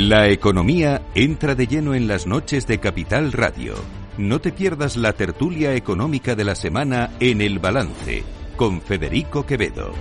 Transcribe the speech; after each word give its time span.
La 0.00 0.30
economía 0.30 1.02
entra 1.14 1.54
de 1.54 1.66
lleno 1.66 1.94
en 1.94 2.08
las 2.08 2.26
noches 2.26 2.66
de 2.66 2.80
Capital 2.80 3.32
Radio. 3.32 3.74
No 4.16 4.40
te 4.40 4.50
pierdas 4.50 4.96
la 4.96 5.12
tertulia 5.12 5.74
económica 5.74 6.34
de 6.34 6.42
la 6.42 6.54
semana 6.54 7.10
en 7.20 7.42
El 7.42 7.58
Balance 7.58 8.24
con 8.56 8.80
Federico 8.80 9.44
Quevedo. 9.44 9.92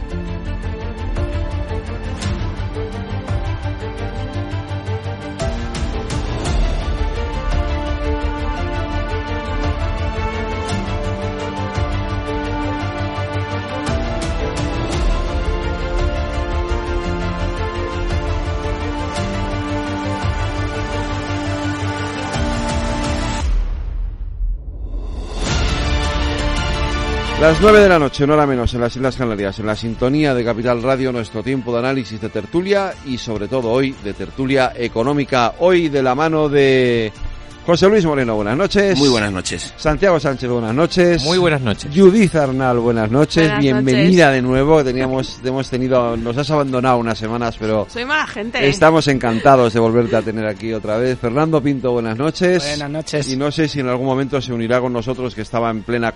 Las 27.39 27.61
nueve 27.61 27.79
de 27.79 27.88
la 27.88 27.98
noche, 27.98 28.28
no 28.28 28.34
hora 28.34 28.46
menos, 28.46 28.74
en 28.74 28.82
las 28.82 28.93
Islas 28.98 29.16
Canarias, 29.16 29.60
en 29.60 29.66
la 29.66 29.75
sintonía 29.75 30.34
de 30.34 30.43
Capital 30.43 30.84
Radio, 30.84 31.14
nuestro 31.14 31.42
tiempo 31.42 31.71
de 31.71 31.79
análisis 31.79 32.20
de 32.20 32.28
tertulia 32.28 32.94
y 33.06 33.17
sobre 33.17 33.48
todo 33.48 33.70
hoy 33.72 33.95
de 34.03 34.14
tertulia 34.14 34.73
económica, 34.75 35.53
hoy 35.59 35.88
de 35.88 36.03
la 36.03 36.16
mano 36.16 36.50
de 36.50 37.14
José 37.69 37.88
Luis 37.88 38.03
Moreno, 38.03 38.33
buenas 38.33 38.58
noches. 38.58 38.97
Muy 38.97 39.09
buenas 39.09 39.31
noches. 39.31 39.72
Santiago 39.78 40.19
Sánchez, 40.19 40.50
buenas 40.50 40.73
noches. 40.73 41.23
Muy 41.23 41.38
buenas 41.38 41.61
noches. 41.61 41.92
Judith 41.95 42.33
Arnal, 42.33 42.80
buenas 42.80 43.11
noches. 43.11 43.44
Buenas 43.44 43.59
Bienvenida 43.59 44.25
noches. 44.30 44.42
de 44.42 44.42
nuevo. 44.42 44.84
Teníamos, 44.84 45.39
hemos 45.45 45.70
tenido, 45.70 46.17
nos 46.17 46.36
has 46.36 46.50
abandonado 46.50 46.97
unas 46.97 47.20
semanas, 47.20 47.58
pero 47.59 47.86
Soy 47.88 48.06
mala 48.06 48.25
gente. 48.25 48.67
estamos 48.67 49.08
encantados 49.08 49.72
de 49.72 49.80
volverte 49.80 50.16
a 50.16 50.23
tener 50.23 50.47
aquí 50.47 50.73
otra 50.73 50.97
vez. 50.97 51.20
Fernando 51.20 51.62
Pinto, 51.62 51.92
buenas 51.92 52.17
noches. 52.17 52.66
Buenas 52.67 52.90
noches. 52.90 53.30
Y 53.31 53.38
no 53.38 53.52
sé 53.52 53.67
si 53.67 53.81
en 53.81 53.88
algún 53.90 54.08
momento 54.08 54.42
se 54.42 54.52
unirá 54.52 54.81
con 54.81 54.92
nosotros, 54.92 55.36
que 55.36 55.42
estaba 55.44 55.70
en 55.70 55.84
plena 55.84 56.12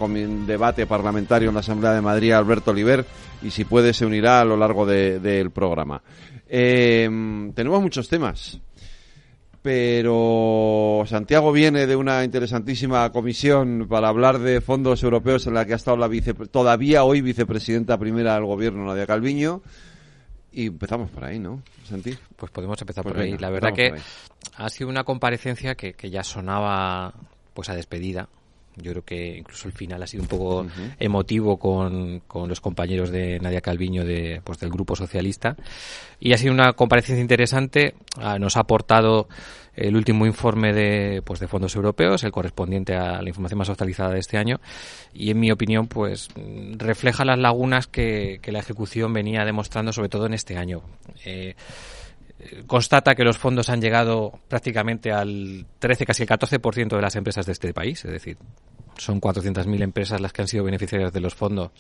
debate 0.47 0.87
parlamentario 0.87 1.49
en 1.49 1.53
la 1.53 1.59
Asamblea 1.61 1.91
de 1.93 2.01
Madrid, 2.01 2.31
Alberto 2.31 2.71
Oliver, 2.71 3.05
y 3.43 3.51
si 3.51 3.63
puede 3.65 3.93
se 3.93 4.07
unirá 4.07 4.39
a 4.39 4.43
lo 4.43 4.57
largo 4.57 4.87
de- 4.87 5.19
del 5.19 5.51
programa. 5.51 6.01
Eh, 6.49 7.07
tenemos 7.53 7.79
muchos 7.79 8.09
temas, 8.09 8.59
pero 9.63 11.05
Santiago 11.07 11.53
viene 11.53 11.87
de 11.87 11.95
una 11.95 12.25
interesantísima 12.25 13.09
comisión 13.13 13.87
para 13.89 14.09
hablar 14.09 14.39
de 14.39 14.59
fondos 14.59 15.01
europeos 15.03 15.47
en 15.47 15.53
la 15.53 15.65
que 15.65 15.71
ha 15.71 15.77
estado 15.77 15.95
la 15.95 16.09
vice, 16.09 16.33
todavía 16.33 17.05
hoy 17.05 17.21
vicepresidenta 17.21 17.97
primera 17.97 18.35
del 18.35 18.43
gobierno, 18.43 18.85
Nadia 18.85 19.07
Calviño, 19.07 19.61
y 20.51 20.67
empezamos 20.67 21.09
por 21.09 21.23
ahí, 21.23 21.39
¿no, 21.39 21.63
Santi? 21.85 22.13
Pues 22.35 22.51
podemos 22.51 22.79
empezar 22.81 23.03
Pues 23.03 23.15
por 23.15 23.23
ahí. 23.23 23.37
La 23.37 23.49
verdad 23.49 23.73
que 23.73 23.93
ha 24.57 24.69
sido 24.69 24.89
una 24.89 25.05
comparecencia 25.05 25.75
que, 25.75 25.93
que 25.93 26.09
ya 26.09 26.23
sonaba 26.23 27.13
pues 27.53 27.69
a 27.69 27.75
despedida. 27.75 28.27
Yo 28.77 28.91
creo 28.91 29.03
que 29.03 29.37
incluso 29.37 29.67
el 29.67 29.73
final 29.73 30.01
ha 30.01 30.07
sido 30.07 30.23
un 30.23 30.29
poco 30.29 30.65
emotivo 30.99 31.57
con, 31.57 32.21
con 32.27 32.49
los 32.49 32.61
compañeros 32.61 33.11
de 33.11 33.39
Nadia 33.39 33.61
Calviño 33.61 34.03
de, 34.03 34.41
pues, 34.43 34.59
del 34.59 34.69
Grupo 34.69 34.95
Socialista. 34.95 35.55
Y 36.19 36.33
ha 36.33 36.37
sido 36.37 36.53
una 36.53 36.73
comparecencia 36.73 37.21
interesante. 37.21 37.95
Ah, 38.17 38.39
nos 38.39 38.57
ha 38.57 38.61
aportado 38.61 39.27
el 39.75 39.95
último 39.95 40.25
informe 40.25 40.73
de, 40.73 41.21
pues, 41.23 41.39
de 41.39 41.47
fondos 41.47 41.75
europeos, 41.75 42.23
el 42.23 42.31
correspondiente 42.31 42.95
a 42.95 43.21
la 43.21 43.29
información 43.29 43.59
más 43.59 43.69
actualizada 43.69 44.13
de 44.13 44.19
este 44.19 44.37
año. 44.37 44.59
Y 45.13 45.31
en 45.31 45.39
mi 45.39 45.51
opinión, 45.51 45.87
pues 45.87 46.29
refleja 46.77 47.25
las 47.25 47.39
lagunas 47.39 47.87
que, 47.87 48.39
que 48.41 48.51
la 48.51 48.59
ejecución 48.59 49.13
venía 49.13 49.45
demostrando, 49.45 49.93
sobre 49.93 50.09
todo 50.09 50.25
en 50.25 50.33
este 50.33 50.57
año. 50.57 50.81
Eh, 51.25 51.55
constata 52.67 53.15
que 53.15 53.23
los 53.23 53.37
fondos 53.37 53.69
han 53.69 53.81
llegado 53.81 54.39
prácticamente 54.47 55.11
al 55.11 55.65
13, 55.79 56.05
casi 56.05 56.23
el 56.23 56.29
14% 56.29 56.95
de 56.95 57.01
las 57.01 57.15
empresas 57.15 57.45
de 57.45 57.51
este 57.51 57.73
país, 57.73 58.03
es 58.05 58.11
decir, 58.11 58.37
son 58.97 59.19
400.000 59.21 59.81
empresas 59.81 60.19
las 60.21 60.33
que 60.33 60.41
han 60.41 60.47
sido 60.47 60.63
beneficiarias 60.63 61.13
de 61.13 61.19
los 61.19 61.33
fondos 61.35 61.71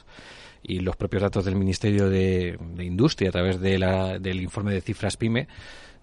y 0.61 0.79
los 0.79 0.95
propios 0.95 1.21
datos 1.23 1.43
del 1.45 1.55
Ministerio 1.55 2.09
de, 2.09 2.57
de 2.75 2.83
Industria 2.85 3.29
a 3.29 3.31
través 3.33 3.59
de 3.59 3.77
la- 3.77 4.17
del 4.19 4.41
informe 4.41 4.73
de 4.73 4.81
cifras 4.81 5.17
PYME 5.17 5.47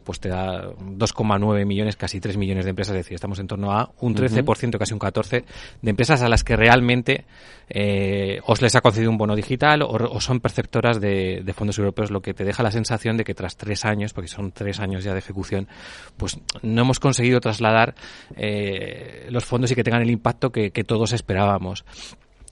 pues 0.05 0.21
te 0.21 0.29
da 0.29 0.71
2,9 0.73 1.67
millones, 1.67 1.97
casi 1.97 2.21
3 2.21 2.37
millones 2.37 2.65
de 2.65 2.71
empresas, 2.71 2.95
es 2.95 3.05
decir, 3.05 3.15
estamos 3.15 3.39
en 3.39 3.47
torno 3.47 3.73
a 3.73 3.91
un 4.01 4.15
13%, 4.15 4.79
casi 4.79 4.95
un 4.95 5.01
14% 5.01 5.45
de 5.83 5.91
empresas 5.91 6.23
a 6.23 6.29
las 6.29 6.45
que 6.45 6.57
realmente 6.57 7.25
eh, 7.69 8.41
os 8.47 8.61
les 8.63 8.75
ha 8.75 8.81
concedido 8.81 9.11
un 9.11 9.19
bono 9.19 9.37
digital 9.37 9.83
o, 9.83 9.89
o 9.89 10.21
son 10.21 10.41
perceptoras 10.41 11.01
de, 11.01 11.43
de 11.45 11.53
fondos 11.53 11.79
europeos, 11.79 12.11
lo 12.11 12.21
que 12.21 12.35
te 12.35 12.45
deja 12.45 12.63
la 12.63 12.71
sensación 12.71 13.17
de 13.17 13.25
que 13.25 13.35
tras 13.35 13.57
tres 13.57 13.85
años, 13.85 14.13
porque 14.13 14.29
son 14.29 14.53
tres 14.53 14.81
años 14.81 15.05
ya 15.05 15.13
de 15.13 15.21
ejecución, 15.21 15.69
pues 16.17 16.39
no 16.63 16.83
hemos 16.83 16.99
conseguido 16.99 17.41
trasladar 17.41 17.95
eh, 18.37 19.27
los 19.31 19.45
fondos 19.45 19.71
y 19.71 19.75
que 19.75 19.85
tengan 19.85 20.03
el 20.03 20.11
impacto 20.11 20.51
que, 20.51 20.71
que 20.71 20.85
todos 20.85 21.13
esperábamos 21.13 21.85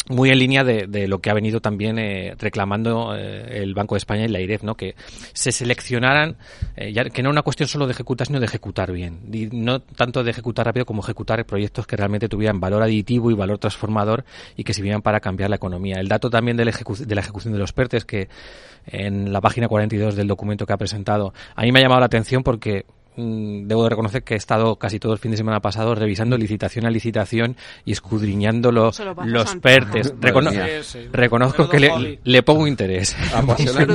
muy 0.09 0.31
en 0.31 0.39
línea 0.39 0.65
de, 0.65 0.87
de 0.87 1.07
lo 1.09 1.21
que 1.21 1.31
ha 1.31 1.35
venido 1.35 1.61
también 1.61 1.99
eh, 1.99 2.35
reclamando 2.39 3.15
eh, 3.17 3.63
el 3.63 3.75
Banco 3.75 3.95
de 3.95 3.99
España 3.99 4.25
y 4.25 4.29
la 4.29 4.41
IREF, 4.41 4.63
¿no? 4.63 4.75
que 4.75 4.95
se 5.33 5.53
seleccionaran, 5.53 6.37
eh, 6.77 6.93
ya, 6.93 7.05
que 7.05 7.23
no 7.23 7.29
era 7.29 7.33
una 7.33 7.43
cuestión 7.43 7.69
solo 7.69 7.87
de 7.87 7.93
ejecutar, 7.93 8.27
sino 8.27 8.41
de 8.41 8.47
ejecutar 8.47 8.93
bien. 8.93 9.21
Y 9.33 9.47
no 9.47 9.81
tanto 9.81 10.25
de 10.25 10.31
ejecutar 10.31 10.67
rápido 10.67 10.87
como 10.87 11.03
ejecutar 11.03 11.45
proyectos 11.45 11.87
que 11.87 11.97
realmente 11.97 12.29
tuvieran 12.29 12.61
valor 12.61 12.83
aditivo 12.83 13.31
y 13.31 13.35
valor 13.35 13.59
transformador 13.59 14.25
y 14.57 14.65
que 14.65 14.75
sirvieran 14.75 15.03
para 15.03 15.21
cambiar 15.21 15.51
la 15.51 15.57
economía. 15.57 15.97
El 16.01 16.09
dato 16.09 16.31
también 16.31 16.57
de 16.57 16.65
la, 16.65 16.73
de 16.73 17.15
la 17.15 17.21
ejecución 17.21 17.53
de 17.53 17.59
los 17.59 17.73
PERTES, 17.73 18.05
que 18.05 18.29
en 18.87 19.33
la 19.33 19.41
página 19.41 19.69
42 19.69 20.17
del 20.17 20.27
documento 20.27 20.67
que 20.67 20.73
ha 20.73 20.77
presentado, 20.77 21.33
a 21.55 21.63
mí 21.63 21.73
me 21.73 21.81
ha 21.81 21.83
llamado 21.83 22.01
la 22.01 22.07
atención 22.07 22.43
porque 22.43 22.87
debo 23.19 23.84
de 23.84 23.91
reconocer 23.91 24.23
que 24.23 24.34
he 24.34 24.37
estado 24.37 24.77
casi 24.77 24.99
todo 24.99 25.12
el 25.12 25.19
fin 25.19 25.33
de 25.33 25.37
semana 25.37 25.61
pasado 25.61 25.95
revisando 25.95 26.37
licitación 26.39 26.87
a 26.87 26.91
licitación 26.91 27.56
y 27.84 27.93
escudriñando 27.93 28.71
lo- 28.73 28.93
lo 29.25 29.41
los. 29.45 29.56
PERTES. 29.56 30.15
Recono- 30.21 30.51
reconozco 31.12 31.69
que 31.69 31.81
le, 31.81 32.19
le 32.23 32.43
pongo 32.43 32.67
interés. 32.67 33.17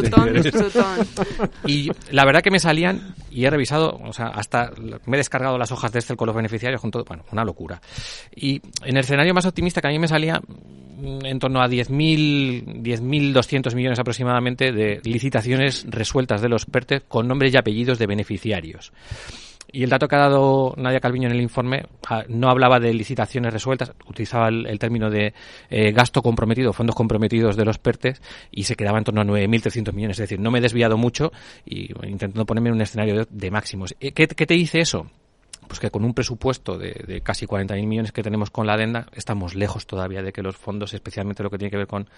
Disfrutón, 0.02 0.34
disfrutón. 0.44 1.50
Y 1.68 1.90
la 2.12 2.26
verdad 2.26 2.42
que 2.42 2.52
me 2.52 2.60
salían, 2.60 3.16
y 3.34 3.46
he 3.46 3.50
revisado, 3.50 4.00
o 4.04 4.14
sea, 4.14 4.28
hasta 4.28 4.72
me 5.06 5.18
he 5.18 5.20
descargado 5.20 5.58
las 5.58 5.72
hojas 5.72 5.92
de 5.92 6.00
Excel 6.00 6.16
con 6.16 6.28
los 6.28 6.36
beneficiarios, 6.36 6.80
junto, 6.80 7.04
bueno, 7.04 7.24
una 7.32 7.44
locura. 7.44 7.82
Y 8.36 8.62
en 8.84 8.96
el 8.96 9.04
escenario 9.04 9.34
más 9.34 9.46
optimista 9.46 9.82
que 9.82 9.88
a 9.88 9.92
mí 9.92 9.98
me 9.98 10.08
salía 10.08 10.40
mm, 10.40 11.26
en 11.26 11.40
torno 11.40 11.62
a 11.62 11.68
10.000, 11.68 12.84
10.200 12.84 13.74
millones 13.76 14.00
aproximadamente 14.00 14.72
de 14.72 15.02
licitaciones 15.04 15.86
resueltas 15.90 16.42
de 16.42 16.50
los 16.50 16.66
PERTES 16.66 17.04
con 17.08 17.28
nombres 17.28 17.54
y 17.54 17.58
apellidos 17.58 17.98
de 17.98 18.06
beneficiarios. 18.06 18.94
Y 19.74 19.84
el 19.84 19.90
dato 19.90 20.08
que 20.08 20.16
ha 20.16 20.20
dado 20.20 20.76
Nadia 20.78 21.00
Calviño 21.00 21.28
en 21.28 21.34
el 21.34 21.42
informe 21.42 21.88
no 22.28 22.50
hablaba 22.50 22.80
de 22.80 22.94
licitaciones 22.94 23.52
resueltas, 23.52 23.92
utilizaba 24.08 24.50
el, 24.50 24.78
término 24.78 25.10
de 25.10 25.34
eh, 25.72 25.92
gasto 25.92 26.22
comprometido, 26.22 26.74
fondos 26.74 26.96
comprometidos 26.96 27.58
de 27.58 27.66
los 27.66 27.80
PERTES, 27.80 28.22
y 28.52 28.66
se 28.66 28.76
quedaba 28.76 29.00
en 29.00 29.04
torno 29.04 29.22
a 29.22 29.26
9.300 29.26 29.92
millones. 29.94 30.20
Es 30.20 30.30
decir, 30.30 30.40
no 30.40 30.52
me 30.52 30.60
he 30.60 30.62
desviado 30.62 30.96
mucho 30.96 31.32
y 31.66 31.92
intentando 32.08 32.46
ponerme 32.46 32.70
en 32.70 32.76
un 32.76 32.82
escenario 32.82 33.16
de, 33.16 33.28
de 33.28 33.50
máximos. 33.50 33.96
Eh, 34.00 34.12
¿Qué, 34.12 34.28
¿Qué 34.28 34.46
te 34.46 34.54
dice 34.54 34.80
eso? 34.80 35.10
Pues 35.68 35.80
que 35.80 35.90
con 35.90 36.04
un 36.04 36.14
presupuesto 36.14 36.78
de, 36.78 36.94
de 37.08 37.22
casi 37.22 37.46
40.000 37.46 37.88
millones 37.88 38.12
que 38.12 38.24
tenemos 38.24 38.50
con 38.50 38.68
la 38.68 38.74
adenda, 38.74 39.08
estamos 39.14 39.56
lejos 39.56 39.88
todavía 39.88 40.22
de 40.22 40.32
que 40.32 40.42
los 40.42 40.58
fondos, 40.58 40.94
especialmente 40.94 41.44
lo 41.44 41.50
que 41.50 41.58
tiene 41.58 41.72
que 41.72 41.78
ver 41.78 41.88
con 41.88 42.10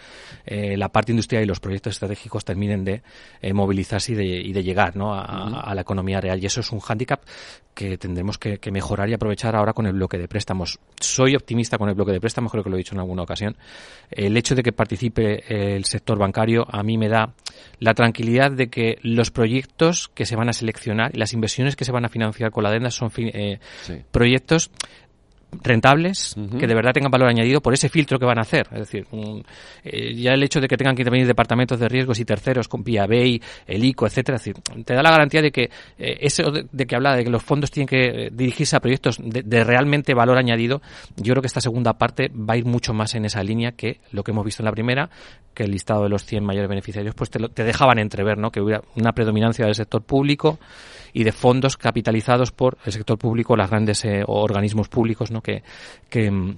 eh, 0.45 0.78
la 0.78 0.89
parte 0.89 1.11
industrial 1.11 1.44
y 1.44 1.45
los 1.45 1.59
proyectos 1.59 1.94
estratégicos, 1.94 2.45
terminen 2.45 2.84
de 2.84 3.01
eh, 3.41 3.53
movilizarse 3.53 4.13
y 4.13 4.16
de, 4.16 4.25
y 4.25 4.53
de 4.53 4.63
llegar 4.63 4.95
¿no? 4.95 5.13
a, 5.13 5.61
a 5.61 5.75
la 5.75 5.81
economía 5.81 6.22
real. 6.22 6.41
Y 6.41 6.45
eso 6.45 6.59
es 6.59 6.72
un 6.72 6.79
hándicap 6.79 7.22
que 7.75 7.97
tendremos 7.97 8.38
que, 8.38 8.57
que 8.57 8.72
mejorar 8.72 9.09
y 9.09 9.13
aprovechar 9.13 9.55
ahora 9.55 9.73
con 9.73 9.85
el 9.85 9.94
bloque 9.94 10.17
de 10.17 10.28
préstamos. 10.28 10.79
Soy 11.00 11.35
optimista 11.35 11.78
con 11.78 11.89
el 11.89 11.95
bloque 11.95 12.13
de 12.13 12.22
préstamos, 12.22 12.51
creo 12.51 12.63
que 12.63 12.69
lo 12.69 12.78
he 12.78 12.79
dicho 12.79 12.95
en 12.95 13.00
alguna 13.00 13.23
ocasión. 13.23 13.57
El 14.09 14.35
hecho 14.37 14.55
de 14.55 14.64
que 14.64 14.72
participe 14.72 15.75
el 15.75 15.85
sector 15.85 16.17
bancario 16.17 16.66
a 16.69 16.81
mí 16.84 16.97
me 16.97 17.09
da 17.09 17.34
la 17.79 17.93
tranquilidad 17.93 18.52
de 18.52 18.69
que 18.69 18.97
los 19.02 19.29
proyectos 19.29 20.09
que 20.14 20.25
se 20.25 20.35
van 20.35 20.49
a 20.49 20.53
seleccionar 20.53 21.11
y 21.14 21.19
las 21.19 21.34
inversiones 21.34 21.75
que 21.75 21.85
se 21.85 21.91
van 21.91 22.05
a 22.05 22.09
financiar 22.09 22.52
con 22.52 22.64
la 22.64 22.69
adenda 22.69 22.90
son 22.91 23.11
Sí. 23.84 24.02
proyectos 24.11 24.72
rentables, 25.63 26.35
que 26.59 26.67
de 26.67 26.75
verdad 26.75 26.91
tengan 26.93 27.11
valor 27.11 27.29
añadido 27.29 27.61
por 27.61 27.73
ese 27.73 27.90
filtro 27.90 28.17
que 28.19 28.25
van 28.25 28.37
a 28.37 28.41
hacer. 28.41 28.67
Es 28.72 28.79
decir, 28.79 29.05
eh, 29.84 30.13
ya 30.16 30.34
el 30.34 30.43
hecho 30.43 30.59
de 30.59 30.67
que 30.67 30.78
tengan 30.78 30.96
que 30.96 31.02
intervenir 31.02 31.28
departamentos 31.28 31.79
de 31.79 31.87
riesgos 31.90 32.19
y 32.19 32.25
terceros 32.25 32.67
con 32.67 32.84
vía 32.84 33.05
BEI, 33.07 33.41
el 33.67 33.84
ICO, 33.84 34.07
etcétera, 34.07 34.37
es 34.37 34.43
decir, 34.43 34.61
te 34.84 34.93
da 34.93 35.02
la 35.03 35.11
garantía 35.11 35.41
de 35.41 35.52
que 35.52 35.69
eh, 35.97 36.17
eso 36.22 36.52
de, 36.52 36.66
de 36.72 36.85
que 36.85 36.96
hablaba 36.96 37.16
de 37.17 37.23
que 37.23 37.29
los 37.29 37.43
fondos 37.43 37.72
tienen 37.72 37.87
que 37.87 38.25
eh, 38.28 38.29
dirigirse 38.31 38.75
a 38.75 38.79
proyectos 38.79 39.17
de, 39.22 39.41
de 39.43 39.63
realmente 39.63 40.13
valor 40.13 40.37
añadido, 40.37 40.81
yo 41.17 41.34
creo 41.34 41.41
que 41.41 41.47
esta 41.47 41.61
segunda 41.61 41.93
parte 41.93 42.29
va 42.29 42.53
a 42.55 42.57
ir 42.57 42.66
mucho 42.66 42.93
más 42.93 43.16
en 43.16 43.25
esa 43.25 43.43
línea 43.43 43.72
que 43.73 43.99
lo 44.11 44.23
que 44.23 44.31
hemos 44.31 44.46
visto 44.46 44.61
en 44.63 44.66
la 44.66 44.72
primera, 44.72 45.09
que 45.53 45.63
el 45.63 45.72
listado 45.72 46.03
de 46.03 46.09
los 46.09 46.25
100 46.25 46.43
mayores 46.43 46.69
beneficiarios 46.69 47.16
pues 47.16 47.29
te, 47.29 47.40
lo- 47.40 47.49
te 47.49 47.63
dejaban 47.63 47.99
entrever, 47.99 48.37
¿no? 48.37 48.52
Que 48.52 48.61
hubiera 48.61 48.81
una 48.96 49.13
predominancia 49.13 49.66
del 49.66 49.75
sector 49.75 50.02
público 50.03 50.59
y 51.13 51.23
de 51.23 51.31
fondos 51.31 51.78
capitalizados 51.78 52.52
por 52.52 52.78
el 52.85 52.91
sector 52.91 53.17
público, 53.17 53.55
los 53.55 53.69
grandes 53.69 54.03
eh, 54.03 54.22
organismos 54.28 54.90
públicos, 54.90 55.31
¿no? 55.31 55.41
Que, 55.45 55.63
que, 56.09 56.55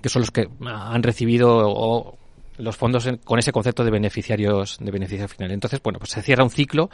que 0.00 0.08
son 0.08 0.22
los 0.22 0.30
que 0.30 0.48
han 0.64 1.02
recibido 1.02 1.48
o 1.50 2.16
los 2.58 2.76
fondos 2.76 3.08
con 3.24 3.38
ese 3.38 3.52
concepto 3.52 3.84
de 3.84 3.90
beneficiarios 3.90 4.78
de 4.80 4.90
beneficio 4.90 5.28
final. 5.28 5.52
Entonces, 5.52 5.80
bueno, 5.82 5.98
pues 5.98 6.10
se 6.10 6.22
cierra 6.22 6.44
un 6.44 6.50
ciclo 6.50 6.90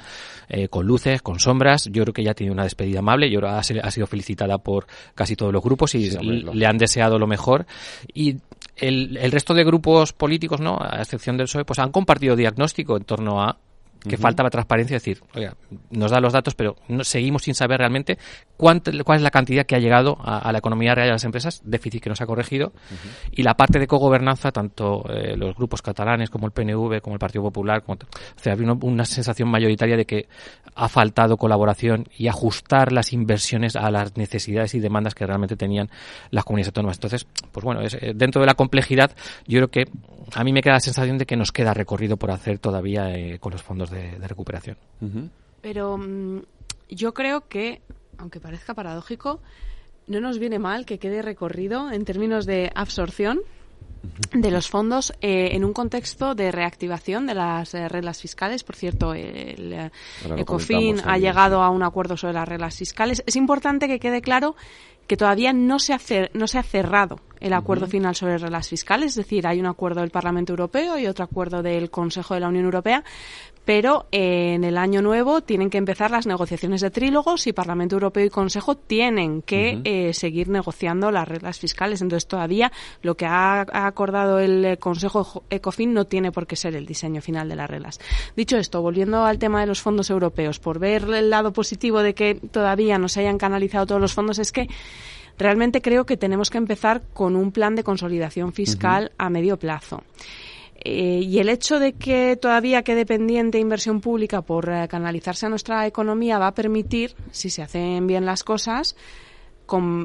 eh, 0.49 0.69
con 0.69 0.87
luces, 0.87 1.23
con 1.23 1.41
sombras. 1.41 1.88
Yo 1.91 2.02
creo 2.02 2.12
que 2.12 2.23
ya 2.23 2.35
tiene 2.35 2.52
una 2.52 2.64
despedida 2.64 3.00
amable. 3.00 3.31
Yo 3.31 3.41
que 3.41 3.46
ha, 3.46 3.62
sido 3.62 4.06
felicitada 4.06 4.58
por 4.58 4.87
casi 5.14 5.37
todos 5.37 5.52
los 5.52 5.62
grupos 5.62 5.94
y 5.94 6.11
le 6.11 6.67
han 6.67 6.79
deseado 6.79 7.19
lo 7.19 7.26
mejor. 7.26 7.67
Y 8.12 8.37
el, 8.76 9.17
el, 9.17 9.32
resto 9.32 9.55
de 9.55 9.64
grupos 9.64 10.12
políticos, 10.12 10.61
¿no? 10.61 10.79
A 10.81 10.99
excepción 10.99 11.37
del 11.37 11.46
PSOE, 11.46 11.64
pues 11.64 11.79
han 11.79 11.91
compartido 11.91 12.37
diagnóstico 12.37 12.96
en 12.96 13.05
torno 13.05 13.43
a 13.43 13.56
que 14.09 14.17
falta 14.17 14.43
la 14.43 14.51
transparencia, 14.51 14.97
es 14.97 15.03
decir, 15.03 15.23
oiga, 15.35 15.56
nos 15.91 16.11
da 16.11 16.21
los 16.21 16.33
datos, 16.33 16.55
pero 16.55 16.77
no, 16.89 17.05
seguimos 17.05 17.43
sin 17.43 17.55
saber 17.55 17.79
realmente 17.79 18.19
cuánto, 18.56 18.93
cuál 19.05 19.17
es 19.17 19.23
la 19.23 19.31
cantidad 19.31 19.65
que 19.65 19.75
ha 19.75 19.79
llegado 19.79 20.19
a, 20.23 20.53
la 20.53 20.59
economía 20.59 20.95
real 20.95 21.09
de 21.09 21.12
las 21.12 21.25
empresas, 21.25 21.62
déficit 21.65 22.03
que 22.03 22.11
no 22.11 22.17
se 22.17 22.25
ha 22.25 22.27
corregido, 22.27 22.73
y 23.33 23.43
la 23.43 23.55
parte 23.55 23.79
de 23.79 23.87
cogobernanza, 23.87 24.53
tanto 24.53 25.05
eh, 25.11 25.37
los 25.37 25.55
grupos 25.56 25.83
catalanes 25.83 26.31
como 26.31 26.47
el 26.47 26.53
PNV, 26.53 27.01
como 27.01 27.15
el 27.15 27.19
Partido 27.19 27.43
Popular, 27.43 27.83
como, 27.83 27.95
o 27.97 28.41
sea, 28.41 28.53
había 28.53 28.73
una, 28.73 29.05
sensación 29.05 29.49
mayoritaria 29.49 29.97
de 29.97 30.06
que 30.06 30.29
ha 30.75 30.89
faltado 30.89 31.37
colaboración 31.37 32.09
y 32.17 32.29
ajustar 32.29 32.93
las 32.93 33.12
inversiones 33.12 33.77
a 33.77 33.91
las 33.91 34.17
necesidades 34.17 34.75
y 34.75 34.81
demandas 34.81 35.15
que 35.15 35.27
realmente 35.27 35.56
tenían 35.56 35.89
las 36.31 36.45
comunidades 36.45 36.69
autónomas. 36.69 36.97
Entonces, 36.97 37.27
pues 37.53 37.65
bueno, 37.65 37.81
es, 37.83 37.95
eh, 37.95 38.12
dentro 38.15 38.41
de 38.41 38.47
la 38.47 38.55
complejidad, 38.55 39.12
yo 39.47 39.59
creo 39.59 39.69
que 39.69 39.85
a 40.35 40.45
mí 40.45 40.53
me 40.53 40.62
queda 40.62 40.75
la 40.75 40.81
sensación 40.81 41.19
de 41.19 41.27
que 41.27 41.37
nos 41.37 41.53
queda 41.53 41.75
recorrido 41.75 42.17
por 42.17 42.31
hacer 42.31 42.59
todavía 42.59 43.15
eh, 43.15 43.39
con 43.39 43.53
los 43.53 43.62
fondos 43.62 43.91
de, 43.91 43.94
recuperación. 44.20 44.76
Pero 45.61 45.96
mm, 45.96 46.43
yo 46.91 47.14
creo 47.14 47.49
que, 47.49 47.82
aunque 48.19 48.41
parezca 48.41 48.75
paradójico, 48.75 49.41
no 50.06 50.20
nos 50.20 50.38
viene 50.38 50.58
mal 50.58 50.85
que 50.85 50.99
quede 50.99 51.23
recorrido 51.23 51.91
en 51.91 52.05
términos 52.05 52.46
de 52.46 52.70
absorción 52.75 53.41
de 54.32 54.50
los 54.50 54.69
fondos 54.69 55.12
eh, 55.20 55.50
en 55.52 55.64
un 55.64 55.73
contexto 55.73 56.35
de 56.35 56.52
reactivación 56.52 57.26
de 57.26 57.35
las 57.35 57.75
eh, 57.75 57.88
reglas 57.88 58.20
fiscales. 58.20 58.62
Por 58.64 58.76
cierto, 58.76 59.14
el 59.14 59.91
ECOFIN 60.37 61.00
ha 61.05 61.19
llegado 61.19 61.62
a 61.62 61.70
un 61.70 61.82
acuerdo 61.82 62.17
sobre 62.17 62.35
las 62.35 62.49
reglas 62.49 62.76
fiscales. 62.76 63.23
Es 63.26 63.37
importante 63.37 63.88
que 63.88 63.99
quede 63.99 64.20
claro 64.20 64.56
que 65.06 65.17
todavía 65.17 65.52
no 65.52 65.79
se 65.79 65.93
ha, 65.93 66.00
no 66.32 66.46
se 66.46 66.58
ha 66.58 66.62
cerrado 66.62 67.20
el 67.41 67.52
acuerdo 67.52 67.87
final 67.87 68.14
sobre 68.14 68.38
reglas 68.38 68.69
fiscales, 68.69 69.11
es 69.11 69.17
decir, 69.17 69.46
hay 69.46 69.61
un 69.61 69.67
acuerdo 69.67 70.00
del 70.00 70.11
Parlamento 70.11 70.52
Europeo 70.52 70.99
y 70.99 71.06
otro 71.06 71.25
acuerdo 71.25 71.62
del 71.62 71.91
Consejo 71.91 72.32
de 72.32 72.41
la 72.41 72.49
Unión 72.49 72.64
Europea, 72.64 73.05
pero 73.65 74.07
en 74.11 74.65
el 74.65 74.77
año 74.77 75.03
nuevo 75.03 75.41
tienen 75.41 75.71
que 75.71 75.79
empezar 75.79 76.11
las 76.11 76.27
negociaciones 76.27 76.81
de 76.81 76.91
trílogos 76.91 77.47
y 77.47 77.53
Parlamento 77.53 77.97
Europeo 77.97 78.25
y 78.25 78.31
Consejo 78.31 78.77
tienen 78.77 79.43
que 79.43 79.81
eh, 79.85 80.13
seguir 80.13 80.49
negociando 80.49 81.11
las 81.11 81.27
reglas 81.27 81.59
fiscales. 81.59 82.03
Entonces, 82.03 82.27
todavía 82.27 82.73
lo 83.03 83.17
que 83.17 83.27
ha, 83.27 83.67
acordado 83.73 84.39
el 84.39 84.65
eh, 84.65 84.77
Consejo 84.77 85.45
ECOFIN 85.51 85.95
no 85.95 86.07
tiene 86.07 86.33
por 86.33 86.47
qué 86.47 86.57
ser 86.57 86.75
el 86.77 86.87
diseño 86.87 87.23
final 87.23 87.49
de 87.49 87.57
las 87.57 87.71
reglas. 87.71 88.01
Dicho 88.37 88.57
esto, 88.57 88.83
volviendo 88.83 89.25
al 89.25 89.39
tema 89.39 89.61
de 89.61 89.67
los 89.67 89.81
fondos 89.81 90.11
europeos, 90.11 90.59
por 90.59 90.79
ver 90.79 91.05
el 91.05 91.31
lado 91.31 91.53
positivo 91.53 92.03
de 92.03 92.15
que 92.15 92.35
todavía 92.35 92.99
no 92.99 93.09
se 93.09 93.21
hayan 93.21 93.39
canalizado 93.39 93.87
todos 93.87 94.01
los 94.01 94.15
fondos, 94.15 94.39
es 94.39 94.53
que 94.53 94.69
realmente 95.39 95.83
creo 95.83 96.07
que 96.07 96.17
tenemos 96.17 96.51
que 96.51 96.59
empezar 96.59 97.03
con 97.13 97.37
un 97.37 97.53
plan 97.53 97.75
de 97.75 97.85
consolidación 97.85 98.53
fiscal 98.53 99.13
a 99.19 99.31
medio 99.31 99.59
plazo. 99.59 100.03
Eh, 100.85 101.21
y 101.23 101.39
el 101.39 101.49
hecho 101.49 101.79
de 101.79 101.95
que 101.95 102.37
todavía 102.37 102.83
quede 102.83 103.07
pendiente 103.07 103.59
inversión 103.59 104.03
pública 104.03 104.43
por 104.43 104.69
eh, 104.69 104.87
canalizarse 104.87 105.47
a 105.47 105.49
nuestra 105.49 105.87
economía 105.87 106.39
va 106.39 106.49
a 106.49 106.55
permitir, 106.55 107.15
si 107.31 107.49
se 107.49 107.63
hacen 107.63 108.07
bien 108.07 108.27
las 108.27 108.45
cosas, 108.45 108.95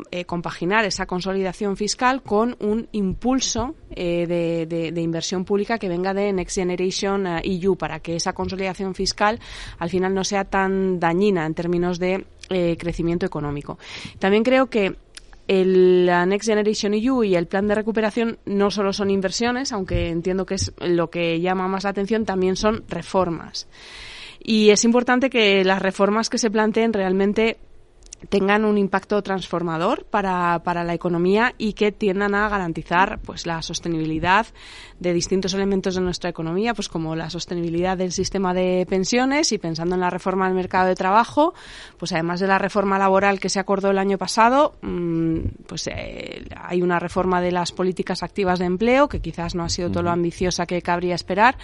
eh, 0.09 0.23
compaginar 0.23 0.85
esa 0.85 1.05
consolidación 1.05 1.75
fiscal 1.75 2.23
con 2.23 2.55
un 2.61 2.87
impulso 2.93 3.75
de, 3.89 4.93
inversión 4.95 5.43
pública 5.43 5.77
que 5.77 5.89
venga 5.89 6.13
de 6.13 6.31
Next 6.31 6.55
Generation 6.55 7.27
EU 7.43 7.75
para 7.75 7.99
que 7.99 8.15
esa 8.15 8.31
consolidación 8.31 8.95
fiscal 8.95 9.37
al 9.79 9.89
final 9.89 10.13
no 10.13 10.23
sea 10.23 10.45
tan 10.45 10.97
dañina 10.97 11.45
en 11.45 11.55
términos 11.55 11.99
de 11.99 12.25
crecimiento 12.77 13.25
económico. 13.25 13.77
También 14.17 14.43
creo 14.43 14.67
que 14.67 14.95
el, 15.49 16.05
la 16.05 16.27
Next 16.27 16.47
Generation 16.47 16.93
EU 16.93 17.23
y 17.23 17.35
el 17.35 17.47
plan 17.47 17.67
de 17.67 17.73
recuperación 17.73 18.37
no 18.45 18.69
solo 18.69 18.93
son 18.93 19.09
inversiones, 19.09 19.73
aunque 19.73 20.09
entiendo 20.09 20.45
que 20.45 20.53
es 20.53 20.71
lo 20.79 21.09
que 21.09 21.41
llama 21.41 21.67
más 21.67 21.85
la 21.85 21.89
atención, 21.89 22.23
también 22.23 22.55
son 22.55 22.83
reformas. 22.87 23.67
Y 24.41 24.69
es 24.69 24.85
importante 24.85 25.31
que 25.31 25.63
las 25.65 25.81
reformas 25.81 26.29
que 26.29 26.37
se 26.37 26.51
planteen 26.51 26.93
realmente 26.93 27.57
tengan 28.27 28.65
un 28.65 28.77
impacto 28.77 29.21
transformador 29.21 30.05
para, 30.05 30.61
para, 30.63 30.83
la 30.83 30.93
economía 30.93 31.53
y 31.57 31.73
que 31.73 31.91
tiendan 31.91 32.35
a 32.35 32.49
garantizar 32.49 33.19
pues 33.19 33.45
la 33.45 33.61
sostenibilidad 33.61 34.47
de 34.99 35.13
distintos 35.13 35.53
elementos 35.53 35.95
de 35.95 36.01
nuestra 36.01 36.29
economía, 36.29 36.73
pues 36.73 36.89
como 36.89 37.15
la 37.15 37.29
sostenibilidad 37.29 37.97
del 37.97 38.11
sistema 38.11 38.53
de 38.53 38.85
pensiones. 38.89 39.51
Y 39.51 39.57
pensando 39.57 39.95
en 39.95 40.01
la 40.01 40.09
reforma 40.09 40.45
del 40.45 40.55
mercado 40.55 40.87
de 40.87 40.95
trabajo, 40.95 41.53
pues 41.97 42.11
además 42.11 42.39
de 42.39 42.47
la 42.47 42.57
reforma 42.57 42.97
laboral 42.99 43.39
que 43.39 43.49
se 43.49 43.59
acordó 43.59 43.91
el 43.91 43.97
año 43.97 44.17
pasado, 44.17 44.75
mm, 44.81 45.37
pues 45.67 45.87
eh, 45.87 46.45
hay 46.55 46.81
una 46.81 46.99
reforma 46.99 47.41
de 47.41 47.51
las 47.51 47.71
políticas 47.71 48.23
activas 48.23 48.59
de 48.59 48.65
empleo 48.65 49.07
que 49.07 49.21
quizás 49.21 49.55
no 49.55 49.63
ha 49.63 49.69
sido 49.69 49.89
todo 49.89 50.03
lo 50.03 50.11
ambiciosa 50.11 50.65
que 50.65 50.81
cabría 50.81 51.15
esperar. 51.15 51.57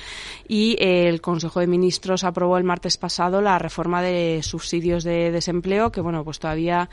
Y 0.47 0.77
el 0.79 1.21
Consejo 1.21 1.59
de 1.59 1.67
Ministros 1.67 2.23
aprobó 2.23 2.57
el 2.57 2.63
martes 2.63 2.97
pasado 2.97 3.41
la 3.41 3.59
reforma 3.59 4.01
de 4.01 4.41
subsidios 4.43 5.03
de 5.03 5.31
desempleo 5.31 5.91
que 5.91 6.01
bueno 6.01 6.23
pues 6.23 6.39
todavía 6.45 6.89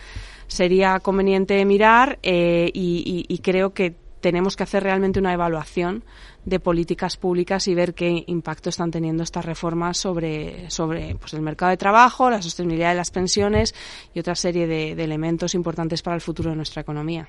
sería 0.46 0.98
conveniente 1.00 1.62
mirar 1.66 2.18
eh, 2.22 2.70
y, 2.72 3.38
creo 3.42 3.74
que 3.74 3.94
tenemos 4.22 4.56
que 4.56 4.62
hacer 4.62 4.82
realmente 4.82 5.18
una 5.18 5.34
evaluación 5.34 6.04
de 6.44 6.58
políticas 6.58 7.16
públicas 7.16 7.68
y 7.68 7.74
ver 7.74 7.92
qué 7.92 8.24
impacto 8.28 8.70
están 8.70 8.90
teniendo 8.90 9.22
estas 9.22 9.44
reformas 9.44 9.98
sobre, 9.98 10.70
sobre 10.70 11.16
pues, 11.16 11.34
el 11.34 11.42
mercado 11.42 11.70
de 11.70 11.76
trabajo, 11.76 12.30
la 12.30 12.40
sostenibilidad 12.40 12.90
de 12.90 12.94
las 12.96 13.10
pensiones 13.10 13.74
y 14.14 14.20
otra 14.20 14.34
serie 14.36 14.66
de, 14.66 14.92
elementos 14.92 15.54
importantes 15.54 16.00
para 16.02 16.14
el 16.14 16.22
futuro 16.22 16.50
de 16.50 16.56
nuestra 16.56 16.80
economía. 16.80 17.28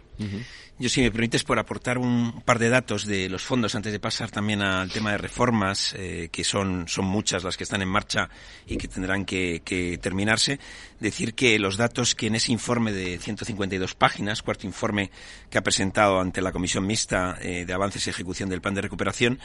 Yo, 0.80 0.90
si 0.90 1.02
me 1.02 1.12
permites, 1.12 1.44
por 1.44 1.60
aportar 1.60 2.00
un 2.00 2.42
par 2.42 2.58
de 2.58 2.68
datos 2.68 3.06
de 3.06 3.30
los 3.30 3.44
fondos 3.44 3.76
antes 3.76 3.92
de 3.92 4.00
pasar 4.00 4.32
también 4.32 4.64
al 4.64 4.92
tema 4.92 5.12
de 5.12 5.20
reformas, 5.20 5.94
eh, 5.96 6.30
que 6.32 6.44
son, 6.44 6.88
son 6.88 7.06
muchas 7.06 7.44
las 7.44 7.58
que 7.58 7.64
están 7.64 7.84
en 7.84 7.90
marcha 7.90 8.28
y 8.66 8.78
que 8.78 8.88
tendrán 8.88 9.24
que, 9.24 9.62
terminarse, 10.02 10.60
decir 11.00 11.36
que 11.36 11.60
los 11.60 11.78
datos 11.78 12.16
que 12.16 12.26
en 12.26 12.36
ese 12.36 12.52
informe 12.52 12.92
de 12.92 13.20
152 13.20 13.94
páginas, 13.94 14.42
cuarto 14.42 14.66
informe 14.66 15.12
que 15.52 15.60
ha 15.60 15.62
presentado 15.62 16.20
ante 16.20 16.42
la 16.42 16.52
Comisión 16.52 16.88
Mixta 16.88 17.38
eh, 17.40 17.66
de 17.66 17.74
Avances 17.74 18.08
y 18.08 18.10
Ejecución 18.10 18.50
del 18.50 18.62
Plan 18.62 18.74
de 18.74 18.82
Recuperación, 18.82 19.40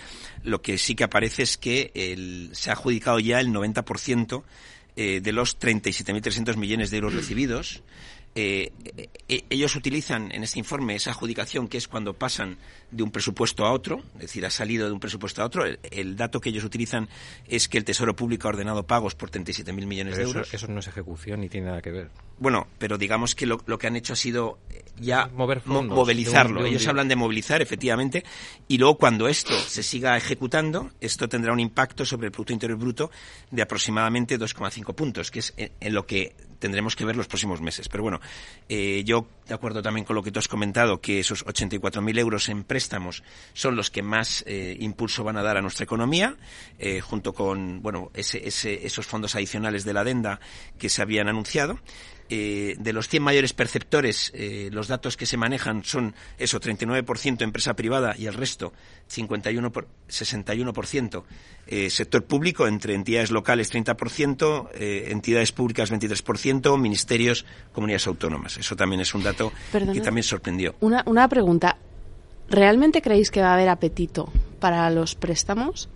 lo 0.44 0.62
que 0.62 0.78
sí 0.78 0.94
que 0.94 1.04
aparece 1.04 1.42
es 1.42 1.58
que 1.58 2.48
se 2.52 2.70
ha 2.70 2.72
adjudicado 2.72 3.18
ya 3.20 3.38
el 3.38 3.48
90% 3.48 4.44
eh, 5.00 5.20
de 5.20 5.30
los 5.30 5.60
37.300 5.60 6.56
millones 6.56 6.90
de 6.90 6.96
euros 6.96 7.14
recibidos. 7.14 7.84
Eh, 8.34 8.70
eh, 9.28 9.44
ellos 9.50 9.74
utilizan 9.74 10.30
en 10.32 10.44
este 10.44 10.58
informe 10.58 10.94
esa 10.94 11.10
adjudicación 11.10 11.66
que 11.66 11.76
es 11.76 11.88
cuando 11.88 12.14
pasan 12.14 12.56
de 12.90 13.02
un 13.02 13.10
presupuesto 13.10 13.66
a 13.66 13.72
otro, 13.72 14.02
es 14.14 14.22
decir, 14.22 14.46
ha 14.46 14.50
salido 14.50 14.86
de 14.86 14.92
un 14.92 15.00
presupuesto 15.00 15.42
a 15.42 15.46
otro. 15.46 15.64
El, 15.64 16.16
dato 16.16 16.40
que 16.40 16.50
ellos 16.50 16.64
utilizan 16.64 17.08
es 17.46 17.68
que 17.68 17.78
el 17.78 17.84
Tesoro 17.84 18.14
Público 18.14 18.48
ha 18.48 18.50
ordenado 18.50 18.86
pagos 18.86 19.14
por 19.14 19.30
37.000 19.30 19.86
millones 19.86 20.16
de 20.16 20.22
euros. 20.22 20.54
Eso 20.54 20.68
no 20.68 20.80
es 20.80 20.86
ejecución 20.86 21.40
ni 21.40 21.48
tiene 21.48 21.66
nada 21.66 21.82
que 21.82 21.90
ver. 21.90 22.10
Bueno, 22.38 22.68
pero 22.78 22.96
digamos 22.98 23.34
que 23.34 23.46
lo, 23.46 23.58
que 23.58 23.86
han 23.86 23.96
hecho 23.96 24.12
ha 24.12 24.16
sido 24.16 24.58
ya 25.00 25.28
movilizarlo. 25.34 26.64
ellos 26.64 26.86
hablan 26.86 27.08
de 27.08 27.16
movilizar, 27.16 27.62
efectivamente, 27.62 28.24
y 28.66 28.78
luego 28.78 28.98
cuando 28.98 29.28
esto 29.28 29.54
se 29.58 29.82
siga 29.82 30.16
ejecutando, 30.16 30.90
esto 31.00 31.28
tendrá 31.28 31.52
un 31.52 31.60
impacto 31.60 32.04
sobre 32.04 32.26
el 32.26 32.32
Producto 32.32 32.52
Interior 32.52 32.78
Bruto 32.78 33.10
de 33.50 33.62
aproximadamente 33.62 34.38
2,5 34.38 34.94
puntos, 34.94 35.30
que 35.30 35.40
es 35.40 35.54
en 35.56 35.94
lo 35.94 36.06
que 36.06 36.34
tendremos 36.58 36.96
que 36.96 37.04
ver 37.04 37.16
los 37.16 37.26
próximos 37.26 37.60
meses. 37.60 37.88
Pero 37.88 38.02
bueno, 38.02 38.20
eh, 38.68 39.02
yo, 39.04 39.26
de 39.46 39.54
acuerdo 39.54 39.82
también 39.82 40.04
con 40.04 40.16
lo 40.16 40.22
que 40.22 40.30
tú 40.30 40.38
has 40.38 40.48
comentado, 40.48 41.00
que 41.00 41.20
esos 41.20 41.44
84.000 41.46 42.18
euros 42.18 42.48
en 42.48 42.64
préstamos 42.64 43.22
son 43.52 43.76
los 43.76 43.90
que 43.90 44.02
más 44.02 44.44
eh, 44.46 44.76
impulso 44.80 45.24
van 45.24 45.36
a 45.36 45.42
dar 45.42 45.56
a 45.56 45.62
nuestra 45.62 45.84
economía, 45.84 46.36
eh, 46.78 47.00
junto 47.00 47.32
con, 47.32 47.82
bueno, 47.82 48.10
ese, 48.14 48.46
esos 48.86 49.06
fondos 49.06 49.34
adicionales 49.34 49.84
de 49.84 49.92
la 49.92 50.00
adenda 50.00 50.40
que 50.78 50.88
se 50.88 51.02
habían 51.02 51.28
anunciado. 51.28 51.78
Eh, 52.30 52.76
de 52.78 52.92
los 52.92 53.08
100 53.08 53.22
mayores 53.22 53.54
perceptores, 53.54 54.30
eh, 54.34 54.68
los 54.70 54.86
datos 54.86 55.16
que 55.16 55.24
se 55.24 55.38
manejan 55.38 55.82
son 55.82 56.14
eso, 56.38 56.60
39% 56.60 57.42
empresa 57.42 57.74
privada 57.74 58.14
y 58.18 58.26
el 58.26 58.34
resto, 58.34 58.74
51 59.06 59.72
por, 59.72 59.88
61% 60.08 61.24
eh, 61.66 61.88
sector 61.88 62.24
público, 62.24 62.66
entre 62.66 62.94
entidades 62.94 63.30
locales 63.30 63.72
30%, 63.72 64.68
entidades 64.74 65.52
públicas 65.52 65.90
23%, 65.90 66.78
ministerios, 66.78 67.46
comunidades 67.72 68.06
autónomas. 68.06 68.58
Eso 68.58 68.76
también 68.76 69.00
es 69.00 69.14
un 69.14 69.22
dato 69.22 69.52
que 69.72 70.00
también 70.00 70.24
sorprendió. 70.24 70.74
Una, 70.80 71.02
una 71.06 71.28
pregunta. 71.28 71.78
¿Realmente 72.50 73.02
creéis 73.02 73.30
que 73.30 73.40
va 73.40 73.50
a 73.50 73.54
haber 73.54 73.68
apetito 73.68 74.30
para 74.60 74.88
los 74.90 75.14
préstamos? 75.14 75.88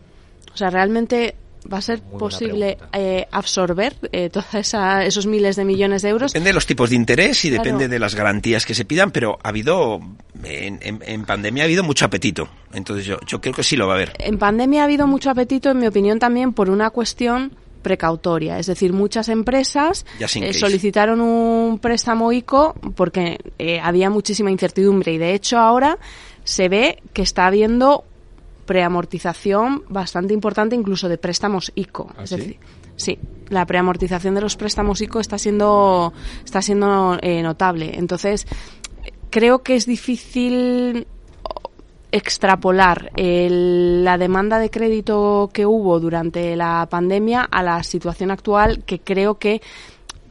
O 0.52 0.56
sea, 0.56 0.70
¿realmente 0.70 1.36
va 1.70 1.78
a 1.78 1.82
ser 1.82 2.00
posible 2.00 2.78
eh, 2.92 3.26
absorber 3.30 3.94
eh, 4.12 4.30
todos 4.30 4.46
esos 4.54 5.26
miles 5.26 5.56
de 5.56 5.64
millones 5.64 6.02
de 6.02 6.08
euros. 6.08 6.32
Depende 6.32 6.50
de 6.50 6.54
los 6.54 6.66
tipos 6.66 6.90
de 6.90 6.96
interés 6.96 7.44
y 7.44 7.50
depende 7.50 7.88
de 7.88 7.98
las 7.98 8.14
garantías 8.14 8.66
que 8.66 8.74
se 8.74 8.84
pidan, 8.84 9.10
pero 9.10 9.38
ha 9.42 9.48
habido, 9.48 10.00
en, 10.44 10.78
en, 10.82 11.24
pandemia 11.24 11.64
ha 11.64 11.66
habido 11.66 11.84
mucho 11.84 12.04
apetito. 12.04 12.48
Entonces 12.72 13.06
yo, 13.06 13.18
yo 13.26 13.40
creo 13.40 13.54
que 13.54 13.62
sí 13.62 13.76
lo 13.76 13.86
va 13.86 13.94
a 13.94 13.96
haber. 13.96 14.12
En 14.18 14.38
pandemia 14.38 14.82
ha 14.82 14.84
habido 14.84 15.06
mucho 15.06 15.30
apetito, 15.30 15.70
en 15.70 15.78
mi 15.78 15.86
opinión, 15.86 16.18
también 16.18 16.52
por 16.52 16.70
una 16.70 16.90
cuestión 16.90 17.52
precautoria. 17.82 18.58
Es 18.58 18.66
decir, 18.66 18.92
muchas 18.92 19.28
empresas 19.28 20.06
eh, 20.18 20.54
solicitaron 20.54 21.20
un 21.20 21.78
préstamo 21.78 22.32
ICO 22.32 22.74
porque 22.94 23.38
eh, 23.58 23.80
había 23.80 24.08
muchísima 24.08 24.50
incertidumbre 24.50 25.12
y 25.12 25.18
de 25.18 25.34
hecho 25.34 25.58
ahora 25.58 25.98
se 26.44 26.68
ve 26.68 27.02
que 27.12 27.22
está 27.22 27.46
habiendo 27.46 28.04
preamortización 28.66 29.84
bastante 29.88 30.34
importante 30.34 30.76
incluso 30.76 31.08
de 31.08 31.18
préstamos 31.18 31.72
ICO. 31.74 32.12
¿Ah, 32.16 32.24
es 32.24 32.30
sí? 32.30 32.36
decir, 32.36 32.58
sí, 32.96 33.18
la 33.48 33.66
preamortización 33.66 34.34
de 34.34 34.40
los 34.40 34.56
préstamos 34.56 35.00
ICO 35.00 35.20
está 35.20 35.38
siendo 35.38 36.12
está 36.44 36.62
siendo 36.62 37.18
eh, 37.20 37.42
notable. 37.42 37.92
Entonces, 37.94 38.46
creo 39.30 39.62
que 39.62 39.76
es 39.76 39.86
difícil 39.86 41.06
extrapolar 42.12 43.10
la 43.16 44.18
demanda 44.18 44.58
de 44.58 44.70
crédito 44.70 45.50
que 45.52 45.64
hubo 45.64 45.98
durante 45.98 46.54
la 46.56 46.86
pandemia 46.90 47.40
a 47.42 47.62
la 47.62 47.82
situación 47.82 48.30
actual 48.30 48.84
que 48.84 49.00
creo 49.00 49.38
que 49.38 49.62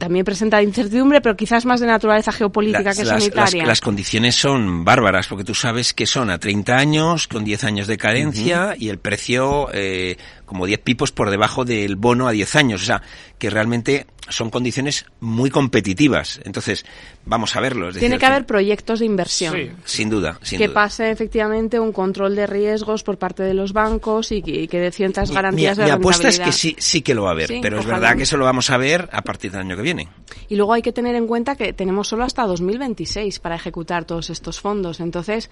también 0.02 0.24
presenta 0.24 0.60
incertidumbre, 0.60 1.20
pero 1.20 1.36
quizás 1.36 1.64
más 1.64 1.78
de 1.78 1.86
naturaleza 1.86 2.32
geopolítica 2.32 2.92
que 2.92 3.04
sanitaria. 3.04 3.64
Las, 3.64 3.80
condiciones 3.80 4.34
son 4.34 4.84
bárbaras, 4.84 5.28
porque 5.28 5.44
tú 5.44 5.54
sabes 5.54 5.94
que 5.94 6.06
son 6.06 6.28
a 6.28 6.38
30 6.38 6.76
años, 6.76 7.28
con 7.28 7.44
10 7.44 7.62
años 7.62 7.86
de 7.86 7.98
cadencia, 7.98 8.74
y 8.76 8.88
el 8.88 8.98
precio 8.98 9.68
eh, 9.72 10.16
como 10.44 10.66
10 10.66 10.80
pipos 10.80 11.12
por 11.12 11.30
debajo 11.30 11.64
del 11.64 11.94
bono 11.94 12.26
a 12.26 12.32
10 12.32 12.56
años. 12.56 12.82
O 12.82 12.84
sea, 12.84 13.00
que 13.38 13.48
realmente 13.48 14.06
son 14.28 14.50
condiciones 14.50 15.04
muy 15.20 15.50
competitivas. 15.50 16.40
Entonces, 16.44 16.84
vamos 17.24 17.56
a 17.56 17.60
verlo. 17.60 17.92
Tiene 17.92 18.18
que 18.18 18.26
haber 18.26 18.46
proyectos 18.46 19.00
de 19.00 19.06
inversión. 19.06 19.54
Sí. 19.54 19.70
Sin 19.84 20.10
duda. 20.10 20.38
Sin 20.42 20.58
que 20.58 20.68
pase 20.68 21.10
efectivamente 21.10 21.80
un 21.80 21.92
control 21.92 22.36
de 22.36 22.46
riesgos 22.46 23.02
por 23.02 23.18
parte 23.18 23.42
de 23.42 23.54
los 23.54 23.72
bancos 23.72 24.32
y 24.32 24.42
que, 24.42 24.68
de 24.68 24.92
ciertas 24.92 25.30
garantías 25.30 25.76
mi, 25.76 25.84
de 25.84 25.90
mi 25.90 25.96
apuesta 25.96 26.28
es 26.28 26.38
que 26.38 26.52
sí, 26.52 26.76
sí 26.78 27.02
que 27.02 27.14
lo 27.14 27.24
va 27.24 27.30
a 27.30 27.32
haber, 27.32 27.52
pero 27.60 27.80
es 27.80 27.86
verdad 27.86 28.16
que 28.16 28.22
eso 28.22 28.36
lo 28.36 28.44
vamos 28.44 28.70
a 28.70 28.76
ver 28.76 29.08
a 29.12 29.22
partir 29.22 29.50
del 29.50 29.62
año 29.62 29.76
que 29.76 29.82
viene. 29.82 30.08
Y 30.48 30.56
luego 30.56 30.72
hay 30.72 30.82
que 30.82 30.92
tener 30.92 31.14
en 31.14 31.26
cuenta 31.26 31.56
que 31.56 31.72
tenemos 31.72 32.08
solo 32.08 32.24
hasta 32.24 32.46
2026 32.46 33.40
para 33.40 33.56
ejecutar 33.56 34.04
todos 34.04 34.30
estos 34.30 34.60
fondos. 34.60 35.00
Entonces, 35.00 35.50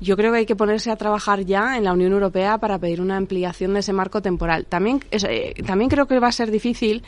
yo 0.00 0.16
creo 0.16 0.32
que 0.32 0.38
hay 0.38 0.46
que 0.46 0.56
ponerse 0.56 0.90
a 0.90 0.96
trabajar 0.96 1.44
ya 1.44 1.76
en 1.76 1.84
la 1.84 1.92
Unión 1.92 2.12
Europea 2.12 2.58
para 2.58 2.78
pedir 2.78 3.00
una 3.00 3.16
ampliación 3.16 3.74
de 3.74 3.80
ese 3.80 3.92
marco 3.92 4.20
temporal. 4.22 4.66
También, 4.66 5.02
eh, 5.10 5.54
también 5.66 5.88
creo 5.90 6.06
que 6.06 6.18
va 6.18 6.28
a 6.28 6.32
ser 6.32 6.50
difícil 6.50 7.02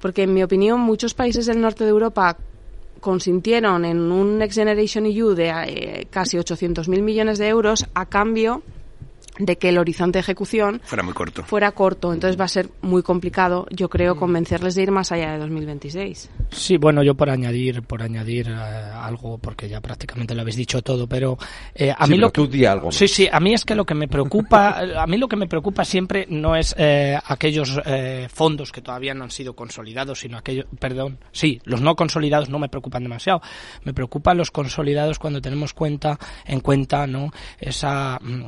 porque, 0.00 0.22
en 0.22 0.34
mi 0.34 0.42
opinión, 0.42 0.80
muchos 0.80 1.14
países 1.14 1.46
del 1.46 1.60
norte 1.60 1.84
de 1.84 1.90
Europa 1.90 2.36
consintieron 3.00 3.84
en 3.84 3.98
un 4.12 4.38
Next 4.38 4.58
Generation 4.58 5.06
EU 5.06 5.34
de 5.34 5.48
eh, 5.48 6.06
casi 6.10 6.36
800.000 6.36 7.02
millones 7.02 7.38
de 7.38 7.48
euros 7.48 7.86
a 7.94 8.06
cambio 8.06 8.62
de 9.40 9.56
que 9.56 9.70
el 9.70 9.78
horizonte 9.78 10.18
de 10.18 10.20
ejecución 10.20 10.80
fuera 10.84 11.02
muy 11.02 11.14
corto. 11.14 11.42
Fuera 11.44 11.72
corto, 11.72 12.12
entonces 12.12 12.38
va 12.38 12.44
a 12.44 12.48
ser 12.48 12.68
muy 12.82 13.02
complicado, 13.02 13.66
yo 13.70 13.88
creo, 13.88 14.16
convencerles 14.16 14.74
de 14.74 14.82
ir 14.82 14.90
más 14.90 15.12
allá 15.12 15.32
de 15.32 15.38
2026. 15.38 16.30
Sí, 16.50 16.76
bueno, 16.76 17.02
yo 17.02 17.14
por 17.14 17.30
añadir, 17.30 17.82
por 17.82 18.02
añadir 18.02 18.48
eh, 18.48 18.54
algo, 18.54 19.38
porque 19.38 19.68
ya 19.68 19.80
prácticamente 19.80 20.34
lo 20.34 20.42
habéis 20.42 20.56
dicho 20.56 20.82
todo, 20.82 21.06
pero 21.06 21.38
eh, 21.74 21.92
a 21.96 22.06
mí 22.06 22.16
lo 22.16 22.32
que 22.32 22.46
di 22.46 22.64
algo. 22.64 22.92
Sí, 22.92 23.08
sí, 23.08 23.28
a 23.30 23.40
mí 23.40 23.54
es 23.54 23.64
que 23.64 23.74
lo 23.74 23.84
que 23.84 23.94
me 23.94 24.08
preocupa, 24.08 24.78
a 25.02 25.06
mí 25.06 25.16
lo 25.16 25.28
que 25.28 25.36
me 25.36 25.46
preocupa 25.46 25.84
siempre 25.84 26.26
no 26.28 26.56
es 26.56 26.74
eh, 26.78 27.18
aquellos 27.24 27.80
fondos 28.32 28.72
que 28.72 28.82
todavía 28.82 29.14
no 29.14 29.24
han 29.24 29.30
sido 29.30 29.54
consolidados, 29.54 30.20
sino 30.20 30.38
aquellos, 30.38 30.66
perdón, 30.78 31.18
sí, 31.32 31.60
los 31.64 31.80
no 31.80 31.96
consolidados 31.96 32.48
no 32.48 32.58
me 32.58 32.68
preocupan 32.68 33.02
demasiado. 33.02 33.42
Me 33.84 33.94
preocupan 33.94 34.36
los 34.36 34.50
consolidados 34.50 35.18
cuando 35.18 35.40
tenemos 35.40 35.74
cuenta 35.74 36.18
en 36.44 36.60
cuenta, 36.60 37.06
¿no? 37.06 37.30
Esa 37.58 38.18
mm, 38.20 38.44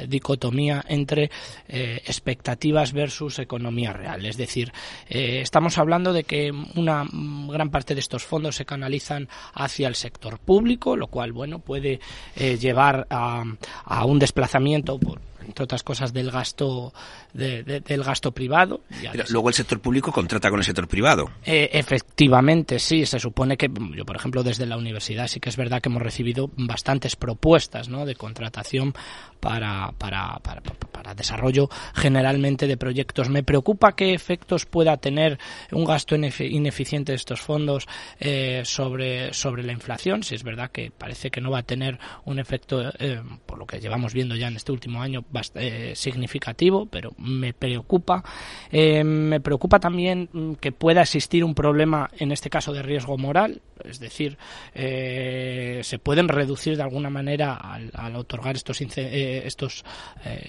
esa 0.00 0.06
dicotomía 0.06 0.84
entre 0.88 1.30
eh, 1.68 2.02
expectativas 2.04 2.92
versus 2.92 3.38
economía 3.38 3.92
real. 3.92 4.26
Es 4.26 4.36
decir, 4.36 4.72
eh, 5.08 5.40
estamos 5.42 5.78
hablando 5.78 6.12
de 6.12 6.24
que 6.24 6.52
una 6.74 7.06
gran 7.48 7.70
parte 7.70 7.94
de 7.94 8.00
estos 8.00 8.24
fondos 8.24 8.56
se 8.56 8.64
canalizan 8.64 9.28
hacia 9.54 9.88
el 9.88 9.94
sector 9.94 10.38
público, 10.38 10.96
lo 10.96 11.06
cual, 11.06 11.32
bueno, 11.32 11.58
puede 11.58 12.00
eh, 12.36 12.58
llevar 12.58 13.06
a, 13.10 13.44
a 13.84 14.04
un 14.04 14.18
desplazamiento 14.18 14.98
por 14.98 15.29
entre 15.50 15.64
otras 15.64 15.82
cosas, 15.82 16.12
del 16.12 16.30
gasto 16.30 16.92
del 17.34 18.02
gasto 18.02 18.32
privado. 18.32 18.80
luego 19.28 19.48
el 19.48 19.54
sector 19.54 19.80
público 19.80 20.12
contrata 20.12 20.50
con 20.50 20.58
el 20.58 20.64
sector 20.64 20.88
privado. 20.88 21.30
Eh, 21.44 21.70
efectivamente, 21.72 22.78
sí. 22.78 23.04
Se 23.06 23.18
supone 23.18 23.56
que 23.56 23.70
yo, 23.94 24.04
por 24.04 24.16
ejemplo, 24.16 24.42
desde 24.42 24.66
la 24.66 24.76
universidad 24.76 25.28
sí 25.28 25.40
que 25.40 25.48
es 25.48 25.56
verdad 25.56 25.80
que 25.82 25.88
hemos 25.88 26.02
recibido 26.02 26.50
bastantes 26.56 27.16
propuestas 27.16 27.88
¿no? 27.88 28.06
de 28.06 28.14
contratación 28.14 28.94
para, 29.40 29.92
para, 29.98 30.38
para, 30.42 30.60
para 30.60 30.89
desarrollo 31.14 31.68
generalmente 31.94 32.66
de 32.66 32.76
proyectos. 32.76 33.28
Me 33.28 33.42
preocupa 33.42 33.96
qué 33.96 34.14
efectos 34.14 34.66
pueda 34.66 34.96
tener 34.96 35.38
un 35.72 35.84
gasto 35.84 36.14
ineficiente 36.14 37.12
de 37.12 37.16
estos 37.16 37.40
fondos 37.40 37.86
eh, 38.18 38.62
sobre, 38.64 39.32
sobre 39.32 39.62
la 39.62 39.72
inflación. 39.72 40.22
Si 40.22 40.34
es 40.34 40.42
verdad 40.42 40.70
que 40.70 40.90
parece 40.90 41.30
que 41.30 41.40
no 41.40 41.50
va 41.50 41.58
a 41.58 41.62
tener 41.62 41.98
un 42.24 42.38
efecto, 42.38 42.92
eh, 42.98 43.20
por 43.46 43.58
lo 43.58 43.66
que 43.66 43.80
llevamos 43.80 44.14
viendo 44.14 44.34
ya 44.36 44.48
en 44.48 44.56
este 44.56 44.72
último 44.72 45.02
año, 45.02 45.24
eh, 45.54 45.92
significativo, 45.94 46.86
pero 46.86 47.12
me 47.18 47.52
preocupa. 47.52 48.22
Eh, 48.70 49.04
me 49.04 49.40
preocupa 49.40 49.78
también 49.78 50.28
mm, 50.32 50.54
que 50.54 50.72
pueda 50.72 51.02
existir 51.02 51.44
un 51.44 51.54
problema, 51.54 52.10
en 52.18 52.32
este 52.32 52.50
caso 52.50 52.72
de 52.72 52.82
riesgo 52.82 53.16
moral, 53.18 53.60
es 53.84 53.98
decir, 53.98 54.36
se 54.74 55.98
pueden 56.02 56.28
reducir 56.28 56.76
de 56.76 56.82
alguna 56.82 57.08
manera 57.08 57.54
al, 57.54 58.14
otorgar 58.14 58.54
estos 58.54 58.82
estos 58.82 59.84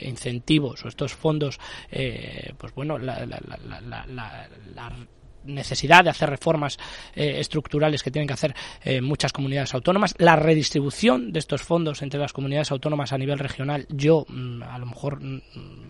incentivos 0.02 0.41
o 0.84 0.88
estos 0.88 1.14
fondos, 1.14 1.60
pues 2.58 2.74
bueno, 2.76 2.98
la, 2.98 3.26
la, 3.26 3.40
la, 3.82 4.06
la 4.76 4.92
necesidad 5.44 6.04
de 6.04 6.10
hacer 6.10 6.30
reformas 6.30 6.78
eh, 7.16 7.36
estructurales 7.40 8.04
que 8.04 8.12
tienen 8.12 8.28
que 8.28 8.34
hacer 8.34 8.56
eh, 8.84 9.02
muchas 9.02 9.34
comunidades 9.34 9.74
autónomas. 9.74 10.16
La 10.18 10.36
redistribución 10.36 11.32
de 11.32 11.40
estos 11.40 11.62
fondos 11.62 12.02
entre 12.02 12.20
las 12.20 12.34
comunidades 12.34 12.72
autónomas 12.72 13.14
a 13.14 13.18
nivel 13.18 13.40
regional, 13.40 13.86
yo 13.90 14.26
mm, 14.28 14.64
a 14.64 14.78
lo 14.78 14.86
mejor 14.86 15.22
mm, 15.22 15.42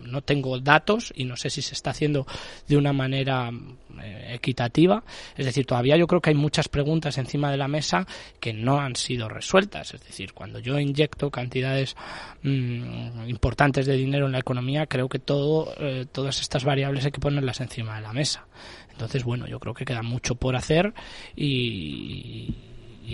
no 0.04 0.22
tengo 0.22 0.58
datos 0.58 1.12
y 1.14 1.24
no 1.24 1.36
sé 1.36 1.50
si 1.50 1.62
se 1.62 1.74
está 1.74 1.90
haciendo 1.90 2.26
de 2.66 2.76
una 2.76 2.92
manera 2.92 3.50
eh, 3.50 3.52
equitativa. 4.00 5.02
Es 5.36 5.46
decir, 5.46 5.66
todavía 5.66 5.96
yo 5.96 6.06
creo 6.06 6.20
que 6.20 6.30
hay 6.30 6.36
muchas 6.36 6.68
preguntas 6.68 7.18
encima 7.18 7.50
de 7.50 7.56
la 7.56 7.68
mesa 7.68 8.06
que 8.40 8.52
no 8.52 8.80
han 8.80 8.96
sido 8.96 9.28
resueltas. 9.28 9.94
Es 9.94 10.04
decir, 10.04 10.32
cuando 10.32 10.58
yo 10.58 10.78
inyecto 10.78 11.30
cantidades 11.30 11.96
mm, 12.42 13.28
importantes 13.28 13.86
de 13.86 13.96
dinero 13.96 14.26
en 14.26 14.32
la 14.32 14.38
economía, 14.38 14.86
creo 14.86 15.08
que 15.08 15.18
todo, 15.18 15.74
todas 16.12 16.40
estas 16.40 16.64
variables 16.64 17.04
hay 17.04 17.12
que 17.12 17.20
ponerlas 17.20 17.60
encima 17.60 17.96
de 17.96 18.02
la 18.02 18.12
mesa. 18.12 18.46
Entonces, 18.92 19.24
bueno, 19.24 19.46
yo 19.46 19.58
creo 19.58 19.74
que 19.74 19.84
queda 19.84 20.02
mucho 20.02 20.34
por 20.34 20.54
hacer 20.56 20.92
y, 21.34 22.54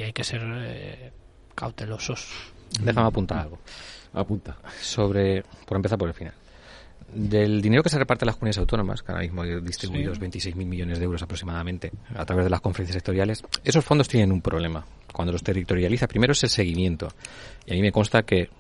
hay 0.02 0.12
que 0.12 0.24
ser 0.24 0.42
eh, 0.44 1.12
cautelosos. 1.54 2.52
Déjame 2.80 3.08
apuntar 3.08 3.38
algo. 3.38 3.58
Apunta. 4.12 4.56
Sobre, 4.80 5.42
por 5.66 5.76
empezar 5.76 5.98
por 5.98 6.08
el 6.08 6.14
final. 6.14 6.34
Del 7.12 7.62
dinero 7.62 7.82
que 7.82 7.88
se 7.88 7.98
reparte 7.98 8.24
a 8.24 8.26
las 8.26 8.36
comunidades 8.36 8.58
autónomas, 8.58 9.02
que 9.02 9.12
ahora 9.12 9.24
mismo 9.24 9.42
hay 9.42 9.60
distribuidos 9.60 10.20
26.000 10.20 10.54
millones 10.54 10.98
de 10.98 11.04
euros 11.04 11.22
aproximadamente 11.22 11.90
a 12.14 12.24
través 12.26 12.44
de 12.44 12.50
las 12.50 12.60
conferencias 12.60 12.94
sectoriales, 12.94 13.42
esos 13.64 13.84
fondos 13.84 14.08
tienen 14.08 14.30
un 14.30 14.42
problema. 14.42 14.84
Cuando 15.12 15.32
los 15.32 15.42
territorializa, 15.42 16.06
primero 16.06 16.32
es 16.32 16.42
el 16.44 16.50
seguimiento. 16.50 17.08
Y 17.66 17.72
a 17.72 17.74
mí 17.74 17.80
me 17.80 17.92
consta 17.92 18.22
que 18.22 18.50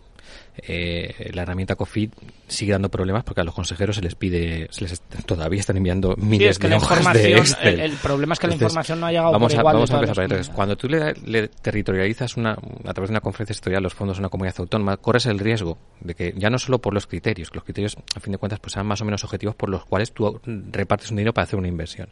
eh, 0.66 1.30
la 1.32 1.42
herramienta 1.42 1.76
COFID 1.76 2.10
sigue 2.46 2.72
dando 2.72 2.90
problemas 2.90 3.24
porque 3.24 3.40
a 3.40 3.44
los 3.44 3.54
consejeros 3.54 3.96
se 3.96 4.02
les 4.02 4.14
pide, 4.14 4.68
se 4.70 4.82
les 4.82 5.00
todavía 5.26 5.60
están 5.60 5.76
enviando 5.76 6.14
miles 6.16 6.58
de 6.58 6.74
hojas 6.74 7.12
de 7.12 7.36
Excel. 7.36 7.80
El, 7.80 7.92
problema 7.92 8.34
es 8.34 8.38
que 8.38 8.46
la 8.48 8.54
información 8.54 9.00
no 9.00 9.06
ha 9.06 9.10
llegado 9.10 9.32
vamos 9.32 9.52
por 9.52 9.60
igual 9.60 9.76
a, 9.76 9.78
vamos 9.78 9.90
a 9.90 9.94
empezar. 9.94 10.24
Entonces, 10.24 10.48
cuando 10.50 10.76
tú 10.76 10.88
le, 10.88 11.48
territorializas 11.48 12.36
una, 12.36 12.52
a 12.52 12.92
través 12.92 13.08
de 13.08 13.12
una 13.12 13.20
conferencia 13.20 13.54
sectorial 13.54 13.82
los 13.82 13.94
fondos 13.94 14.16
de 14.16 14.22
una 14.22 14.28
comunidad 14.28 14.56
autónoma, 14.58 14.96
corres 14.96 15.26
el 15.26 15.38
riesgo 15.38 15.78
de 16.00 16.14
que 16.14 16.34
ya 16.36 16.50
no 16.50 16.58
solo 16.58 16.78
por 16.80 16.94
los 16.94 17.06
criterios, 17.06 17.50
que 17.50 17.56
los 17.56 17.64
criterios, 17.64 17.96
a 18.14 18.20
fin 18.20 18.32
de 18.32 18.38
cuentas, 18.38 18.60
pues 18.60 18.72
sean 18.72 18.86
más 18.86 19.00
o 19.00 19.04
menos 19.04 19.22
objetivos 19.24 19.54
por 19.54 19.68
los 19.68 19.84
cuales 19.84 20.12
tú 20.12 20.40
repartes 20.44 21.10
un 21.10 21.16
dinero 21.16 21.32
para 21.32 21.44
hacer 21.44 21.58
una 21.58 21.68
inversión. 21.68 22.08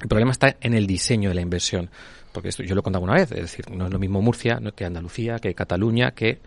El 0.00 0.08
problema 0.08 0.32
está 0.32 0.56
en 0.60 0.74
el 0.74 0.86
diseño 0.86 1.30
de 1.30 1.34
la 1.34 1.40
inversión 1.40 1.90
porque 2.36 2.50
esto 2.50 2.62
yo 2.62 2.74
lo 2.74 2.80
he 2.80 2.82
contado 2.82 3.02
una 3.02 3.14
vez, 3.14 3.32
es 3.32 3.40
decir, 3.40 3.70
no 3.70 3.86
es 3.86 3.92
lo 3.94 3.98
mismo 3.98 4.20
Murcia 4.20 4.60
que 4.74 4.84
Andalucía, 4.84 5.38
que 5.38 5.54
Cataluña, 5.54 6.10
que 6.10 6.38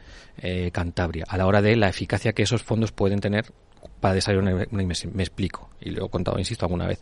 eh, 0.41 0.72
Cantabria, 0.72 1.25
a 1.27 1.38
la 1.38 1.46
hora 1.46 1.62
de 1.62 1.75
la 1.75 1.89
eficacia 1.89 2.34
que 2.34 2.43
esos 2.43 2.63
fondos 2.63 2.91
pueden 2.91 3.19
tener 3.19 3.51
para 4.00 4.13
desarrollar 4.13 4.67
una, 4.72 4.81
inversión. 4.81 5.13
Me 5.15 5.24
explico, 5.24 5.69
y 5.81 5.91
lo 5.91 6.05
he 6.05 6.10
contado, 6.10 6.38
insisto, 6.39 6.65
alguna 6.65 6.88
vez. 6.88 7.01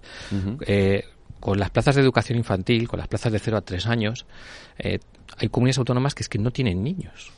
Eh, 0.61 1.03
con 1.39 1.59
las 1.59 1.69
plazas 1.69 1.95
de 1.95 2.01
educación 2.01 2.37
infantil, 2.37 2.87
con 2.87 2.99
las 2.99 3.07
plazas 3.07 3.31
de 3.31 3.39
0 3.39 3.57
a 3.57 3.61
3 3.61 3.87
años, 3.87 4.25
eh, 4.79 4.99
hay 5.37 5.49
comunidades 5.49 5.77
autónomas 5.77 6.15
que 6.15 6.23
es 6.23 6.29
que 6.29 6.39
no 6.39 6.51
tienen 6.51 6.83
niños 6.83 7.31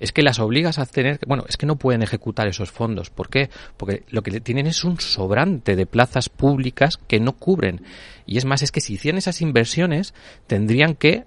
es 0.00 0.12
que 0.12 0.22
las 0.22 0.38
obligas 0.38 0.78
a 0.78 0.86
tener, 0.86 1.20
bueno, 1.26 1.44
es 1.48 1.56
que 1.56 1.66
no 1.66 1.76
pueden 1.76 2.02
ejecutar 2.02 2.46
esos 2.48 2.70
fondos. 2.70 3.10
¿Por 3.10 3.28
qué? 3.28 3.50
Porque 3.76 4.02
lo 4.10 4.22
que 4.22 4.40
tienen 4.40 4.66
es 4.66 4.84
un 4.84 5.00
sobrante 5.00 5.76
de 5.76 5.86
plazas 5.86 6.28
públicas 6.28 6.98
que 6.98 7.20
no 7.20 7.32
cubren. 7.32 7.82
Y 8.26 8.38
es 8.38 8.44
más, 8.44 8.62
es 8.62 8.72
que 8.72 8.80
si 8.80 8.94
hicieran 8.94 9.18
esas 9.18 9.40
inversiones, 9.40 10.14
tendrían 10.46 10.94
que 10.94 11.24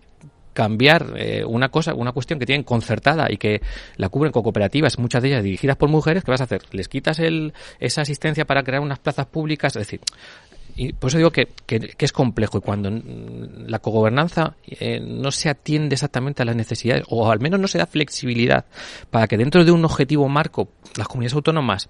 cambiar 0.58 1.14
eh, 1.18 1.46
una 1.46 1.70
cosa, 1.70 1.94
una 1.94 2.14
cuestión 2.14 2.40
que 2.40 2.48
tienen 2.48 2.64
concertada 2.64 3.28
y 3.30 3.38
que 3.38 3.62
la 3.96 4.10
cubren 4.10 4.32
con 4.32 4.42
cooperativas, 4.42 4.98
muchas 4.98 5.22
de 5.22 5.28
ellas 5.30 5.44
dirigidas 5.44 5.78
por 5.78 5.88
mujeres, 5.88 6.24
¿qué 6.24 6.32
vas 6.32 6.42
a 6.42 6.46
hacer? 6.46 6.64
¿Les 6.72 6.90
quitas 6.90 7.20
el, 7.20 7.54
esa 7.80 8.02
asistencia 8.02 8.44
para 8.44 8.64
crear 8.64 8.82
unas 8.82 8.98
plazas 8.98 9.28
públicas? 9.28 9.76
Es 9.76 9.82
decir, 9.82 10.02
y 10.76 10.94
por 10.94 11.10
eso 11.10 11.20
digo 11.20 11.30
que, 11.30 11.50
que, 11.68 11.94
es 12.00 12.12
complejo 12.12 12.58
y 12.58 12.62
cuando 12.62 12.90
la 12.90 13.78
cogobernanza 13.78 14.56
eh, 14.66 15.00
no 15.00 15.30
se 15.30 15.50
atiende 15.50 15.94
exactamente 15.94 16.42
a 16.42 16.46
las 16.46 16.56
necesidades 16.56 17.04
o 17.08 17.30
al 17.30 17.40
menos 17.40 17.60
no 17.60 17.68
se 17.68 17.78
da 17.78 17.86
flexibilidad 17.86 18.66
para 19.12 19.28
que 19.28 19.38
dentro 19.38 19.64
de 19.64 19.72
un 19.72 19.86
objetivo 19.86 20.28
marco 20.28 20.70
las 20.96 21.08
comunidades 21.08 21.36
autónomas 21.36 21.88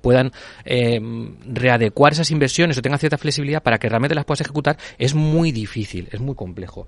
puedan 0.00 0.32
eh, 0.64 1.00
readecuar 1.46 2.12
esas 2.12 2.30
inversiones 2.30 2.78
o 2.78 2.82
tengan 2.82 2.98
cierta 2.98 3.18
flexibilidad 3.18 3.62
para 3.62 3.78
que 3.78 3.88
realmente 3.88 4.14
las 4.14 4.24
puedas 4.24 4.40
ejecutar 4.40 4.76
es 4.98 5.14
muy 5.14 5.52
difícil, 5.52 6.08
es 6.12 6.20
muy 6.20 6.34
complejo. 6.34 6.86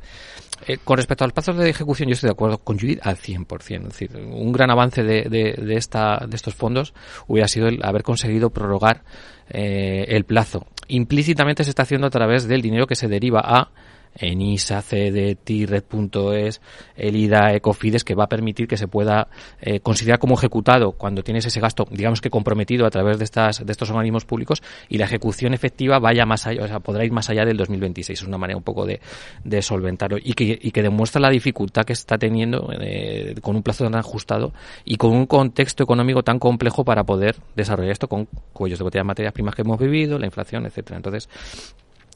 Eh, 0.66 0.78
con 0.82 0.96
respecto 0.96 1.24
a 1.24 1.26
los 1.26 1.34
plazos 1.34 1.56
de 1.56 1.68
ejecución, 1.68 2.08
yo 2.08 2.14
estoy 2.14 2.28
de 2.28 2.32
acuerdo 2.32 2.58
con 2.58 2.78
Judith 2.78 3.00
al 3.02 3.16
100%. 3.16 3.76
Es 3.76 3.88
decir, 3.88 4.16
un 4.16 4.52
gran 4.52 4.70
avance 4.70 5.02
de, 5.02 5.24
de, 5.24 5.74
esta, 5.76 6.24
de 6.26 6.36
estos 6.36 6.54
fondos 6.54 6.94
hubiera 7.26 7.48
sido 7.48 7.68
el 7.68 7.80
haber 7.82 8.02
conseguido 8.02 8.50
prorrogar 8.50 9.02
eh, 9.50 10.06
el 10.08 10.24
plazo. 10.24 10.66
Implícitamente 10.88 11.64
se 11.64 11.70
está 11.70 11.82
haciendo 11.82 12.06
a 12.06 12.10
través 12.10 12.46
del 12.48 12.62
dinero 12.62 12.86
que 12.86 12.96
se 12.96 13.08
deriva 13.08 13.40
a 13.44 13.70
ENISA, 14.16 14.83
CDT, 14.83 15.68
Red.es, 15.68 16.61
el 16.97 17.16
IDA, 17.16 17.54
Ecofides, 17.54 18.04
que 18.04 18.14
va 18.14 18.25
a 18.25 18.28
permitir 18.28 18.68
que 18.68 18.76
se 18.76 18.88
pueda 18.88 19.28
eh, 19.61 19.80
considerar 19.80 20.18
como 20.18 20.35
ejecutado 20.35 20.92
cuando 20.92 21.23
tienes 21.23 21.47
ese 21.47 21.61
gasto, 21.61 21.87
digamos 21.90 22.21
que 22.21 22.30
comprometido 22.30 22.87
a 22.87 22.90
través 22.90 23.18
de 23.18 23.25
estas 23.25 23.64
de 23.64 23.73
estos 23.73 23.90
organismos 23.90 24.25
públicos 24.25 24.62
y 24.88 24.99
la 24.99 25.04
ejecución 25.04 25.54
efectiva 25.54 25.99
vaya 25.99 26.25
más 26.26 26.47
allá, 26.47 26.64
o 26.64 26.68
sea, 26.68 26.80
podrá 26.80 27.04
ir 27.04 27.12
más 27.12 27.30
allá 27.30 27.44
del 27.44 27.56
2026. 27.56 28.21
Es 28.21 28.26
una 28.26 28.38
manera 28.38 28.56
un 28.56 28.62
poco 28.62 28.87
de, 28.87 29.00
de 29.44 29.62
solventarlo 29.62 30.18
y 30.23 30.35
que, 30.35 30.59
y 30.61 30.71
que 30.71 30.83
demuestra 30.83 31.21
la 31.21 31.30
dificultad 31.30 31.85
que 31.85 31.92
está 31.92 32.18
teniendo 32.18 32.71
eh, 32.80 33.35
con 33.42 33.56
un 33.56 33.62
plazo 33.62 33.85
tan 33.85 33.97
ajustado 33.97 34.52
y 34.85 34.97
con 34.97 35.12
un 35.12 35.26
contexto 35.26 35.83
económico 35.83 36.23
tan 36.23 36.38
complejo 36.38 36.85
para 36.85 37.04
poder 37.04 37.37
desarrollar 37.56 37.92
esto 37.92 38.09
con 38.09 38.26
cuellos 38.52 38.78
de 38.78 38.85
botella 38.85 39.00
de 39.00 39.09
materias 39.09 39.33
primas 39.33 39.54
que 39.54 39.62
hemos 39.62 39.78
vivido, 39.78 40.18
la 40.18 40.26
inflación, 40.26 40.66
etcétera. 40.66 40.97
Entonces, 40.97 41.28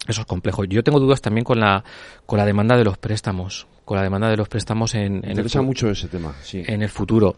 eso 0.08 0.22
es 0.22 0.26
complejo. 0.26 0.64
Yo 0.64 0.82
tengo 0.82 0.98
dudas 0.98 1.20
también 1.20 1.44
con 1.44 1.60
la, 1.60 1.84
con 2.26 2.38
la 2.38 2.46
demanda 2.46 2.76
de 2.76 2.84
los 2.84 2.96
préstamos, 2.98 3.66
con 3.84 3.96
la 3.96 4.02
demanda 4.02 4.28
de 4.28 4.36
los 4.36 4.48
préstamos 4.48 4.94
en, 4.94 5.22
en 5.24 5.38
el, 5.38 5.62
mucho 5.62 5.90
ese 5.90 6.08
tema, 6.08 6.34
sí. 6.42 6.62
en 6.66 6.82
el 6.82 6.88
futuro. 6.88 7.36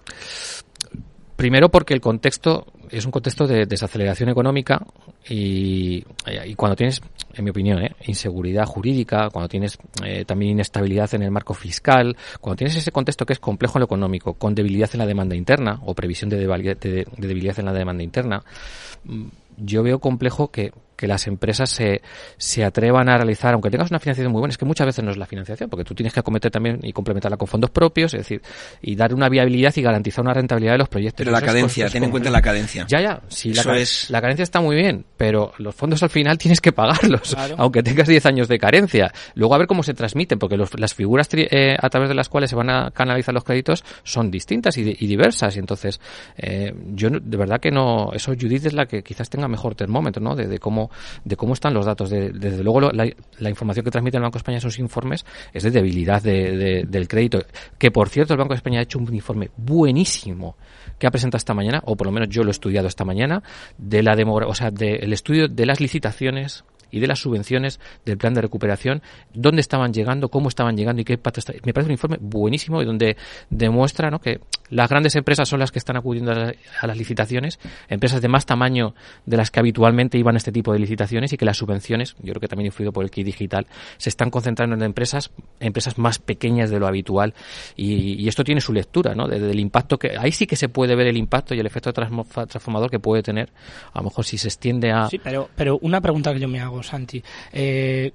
Primero 1.34 1.70
porque 1.70 1.94
el 1.94 2.00
contexto 2.00 2.66
es 2.90 3.04
un 3.06 3.10
contexto 3.10 3.46
de 3.46 3.64
desaceleración 3.64 4.28
económica 4.28 4.84
y, 5.28 6.04
y 6.46 6.54
cuando 6.54 6.76
tienes, 6.76 7.00
en 7.32 7.44
mi 7.44 7.50
opinión, 7.50 7.82
¿eh? 7.82 7.96
inseguridad 8.06 8.66
jurídica, 8.66 9.30
cuando 9.30 9.48
tienes 9.48 9.78
eh, 10.04 10.24
también 10.24 10.52
inestabilidad 10.52 11.14
en 11.14 11.22
el 11.22 11.30
marco 11.30 11.54
fiscal, 11.54 12.16
cuando 12.40 12.56
tienes 12.56 12.76
ese 12.76 12.92
contexto 12.92 13.24
que 13.24 13.32
es 13.32 13.38
complejo 13.38 13.78
en 13.78 13.80
lo 13.80 13.86
económico, 13.86 14.34
con 14.34 14.54
debilidad 14.54 14.90
en 14.92 14.98
la 14.98 15.06
demanda 15.06 15.34
interna 15.34 15.80
o 15.86 15.94
previsión 15.94 16.28
de, 16.30 16.36
de 16.38 17.06
debilidad 17.16 17.58
en 17.58 17.64
la 17.64 17.72
demanda 17.72 18.02
interna, 18.02 18.42
mm, 19.04 19.26
yo 19.56 19.82
veo 19.82 19.98
complejo 19.98 20.50
que 20.50 20.72
que 21.00 21.06
las 21.06 21.26
empresas 21.26 21.70
se, 21.70 22.02
se 22.36 22.62
atrevan 22.62 23.08
a 23.08 23.16
realizar, 23.16 23.54
aunque 23.54 23.70
tengas 23.70 23.90
una 23.90 23.98
financiación 23.98 24.30
muy 24.30 24.40
buena, 24.40 24.52
es 24.52 24.58
que 24.58 24.66
muchas 24.66 24.86
veces 24.86 25.02
no 25.02 25.10
es 25.10 25.16
la 25.16 25.24
financiación, 25.24 25.70
porque 25.70 25.82
tú 25.82 25.94
tienes 25.94 26.12
que 26.12 26.20
acometer 26.20 26.50
también 26.50 26.78
y 26.82 26.92
complementarla 26.92 27.38
con 27.38 27.48
fondos 27.48 27.70
propios, 27.70 28.12
es 28.12 28.20
decir, 28.20 28.42
y 28.82 28.96
dar 28.96 29.14
una 29.14 29.30
viabilidad 29.30 29.72
y 29.76 29.80
garantizar 29.80 30.22
una 30.22 30.34
rentabilidad 30.34 30.72
de 30.72 30.78
los 30.78 30.90
proyectos. 30.90 31.24
Pero 31.24 31.30
la 31.30 31.40
cadencia, 31.40 31.88
ten 31.88 32.04
en 32.04 32.10
cuenta 32.10 32.28
la 32.28 32.42
cadencia. 32.42 32.84
Ya, 32.86 33.00
ya, 33.00 33.22
sí, 33.28 33.54
la, 33.54 33.62
es... 33.78 34.10
la 34.10 34.20
carencia 34.20 34.42
está 34.42 34.60
muy 34.60 34.76
bien, 34.76 35.06
pero 35.16 35.54
los 35.56 35.74
fondos 35.74 36.02
al 36.02 36.10
final 36.10 36.36
tienes 36.36 36.60
que 36.60 36.72
pagarlos, 36.72 37.34
aunque 37.56 37.82
tengas 37.82 38.06
10 38.06 38.26
años 38.26 38.48
de 38.48 38.58
carencia. 38.58 39.10
Luego 39.34 39.54
a 39.54 39.58
ver 39.58 39.66
cómo 39.66 39.82
se 39.82 39.94
transmiten, 39.94 40.38
porque 40.38 40.58
las 40.58 40.92
figuras 40.92 41.30
eh, 41.32 41.76
a 41.80 41.88
través 41.88 42.10
de 42.10 42.14
las 42.14 42.28
cuales 42.28 42.50
se 42.50 42.56
van 42.56 42.68
a 42.68 42.90
canalizar 42.90 43.32
los 43.32 43.44
créditos 43.44 43.84
son 44.02 44.30
distintas 44.30 44.76
y, 44.76 44.82
diversas, 44.82 45.56
y 45.56 45.60
entonces 45.60 45.98
eh, 46.36 46.74
yo 46.92 47.08
de 47.08 47.36
verdad 47.38 47.58
que 47.58 47.70
no, 47.70 48.10
eso 48.12 48.32
Judith 48.38 48.66
es 48.66 48.74
la 48.74 48.84
que 48.84 49.02
quizás 49.02 49.30
tenga 49.30 49.48
mejor 49.48 49.74
termómetro, 49.74 50.22
¿no? 50.22 50.36
de 50.36 50.58
cómo 50.58 50.89
de 51.24 51.36
cómo 51.36 51.54
están 51.54 51.74
los 51.74 51.86
datos. 51.86 52.10
De, 52.10 52.30
desde 52.30 52.62
luego, 52.62 52.80
la, 52.80 53.50
información 53.50 53.84
que 53.84 53.90
transmite 53.90 54.16
el 54.16 54.22
Banco 54.22 54.34
de 54.34 54.38
España 54.38 54.58
en 54.58 54.62
sus 54.62 54.78
informes 54.78 55.24
es 55.52 55.62
de 55.62 55.70
debilidad 55.70 56.22
del 56.22 57.08
crédito. 57.08 57.40
Que, 57.78 57.90
por 57.90 58.08
cierto, 58.08 58.34
el 58.34 58.38
Banco 58.38 58.54
de 58.54 58.58
España 58.58 58.80
ha 58.80 58.82
hecho 58.82 58.98
un 58.98 59.12
informe 59.14 59.50
buenísimo 59.56 60.56
que 60.98 61.06
ha 61.06 61.10
presentado 61.10 61.38
esta 61.38 61.54
mañana, 61.54 61.80
o 61.84 61.96
por 61.96 62.06
lo 62.06 62.12
menos 62.12 62.28
yo 62.28 62.42
lo 62.42 62.50
he 62.50 62.52
estudiado 62.52 62.86
esta 62.86 63.04
mañana, 63.04 63.42
de 63.78 64.02
la 64.02 64.14
o 64.46 64.54
sea, 64.54 64.70
del 64.70 65.12
estudio 65.12 65.48
de 65.48 65.66
las 65.66 65.80
licitaciones 65.80 66.64
y 66.90 67.00
de 67.00 67.06
las 67.06 67.20
subvenciones 67.20 67.80
del 68.04 68.18
plan 68.18 68.34
de 68.34 68.42
recuperación, 68.42 69.02
dónde 69.32 69.60
estaban 69.60 69.92
llegando, 69.92 70.28
cómo 70.28 70.48
estaban 70.48 70.76
llegando 70.76 71.02
y 71.02 71.04
qué 71.04 71.14
impacto 71.14 71.40
está. 71.40 71.52
Me 71.64 71.72
parece 71.72 71.88
un 71.88 71.92
informe 71.92 72.18
buenísimo 72.20 72.82
y 72.82 72.84
donde 72.84 73.16
demuestra 73.48 74.10
¿no? 74.10 74.20
que 74.20 74.40
las 74.70 74.88
grandes 74.88 75.16
empresas 75.16 75.48
son 75.48 75.60
las 75.60 75.72
que 75.72 75.78
están 75.78 75.96
acudiendo 75.96 76.32
a, 76.32 76.86
las 76.86 76.96
licitaciones, 76.96 77.58
empresas 77.88 78.22
de 78.22 78.28
más 78.28 78.46
tamaño 78.46 78.94
de 79.26 79.36
las 79.36 79.50
que 79.50 79.60
habitualmente 79.60 80.18
iban 80.18 80.36
a 80.36 80.38
este 80.38 80.52
tipo 80.52 80.72
de 80.72 80.78
licitaciones 80.78 81.32
y 81.32 81.36
que 81.36 81.44
las 81.44 81.58
subvenciones, 81.58 82.16
yo 82.20 82.32
creo 82.32 82.40
que 82.40 82.48
también 82.48 82.66
influido 82.66 82.92
por 82.92 83.04
el 83.04 83.10
kit 83.10 83.26
digital, 83.26 83.66
se 83.98 84.08
están 84.08 84.30
concentrando 84.30 84.76
en 84.76 84.82
empresas, 84.82 85.30
empresas 85.58 85.98
más 85.98 86.18
pequeñas 86.18 86.70
de 86.70 86.78
lo 86.78 86.86
habitual 86.86 87.34
y, 87.76 88.28
esto 88.30 88.44
tiene 88.44 88.60
su 88.60 88.72
lectura, 88.72 89.12
¿no? 89.12 89.26
Del 89.26 89.58
impacto 89.58 89.98
que 89.98 90.16
ahí 90.16 90.30
sí 90.30 90.46
que 90.46 90.54
se 90.54 90.68
puede 90.68 90.94
ver 90.94 91.08
el 91.08 91.16
impacto 91.16 91.52
y 91.52 91.58
el 91.58 91.66
efecto 91.66 91.92
transformador 91.92 92.88
que 92.88 93.00
puede 93.00 93.24
tener, 93.24 93.50
a 93.92 93.98
lo 93.98 94.04
mejor 94.04 94.24
si 94.24 94.38
se 94.38 94.46
extiende 94.46 94.92
a. 94.92 95.08
Sí, 95.08 95.18
pero, 95.18 95.50
pero 95.56 95.78
una 95.82 96.00
pregunta 96.00 96.32
que 96.32 96.38
yo 96.38 96.46
me 96.46 96.60
hago 96.60 96.80
Santi. 96.84 97.20
Eh, 97.52 98.12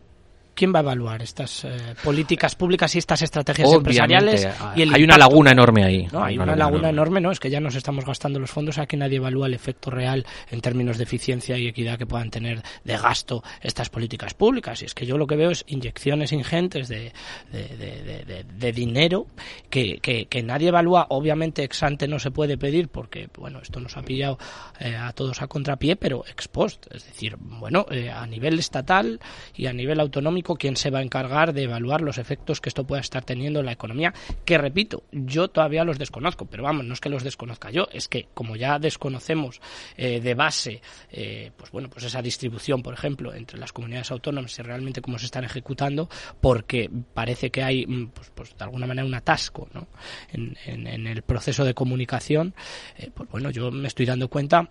¿Quién 0.56 0.74
va 0.74 0.80
a 0.80 0.84
evaluar 0.84 1.22
estas 1.22 1.66
eh, 1.66 1.96
políticas 2.02 2.56
públicas 2.56 2.96
y 2.96 3.00
estas 3.00 3.22
estrategias 3.22 3.74
empresariales? 3.74 4.48
hay 4.74 5.04
una 5.04 5.18
laguna 5.18 5.52
enorme 5.52 5.84
ahí. 5.84 6.08
No, 6.14 6.24
hay 6.24 6.38
una, 6.38 6.56
laguna 6.56 6.90
enorme. 6.90 7.20
no, 7.20 7.32
es 7.32 7.42
que 7.42 7.50
ya 7.50 7.60
nos 7.60 7.76
estamos 7.76 8.06
gastando 8.06 8.40
los 8.40 8.52
fondos, 8.52 8.78
aquí 8.78 8.96
nadie 8.96 9.18
evalúa 9.18 9.48
el 9.48 9.54
efecto 9.54 9.92
real 9.92 10.26
en 10.50 10.62
términos 10.62 10.98
de 10.98 11.04
eficiencia 11.04 11.58
y 11.58 11.68
equidad 11.68 11.98
que 11.98 12.06
puedan 12.06 12.32
tener 12.32 12.64
de 12.86 12.98
gasto 12.98 13.44
estas 13.62 13.90
políticas 13.90 14.34
públicas. 14.34 14.82
Y 14.82 14.86
es 14.86 14.94
que 14.94 15.06
yo 15.06 15.18
lo 15.18 15.28
que 15.28 15.36
veo 15.36 15.52
es 15.52 15.66
inyecciones 15.68 16.32
ingentes 16.32 16.88
de, 16.88 17.12
de, 17.52 18.72
dinero 18.72 19.28
que, 19.70 20.00
que, 20.00 20.44
nadie 20.44 20.70
evalúa. 20.70 21.08
Obviamente 21.10 21.64
ex 21.66 21.84
ante 21.84 22.08
no 22.08 22.18
se 22.18 22.32
puede 22.32 22.58
pedir 22.58 22.88
porque, 22.88 23.28
bueno, 23.38 23.60
esto 23.62 23.82
nos 23.82 23.98
ha 23.98 24.04
pillado 24.04 24.38
eh, 24.80 24.96
a 24.96 25.12
todos 25.12 25.42
a 25.42 25.48
contrapié, 25.48 25.98
pero 25.98 26.24
ex 26.30 26.48
post. 26.48 26.88
Es 26.94 27.06
decir, 27.06 27.36
bueno, 27.40 27.86
eh, 27.92 28.10
a 28.10 28.26
nivel 28.26 28.58
estatal 28.58 29.20
y 29.54 29.66
a 29.66 29.74
nivel 29.74 30.00
autonómico 30.00 30.45
quién 30.54 30.78
se 30.78 30.92
va 30.92 31.00
a 31.00 31.02
encargar 31.02 31.54
de 31.54 31.64
evaluar 31.64 32.02
los 32.02 32.20
efectos 32.20 32.62
que 32.62 32.70
esto 32.70 32.86
pueda 32.86 33.02
estar 33.02 33.26
teniendo 33.26 33.60
en 33.60 33.66
la 33.66 33.72
economía, 33.72 34.14
que 34.46 34.60
repito, 34.60 35.04
yo 35.12 35.48
todavía 35.48 35.84
los 35.84 35.98
desconozco, 35.98 36.46
pero 36.46 36.62
vamos, 36.62 36.86
no 36.86 36.94
es 36.94 37.02
que 37.02 37.10
los 37.10 37.24
desconozca 37.24 37.72
yo, 37.72 37.88
es 37.92 38.08
que 38.08 38.28
como 38.34 38.56
ya 38.56 38.78
desconocemos 38.78 39.60
eh, 39.98 40.22
de 40.22 40.36
base, 40.36 40.82
eh, 41.12 41.52
pues 41.58 41.72
bueno, 41.72 41.90
pues 41.90 42.06
esa 42.06 42.22
distribución, 42.22 42.84
por 42.84 42.94
ejemplo, 42.94 43.34
entre 43.34 43.58
las 43.58 43.74
comunidades 43.74 44.12
autónomas 44.12 44.58
y 44.60 44.62
realmente 44.62 45.02
cómo 45.02 45.18
se 45.18 45.26
están 45.26 45.44
ejecutando, 45.44 46.10
porque 46.40 46.90
parece 47.14 47.50
que 47.50 47.64
hay, 47.64 47.86
mm, 47.86 48.10
pues, 48.10 48.32
pues 48.36 48.56
de 48.56 48.64
alguna 48.64 48.86
manera 48.86 49.06
un 49.06 49.16
atasco 49.16 49.68
¿no? 49.74 49.88
en, 50.32 50.56
el 51.08 51.22
proceso 51.24 51.66
de 51.66 51.74
comunicación, 51.74 52.54
eh, 52.98 53.10
pues 53.14 53.30
bueno, 53.30 53.50
yo 53.50 53.72
me 53.72 53.88
estoy 53.88 54.06
dando 54.06 54.30
cuenta 54.30 54.70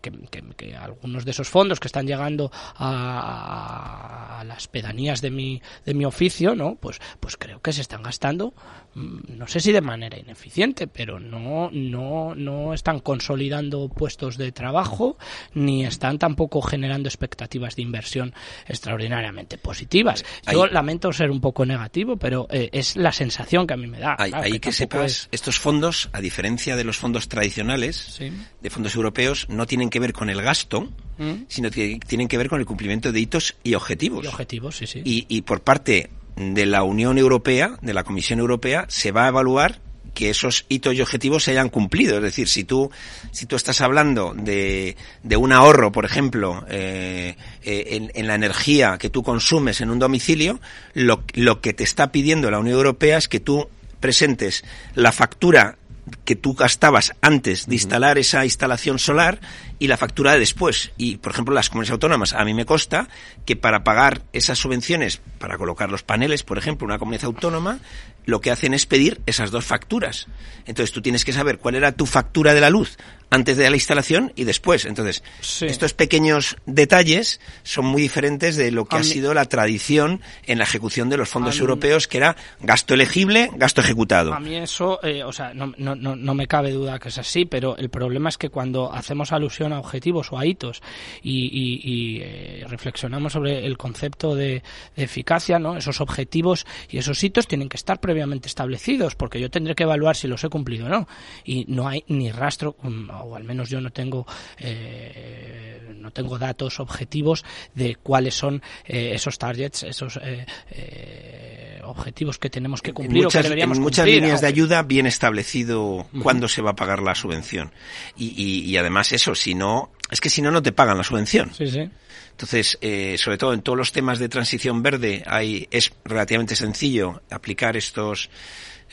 que, 0.00 0.76
algunos 0.76 1.24
de 1.24 1.30
esos 1.30 1.48
fondos 1.48 1.80
que 1.80 1.88
están 1.88 2.06
llegando 2.06 2.50
a 2.76 4.42
las 4.46 4.68
pedanías 4.68 5.05
de 5.14 5.30
mi, 5.30 5.62
de 5.84 5.94
mi 5.94 6.04
oficio, 6.04 6.54
¿no? 6.54 6.76
Pues, 6.76 7.00
pues 7.20 7.36
creo 7.36 7.60
que 7.60 7.72
se 7.72 7.80
están 7.80 8.02
gastando, 8.02 8.54
mm, 8.94 9.38
no 9.38 9.46
sé 9.46 9.60
si 9.60 9.72
de 9.72 9.80
manera 9.80 10.18
ineficiente, 10.18 10.86
pero 10.86 11.20
no, 11.20 11.70
no, 11.72 12.34
no 12.34 12.74
están 12.74 13.00
consolidando 13.00 13.88
puestos 13.88 14.36
de 14.36 14.52
trabajo, 14.52 15.16
ni 15.54 15.84
están 15.84 16.18
tampoco 16.18 16.60
generando 16.60 17.08
expectativas 17.08 17.76
de 17.76 17.82
inversión 17.82 18.34
extraordinariamente 18.66 19.58
positivas. 19.58 20.24
Yo 20.50 20.66
lamento 20.66 21.12
ser 21.12 21.30
un 21.30 21.40
poco 21.40 21.64
negativo, 21.64 22.16
pero 22.16 22.46
eh, 22.50 22.70
es 22.72 22.96
la 22.96 23.12
sensación 23.12 23.66
que 23.66 23.74
a 23.74 23.76
mí 23.76 23.86
me 23.86 23.98
da. 23.98 24.16
Hay, 24.18 24.58
que, 24.58 24.72
sepas, 24.72 25.28
estos 25.30 25.58
fondos, 25.58 26.08
a 26.12 26.20
diferencia 26.20 26.76
de 26.76 26.84
los 26.84 26.98
fondos 26.98 27.28
tradicionales, 27.28 28.18
de 28.60 28.70
fondos 28.70 28.94
europeos, 28.94 29.48
no 29.48 29.66
tienen 29.66 29.90
que 29.90 30.00
ver 30.00 30.12
con 30.12 30.30
el 30.30 30.42
gasto, 30.42 30.88
¿Mm? 31.18 31.44
sino 31.48 31.70
que 31.70 31.98
tienen 32.06 32.28
que 32.28 32.36
ver 32.36 32.48
con 32.48 32.60
el 32.60 32.66
cumplimiento 32.66 33.12
de 33.12 33.20
hitos 33.20 33.56
y 33.62 33.74
objetivos. 33.74 34.24
Y 34.24 34.28
objetivos, 34.28 34.76
sí, 34.76 34.86
y, 35.04 35.42
por 35.42 35.60
parte 35.60 36.10
de 36.36 36.66
la 36.66 36.82
Unión 36.82 37.18
Europea, 37.18 37.76
de 37.80 37.94
la 37.94 38.04
Comisión 38.04 38.38
Europea, 38.38 38.84
se 38.88 39.12
va 39.12 39.24
a 39.24 39.28
evaluar 39.28 39.80
que 40.14 40.30
esos 40.30 40.64
hitos 40.70 40.94
y 40.94 41.02
objetivos 41.02 41.44
se 41.44 41.50
hayan 41.50 41.68
cumplido. 41.68 42.16
Es 42.16 42.22
decir, 42.22 42.48
si 42.48 42.64
tú, 42.64 42.90
si 43.32 43.44
tú 43.44 43.54
estás 43.54 43.82
hablando 43.82 44.34
de, 44.34 44.96
de 45.22 45.36
un 45.36 45.52
ahorro, 45.52 45.92
por 45.92 46.06
ejemplo, 46.06 46.64
eh, 46.70 47.36
eh, 47.62 48.10
en, 48.14 48.26
la 48.26 48.34
energía 48.34 48.96
que 48.98 49.10
tú 49.10 49.22
consumes 49.22 49.82
en 49.82 49.90
un 49.90 49.98
domicilio, 49.98 50.58
lo, 50.94 51.22
lo 51.34 51.60
que 51.60 51.74
te 51.74 51.84
está 51.84 52.12
pidiendo 52.12 52.50
la 52.50 52.58
Unión 52.58 52.76
Europea 52.76 53.18
es 53.18 53.28
que 53.28 53.40
tú 53.40 53.68
presentes 54.00 54.64
la 54.94 55.12
factura 55.12 55.76
que 56.24 56.36
tú 56.36 56.54
gastabas 56.54 57.14
antes 57.20 57.66
de 57.66 57.74
instalar 57.74 58.18
esa 58.18 58.44
instalación 58.44 58.98
solar 58.98 59.40
y 59.78 59.88
la 59.88 59.96
factura 59.96 60.32
de 60.32 60.38
después. 60.38 60.92
Y, 60.96 61.16
por 61.16 61.32
ejemplo, 61.32 61.54
las 61.54 61.68
comunidades 61.68 61.92
autónomas, 61.92 62.32
a 62.32 62.44
mí 62.44 62.54
me 62.54 62.64
consta 62.64 63.08
que 63.44 63.56
para 63.56 63.84
pagar 63.84 64.22
esas 64.32 64.58
subvenciones, 64.58 65.20
para 65.38 65.58
colocar 65.58 65.90
los 65.90 66.02
paneles, 66.02 66.42
por 66.42 66.58
ejemplo, 66.58 66.86
una 66.86 66.98
comunidad 66.98 67.24
autónoma, 67.24 67.78
lo 68.26 68.40
que 68.40 68.50
hacen 68.50 68.74
es 68.74 68.84
pedir 68.84 69.20
esas 69.24 69.50
dos 69.50 69.64
facturas. 69.64 70.26
Entonces 70.66 70.92
tú 70.92 71.00
tienes 71.00 71.24
que 71.24 71.32
saber 71.32 71.58
cuál 71.58 71.76
era 71.76 71.92
tu 71.92 72.04
factura 72.04 72.52
de 72.52 72.60
la 72.60 72.70
luz 72.70 72.98
antes 73.30 73.56
de 73.56 73.68
la 73.68 73.76
instalación 73.76 74.32
y 74.36 74.44
después. 74.44 74.84
Entonces, 74.84 75.22
estos 75.60 75.94
pequeños 75.94 76.56
detalles 76.66 77.40
son 77.64 77.86
muy 77.86 78.00
diferentes 78.02 78.56
de 78.56 78.70
lo 78.70 78.84
que 78.84 78.96
ha 78.96 79.02
sido 79.02 79.34
la 79.34 79.46
tradición 79.46 80.20
en 80.46 80.58
la 80.58 80.64
ejecución 80.64 81.08
de 81.08 81.16
los 81.16 81.28
fondos 81.28 81.58
europeos, 81.58 82.06
que 82.06 82.18
era 82.18 82.36
gasto 82.60 82.94
elegible, 82.94 83.50
gasto 83.54 83.80
ejecutado. 83.80 84.32
A 84.32 84.40
mí 84.40 84.54
eso, 84.54 85.00
eh, 85.02 85.24
o 85.24 85.32
sea, 85.32 85.52
no, 85.54 85.72
no, 85.76 85.94
no, 85.94 86.34
me 86.34 86.46
cabe 86.46 86.70
duda 86.70 86.98
que 86.98 87.08
es 87.08 87.18
así, 87.18 87.44
pero 87.44 87.76
el 87.76 87.90
problema 87.90 88.28
es 88.28 88.38
que 88.38 88.48
cuando 88.48 88.92
hacemos 88.92 89.32
alusión 89.32 89.72
a 89.72 89.80
objetivos 89.80 90.32
o 90.32 90.38
a 90.38 90.46
hitos 90.46 90.82
y, 91.22 92.20
eh, 92.22 92.64
reflexionamos 92.68 93.32
sobre 93.32 93.66
el 93.66 93.76
concepto 93.76 94.34
de, 94.34 94.62
eficacia, 94.96 95.58
¿no? 95.58 95.76
Esos 95.76 96.00
objetivos 96.00 96.66
y 96.88 96.98
esos 96.98 97.22
hitos 97.22 97.46
tienen 97.46 97.68
que 97.68 97.76
estar 97.76 98.00
previamente 98.16 98.48
establecidos, 98.48 99.14
porque 99.14 99.38
yo 99.38 99.50
tendré 99.50 99.74
que 99.74 99.82
evaluar 99.82 100.16
si 100.16 100.26
los 100.26 100.42
he 100.42 100.48
cumplido 100.48 100.86
o 100.86 100.88
no. 100.88 101.06
Y 101.44 101.66
no 101.68 101.86
hay 101.86 102.02
ni 102.08 102.32
rastro, 102.32 102.74
mm, 102.80 103.10
o 103.10 103.36
al 103.36 103.44
menos 103.44 103.68
yo 103.68 103.78
no 103.82 103.90
tengo 103.90 104.26
eh, 104.58 105.82
no 105.98 106.10
tengo 106.12 106.38
datos 106.38 106.80
objetivos 106.80 107.44
de 107.74 107.96
cuáles 107.96 108.34
son 108.34 108.62
eh, 108.86 109.10
esos 109.12 109.36
targets, 109.36 109.82
esos 109.82 110.18
eh, 110.22 111.80
objetivos 111.84 112.38
que 112.38 112.48
tenemos 112.48 112.80
que 112.80 112.94
cumplir 112.94 113.18
en 113.18 113.24
muchas, 113.24 113.40
o 113.40 113.42
que 113.42 113.48
deberíamos 113.48 113.76
en 113.76 113.82
muchas 113.82 114.06
líneas 114.06 114.40
de 114.40 114.46
ayuda 114.46 114.82
bien 114.82 115.06
establecido 115.06 116.06
cuándo 116.22 116.48
se 116.48 116.62
va 116.62 116.70
a 116.70 116.76
pagar 116.76 117.02
la 117.02 117.14
subvención. 117.14 117.70
Y, 118.16 118.64
y, 118.64 118.76
además 118.78 119.12
eso 119.12 119.34
si 119.34 119.54
no 119.54 119.90
es 120.10 120.22
que 120.22 120.30
si 120.30 120.40
no 120.40 120.50
no 120.50 120.62
te 120.62 120.72
pagan 120.72 120.96
la 120.96 121.04
subvención. 121.04 121.52
Sí, 121.52 121.66
sí. 121.66 121.90
Entonces, 122.36 122.78
sobre 123.18 123.38
todo 123.38 123.54
en 123.54 123.62
todos 123.62 123.78
los 123.78 123.92
temas 123.92 124.18
de 124.18 124.28
transición 124.28 124.82
verde, 124.82 125.24
hay, 125.26 125.68
es 125.70 125.90
relativamente 126.04 126.54
sencillo 126.54 127.22
aplicar 127.30 127.78
estos, 127.78 128.28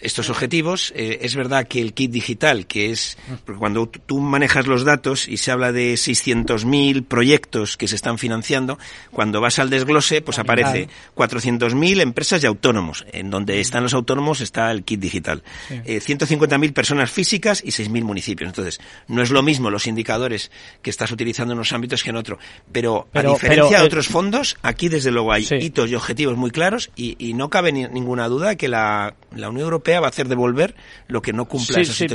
estos 0.04 0.30
objetivos. 0.30 0.94
Eh, 0.96 1.20
es 1.22 1.36
verdad 1.36 1.68
que 1.68 1.82
el 1.82 1.94
kit 1.94 2.12
digital, 2.12 2.68
que 2.68 2.92
es 2.92 3.18
cuando 3.58 3.88
tú 3.88 4.20
manejas 4.20 4.68
los 4.68 4.84
datos 4.84 5.28
y 5.28 5.38
se 5.38 5.52
habla 5.52 5.72
de 5.72 5.94
600.000 5.94 7.06
proyectos 7.06 7.78
que 7.78 7.88
se 7.88 7.96
están 7.96 8.18
financiando, 8.18 8.78
cuando 9.12 9.42
vas 9.42 9.60
al 9.60 9.70
desglose, 9.70 10.22
pues 10.22 10.40
aparece 10.40 10.90
400.000 11.16 12.02
empresas 12.02 12.44
y 12.44 12.48
autónomos. 12.48 13.06
En 13.12 13.30
donde 13.30 13.60
están 13.60 13.84
los 13.84 13.94
autónomos 13.94 14.42
está 14.42 14.72
el 14.72 14.84
kit 14.84 15.00
digital. 15.00 15.44
150.000 15.70 16.64
eh, 16.64 16.72
personas 16.72 17.10
físicas 17.10 17.62
y 17.64 17.70
6.000 17.70 18.04
municipios. 18.04 18.48
Entonces, 18.48 18.80
no 19.08 19.22
es 19.22 19.32
lo 19.32 19.42
mismo 19.42 19.70
los 19.70 19.88
indicadores 19.88 20.52
que 20.82 20.90
estás 20.90 21.12
utilizando 21.12 21.54
en 21.54 21.60
unos 21.60 21.74
ámbitos 21.74 22.04
que 22.04 22.10
en 22.10 22.18
otro. 22.18 22.38
Pero, 22.72 23.08
a 23.14 23.22
diferencia 23.24 23.80
de 23.80 23.86
otros 23.86 24.08
fondos, 24.08 24.58
aquí 24.62 24.90
desde 24.90 25.12
luego 25.12 25.32
hay 25.32 25.48
hitos 25.60 25.90
y 25.90 25.96
objetivos 25.96 26.38
muy 26.38 26.52
claros 26.52 26.92
y, 26.96 27.34
no 27.34 27.50
cabe 27.50 27.72
ninguna 27.72 28.28
duda 28.28 28.56
que 28.56 28.68
la, 28.68 29.16
la 29.36 29.50
Unión 29.50 29.64
Europea 29.64 29.93
va 30.00 30.08
a 30.08 30.10
hacer 30.10 30.28
devolver 30.28 30.76
lo 31.08 31.22
que 31.22 31.34
no 31.34 31.46
cumpla 31.46 31.82
esos 31.82 31.96
sí, 31.96 32.08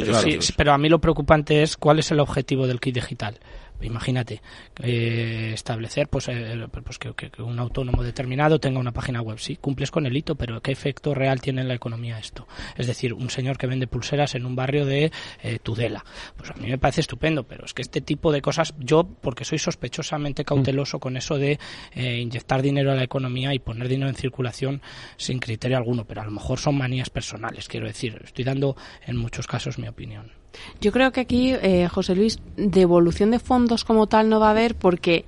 pero 0.56 0.72
a 0.72 0.78
mí 0.78 0.88
lo 0.88 1.00
preocupante 1.00 1.62
es 1.62 1.76
cuál 1.76 1.98
es 1.98 2.10
el 2.10 2.20
objetivo 2.20 2.66
del 2.66 2.80
kit 2.80 2.94
digital. 2.94 3.38
Imagínate, 3.80 4.42
eh, 4.82 5.52
establecer 5.54 6.08
pues, 6.08 6.28
eh, 6.28 6.66
pues 6.84 6.98
que, 6.98 7.30
un 7.42 7.58
autónomo 7.58 8.02
determinado 8.02 8.58
tenga 8.58 8.80
una 8.80 8.92
página 8.92 9.22
web. 9.22 9.38
Sí, 9.38 9.56
cumples 9.56 9.90
con 9.90 10.06
el 10.06 10.16
hito, 10.16 10.34
pero 10.34 10.60
¿qué 10.60 10.72
efecto 10.72 11.14
real 11.14 11.40
tiene 11.40 11.62
en 11.62 11.68
la 11.68 11.74
economía 11.74 12.18
esto? 12.18 12.46
Es 12.76 12.86
decir, 12.86 13.14
un 13.14 13.30
señor 13.30 13.56
que 13.56 13.66
vende 13.66 13.86
pulseras 13.86 14.34
en 14.34 14.46
un 14.46 14.56
barrio 14.56 14.84
de 14.84 15.12
eh, 15.42 15.58
Tudela. 15.62 16.04
Pues 16.36 16.50
a 16.50 16.54
mí 16.54 16.68
me 16.68 16.78
parece 16.78 17.00
estupendo, 17.00 17.44
pero 17.44 17.64
es 17.64 17.74
que 17.74 17.82
este 17.82 18.00
tipo 18.00 18.32
de 18.32 18.42
cosas, 18.42 18.74
yo, 18.78 19.04
porque 19.04 19.44
soy 19.44 19.58
sospechosamente 19.58 20.44
cauteloso 20.44 20.98
con 20.98 21.16
eso 21.16 21.38
de 21.38 21.58
inyectar 21.94 22.62
dinero 22.62 22.92
a 22.92 22.94
la 22.94 23.02
economía 23.02 23.54
y 23.54 23.58
poner 23.58 23.88
dinero 23.88 24.08
en 24.08 24.16
circulación 24.16 24.82
sin 25.16 25.38
criterio 25.38 25.76
alguno, 25.76 26.04
pero 26.04 26.22
a 26.22 26.24
lo 26.24 26.30
mejor 26.30 26.58
son 26.58 26.76
manías 26.76 27.10
personales, 27.10 27.68
quiero 27.68 27.86
decir. 27.86 28.20
Estoy 28.24 28.44
dando 28.44 28.76
en 29.06 29.16
muchos 29.16 29.46
casos 29.46 29.78
mi 29.78 29.88
opinión. 29.88 30.32
Yo 30.80 30.92
creo 30.92 31.12
que 31.12 31.20
aquí, 31.20 31.52
eh, 31.52 31.88
José 31.88 32.14
Luis, 32.14 32.38
devolución 32.56 33.30
de 33.30 33.38
fondos 33.38 33.84
como 33.84 34.06
tal 34.06 34.28
no 34.28 34.40
va 34.40 34.48
a 34.48 34.50
haber 34.50 34.74
porque 34.74 35.24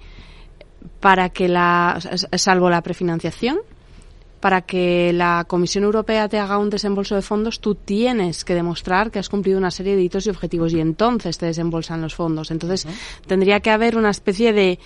para 1.01 1.31
que 1.31 1.49
la, 1.49 1.99
salvo 2.37 2.71
la 2.71 2.83
prefinanciación, 2.83 3.59
para 4.41 4.63
que 4.63 5.13
la 5.13 5.45
Comisión 5.47 5.85
Europea 5.85 6.29
te 6.29 6.39
haga 6.39 6.59
un 6.59 6.71
desembolso 6.71 7.15
de 7.15 7.23
fondos, 7.23 7.61
tú 7.61 7.75
tienes 7.75 8.45
que 8.45 8.55
demostrar 8.55 9.11
que 9.11 9.19
has 9.19 9.29
cumplido 9.29 9.59
una 9.59 9.71
serie 9.71 9.97
de 9.97 10.03
hitos 10.03 10.27
y 10.27 10.31
objetivos 10.31 10.73
y 10.73 10.81
entonces 10.81 11.37
te 11.37 11.47
desembolsan 11.47 12.01
los 12.01 12.15
fondos. 12.15 12.51
Entonces, 12.51 12.87
tendría 13.27 13.61
que 13.61 13.71
haber 13.71 13.97
una 13.97 14.11
especie 14.11 14.53
de 14.55 14.79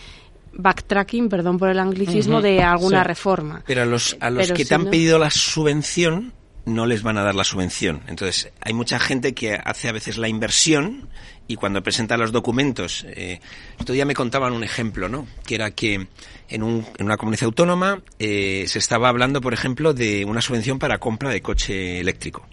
backtracking, 0.53 1.29
perdón 1.29 1.59
por 1.59 1.69
el 1.69 1.79
anglicismo, 1.79 2.41
de 2.41 2.63
alguna 2.63 3.05
reforma. 3.05 3.63
Pero 3.67 3.83
a 3.83 3.87
los, 3.87 4.17
a 4.21 4.31
los 4.31 4.51
que 4.53 4.65
te 4.65 4.75
han 4.75 4.87
pedido 4.87 5.19
la 5.19 5.31
subvención, 5.31 6.33
no 6.67 6.87
les 6.87 7.03
van 7.03 7.19
a 7.19 7.23
dar 7.23 7.35
la 7.35 7.45
subvención. 7.45 8.03
Entonces, 8.07 8.53
hay 8.61 8.73
mucha 8.73 8.99
gente 8.99 9.35
que 9.35 9.55
hace 9.55 9.89
a 9.89 9.93
veces 9.93 10.17
la 10.17 10.29
inversión 10.29 11.09
y 11.47 11.57
cuando 11.57 11.83
presenta 11.83 12.17
los 12.17 12.33
documentos, 12.33 13.05
eh, 13.09 13.41
día 13.87 14.07
me 14.07 14.15
contaban 14.15 14.55
un 14.55 14.65
ejemplo, 14.65 15.09
¿no? 15.09 15.27
Que 15.47 15.57
era 15.57 15.71
que 15.73 16.07
en, 16.49 16.63
un, 16.63 16.87
en 16.99 17.07
una 17.07 17.17
comunidad 17.17 17.45
autónoma 17.45 18.03
eh, 18.19 18.65
se 18.67 18.79
estaba 18.79 19.09
hablando, 19.09 19.41
por 19.41 19.53
ejemplo, 19.53 19.93
de 19.93 20.25
una 20.25 20.41
subvención 20.41 20.79
para 20.79 20.99
compra 20.99 21.31
de 21.31 21.43
coche 21.43 22.01
eléctrico. 22.01 22.47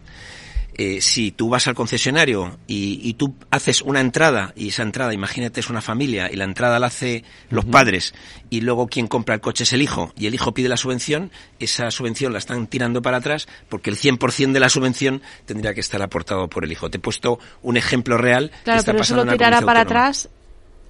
Eh, 0.75 1.01
si 1.01 1.31
tú 1.31 1.49
vas 1.49 1.67
al 1.67 1.75
concesionario 1.75 2.57
y, 2.65 3.13
tú 3.15 3.35
haces 3.51 3.81
una 3.81 3.99
entrada 3.99 4.53
y 4.55 4.69
esa 4.69 4.83
entrada, 4.83 5.13
imagínate, 5.13 5.59
es 5.59 5.69
una 5.69 5.81
familia 5.81 6.29
y 6.31 6.37
la 6.37 6.45
entrada 6.45 6.79
la 6.79 6.87
hace 6.87 7.23
los 7.49 7.65
padres 7.65 8.13
y 8.49 8.61
luego 8.61 8.87
quien 8.87 9.07
compra 9.07 9.35
el 9.35 9.41
coche 9.41 9.63
es 9.63 9.73
el 9.73 9.81
hijo 9.81 10.13
y 10.17 10.27
el 10.27 10.33
hijo 10.33 10.53
pide 10.53 10.69
la 10.69 10.77
subvención, 10.77 11.29
esa 11.59 11.91
subvención 11.91 12.31
la 12.31 12.39
están 12.39 12.67
tirando 12.67 13.01
para 13.01 13.17
atrás 13.17 13.47
porque 13.67 13.89
el 13.89 13.97
100% 13.97 14.53
de 14.53 14.59
la 14.59 14.69
subvención 14.69 15.21
tendría 15.45 15.73
que 15.73 15.81
estar 15.81 16.01
aportado 16.01 16.47
por 16.47 16.63
el 16.63 16.71
hijo. 16.71 16.89
Te 16.89 16.97
he 16.97 17.01
puesto 17.01 17.39
un 17.61 17.75
ejemplo 17.75 18.17
real. 18.17 18.51
Claro, 18.63 18.79
está 18.79 18.93
pero 18.93 19.03
eso 19.03 19.15
lo 19.17 19.25
tirará 19.25 19.61
para 19.61 19.81
atrás 19.81 20.29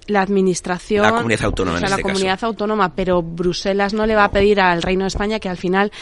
la 0.06 0.22
administración, 0.22 1.02
la 1.02 1.12
comunidad 1.12 1.44
autónoma, 1.44 1.76
o 1.76 1.80
sea, 1.80 1.88
la 1.88 1.96
este 1.96 2.02
comunidad 2.02 2.38
autónoma, 2.42 2.94
pero 2.94 3.22
Bruselas 3.22 3.94
no 3.94 4.06
le 4.06 4.14
va 4.14 4.24
a 4.24 4.30
pedir 4.30 4.60
al 4.60 4.82
Reino 4.82 5.04
de 5.04 5.08
España 5.08 5.38
que 5.38 5.48
al 5.48 5.56
final 5.56 5.92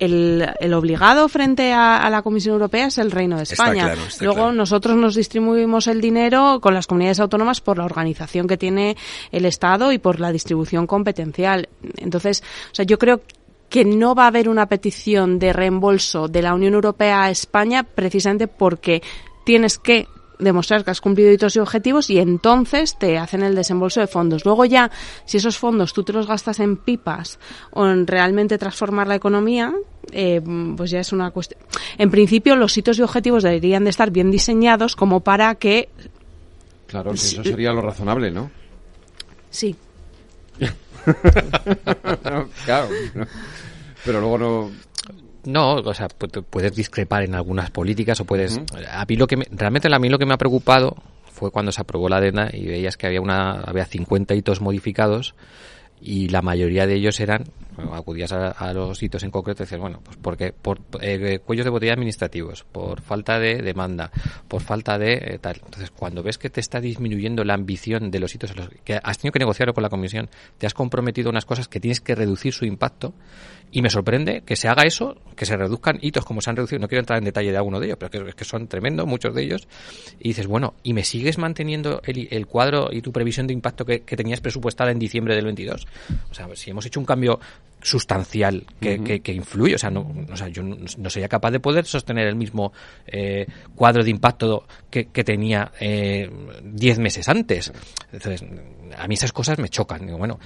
el, 0.00 0.74
obligado 0.74 1.28
frente 1.28 1.72
a, 1.72 2.08
la 2.10 2.22
Comisión 2.22 2.54
Europea 2.54 2.86
es 2.86 2.98
el 2.98 3.10
Reino 3.10 3.36
de 3.36 3.44
España. 3.44 3.94
Luego 4.20 4.50
nosotros 4.50 4.96
nos 4.96 5.14
distribuimos 5.14 5.86
el 5.86 6.00
dinero 6.00 6.58
con 6.60 6.74
las 6.74 6.86
comunidades 6.86 7.20
autónomas 7.20 7.60
por 7.60 7.78
la 7.78 7.84
organización 7.84 8.48
que 8.48 8.56
tiene 8.56 8.96
el 9.30 9.44
Estado 9.44 9.92
y 9.92 9.98
por 9.98 10.18
la 10.18 10.32
distribución 10.32 10.86
competencial. 10.86 11.68
Entonces, 11.98 12.42
o 12.72 12.74
sea, 12.74 12.84
yo 12.84 12.98
creo 12.98 13.20
que 13.68 13.84
no 13.84 14.14
va 14.14 14.24
a 14.24 14.28
haber 14.28 14.48
una 14.48 14.66
petición 14.66 15.38
de 15.38 15.52
reembolso 15.52 16.28
de 16.28 16.42
la 16.42 16.54
Unión 16.54 16.74
Europea 16.74 17.24
a 17.24 17.30
España 17.30 17.84
precisamente 17.84 18.48
porque 18.48 19.02
tienes 19.44 19.78
que 19.78 20.08
demostrar 20.40 20.84
que 20.84 20.90
has 20.90 21.00
cumplido 21.00 21.32
hitos 21.32 21.56
y 21.56 21.58
objetivos 21.58 22.10
y 22.10 22.18
entonces 22.18 22.98
te 22.98 23.18
hacen 23.18 23.42
el 23.42 23.54
desembolso 23.54 24.00
de 24.00 24.06
fondos. 24.06 24.44
Luego 24.44 24.64
ya, 24.64 24.90
si 25.24 25.36
esos 25.36 25.58
fondos 25.58 25.92
tú 25.92 26.02
te 26.02 26.12
los 26.12 26.26
gastas 26.26 26.60
en 26.60 26.76
pipas 26.76 27.38
o 27.70 27.86
en 27.86 28.06
realmente 28.06 28.58
transformar 28.58 29.06
la 29.06 29.14
economía, 29.14 29.72
eh, 30.12 30.40
pues 30.76 30.90
ya 30.90 31.00
es 31.00 31.12
una 31.12 31.30
cuestión. 31.30 31.60
En 31.98 32.10
principio, 32.10 32.56
los 32.56 32.76
hitos 32.76 32.98
y 32.98 33.02
objetivos 33.02 33.42
deberían 33.42 33.84
de 33.84 33.90
estar 33.90 34.10
bien 34.10 34.30
diseñados 34.30 34.96
como 34.96 35.20
para 35.20 35.54
que... 35.54 35.88
Claro, 36.86 37.12
eso 37.12 37.44
sería 37.44 37.72
lo 37.72 37.82
razonable, 37.82 38.30
¿no? 38.30 38.50
Sí. 39.50 39.76
claro. 42.64 42.88
Pero 44.04 44.20
luego 44.20 44.38
no 44.38 44.70
no, 45.44 45.74
o 45.74 45.94
sea, 45.94 46.08
puedes 46.08 46.74
discrepar 46.74 47.24
en 47.24 47.34
algunas 47.34 47.70
políticas 47.70 48.20
o 48.20 48.24
puedes... 48.24 48.60
A 48.90 49.04
mí 49.06 49.16
lo 49.16 49.26
que 49.26 49.36
realmente 49.50 49.88
a 49.92 49.98
mí 49.98 50.08
lo 50.08 50.18
que 50.18 50.26
me 50.26 50.34
ha 50.34 50.38
preocupado 50.38 50.96
fue 51.30 51.50
cuando 51.50 51.72
se 51.72 51.80
aprobó 51.80 52.08
la 52.08 52.16
ADENA 52.16 52.50
y 52.52 52.66
veías 52.66 52.96
que 52.96 53.06
había 53.06 53.20
una 53.20 53.60
había 53.60 53.84
50 53.84 54.34
hitos 54.34 54.60
modificados 54.60 55.34
y 56.00 56.28
la 56.28 56.42
mayoría 56.42 56.86
de 56.86 56.94
ellos 56.94 57.20
eran 57.20 57.44
acudías 57.92 58.32
a, 58.32 58.72
los 58.72 59.02
hitos 59.02 59.22
en 59.22 59.30
concreto 59.30 59.62
y 59.62 59.64
decías, 59.64 59.80
bueno, 59.80 60.00
pues 60.02 60.16
porque 60.20 60.52
por 60.52 60.80
eh, 61.00 61.40
cuellos 61.44 61.64
de 61.64 61.70
botella 61.70 61.92
administrativos, 61.92 62.64
por 62.64 63.00
falta 63.00 63.38
de 63.38 63.62
demanda, 63.62 64.10
por 64.48 64.62
falta 64.62 64.98
de 64.98 65.14
eh, 65.14 65.38
tal. 65.40 65.56
Entonces, 65.64 65.90
cuando 65.90 66.22
ves 66.22 66.38
que 66.38 66.50
te 66.50 66.60
está 66.60 66.80
disminuyendo 66.80 67.44
la 67.44 67.54
ambición 67.54 68.10
de 68.10 68.20
los 68.20 68.34
hitos, 68.34 68.56
los 68.56 68.68
que 68.84 69.00
has 69.02 69.18
tenido 69.18 69.32
que 69.32 69.38
negociarlo 69.38 69.74
con 69.74 69.82
la 69.82 69.88
comisión, 69.88 70.28
te 70.58 70.66
has 70.66 70.74
comprometido 70.74 71.30
unas 71.30 71.44
cosas 71.44 71.68
que 71.68 71.80
tienes 71.80 72.00
que 72.00 72.14
reducir 72.14 72.52
su 72.52 72.64
impacto 72.64 73.12
y 73.72 73.82
me 73.82 73.90
sorprende 73.90 74.42
que 74.42 74.56
se 74.56 74.68
haga 74.68 74.82
eso, 74.82 75.16
que 75.36 75.46
se 75.46 75.56
reduzcan 75.56 75.98
hitos 76.00 76.24
como 76.24 76.40
se 76.40 76.50
han 76.50 76.56
reducido. 76.56 76.80
No 76.80 76.88
quiero 76.88 77.00
entrar 77.00 77.18
en 77.18 77.24
detalle 77.24 77.50
de 77.50 77.56
alguno 77.56 77.78
de 77.78 77.86
ellos, 77.86 77.98
pero 77.98 78.10
que, 78.10 78.32
que 78.32 78.44
son 78.44 78.66
tremendos, 78.66 79.06
muchos 79.06 79.34
de 79.34 79.42
ellos. 79.42 79.68
Y 80.18 80.28
dices, 80.28 80.46
bueno, 80.46 80.74
¿y 80.82 80.92
me 80.92 81.04
sigues 81.04 81.38
manteniendo 81.38 82.00
el, 82.04 82.28
el 82.30 82.46
cuadro 82.46 82.88
y 82.92 83.00
tu 83.02 83.12
previsión 83.12 83.46
de 83.46 83.52
impacto 83.52 83.84
que, 83.84 84.00
que 84.02 84.16
tenías 84.16 84.40
presupuestada 84.40 84.90
en 84.90 84.98
diciembre 84.98 85.34
del 85.34 85.44
22? 85.44 85.86
O 86.30 86.34
sea, 86.34 86.48
si 86.54 86.70
hemos 86.70 86.84
hecho 86.86 87.00
un 87.00 87.06
cambio 87.06 87.40
sustancial 87.82 88.64
que, 88.80 89.20
que, 89.22 89.32
influye. 89.32 89.74
O 89.74 89.78
sea, 89.78 89.90
no, 89.90 90.12
o 90.30 90.36
sea, 90.36 90.48
yo 90.48 90.62
no, 90.62 91.10
sería 91.10 91.28
capaz 91.28 91.50
de 91.50 91.60
poder 91.60 91.86
sostener 91.86 92.26
el 92.26 92.36
mismo 92.36 92.72
eh, 93.06 93.46
cuadro 93.74 94.04
de 94.04 94.10
impacto 94.10 94.66
que, 94.90 95.06
que 95.06 95.24
tenía 95.24 95.72
eh, 95.80 96.30
diez 96.62 96.98
meses 96.98 97.28
antes. 97.28 97.72
Entonces, 98.12 98.44
a 98.96 99.08
mí 99.08 99.14
esas 99.14 99.32
cosas 99.32 99.58
me 99.58 99.68
chocan. 99.68 100.06
Digo, 100.06 100.18
bueno, 100.18 100.38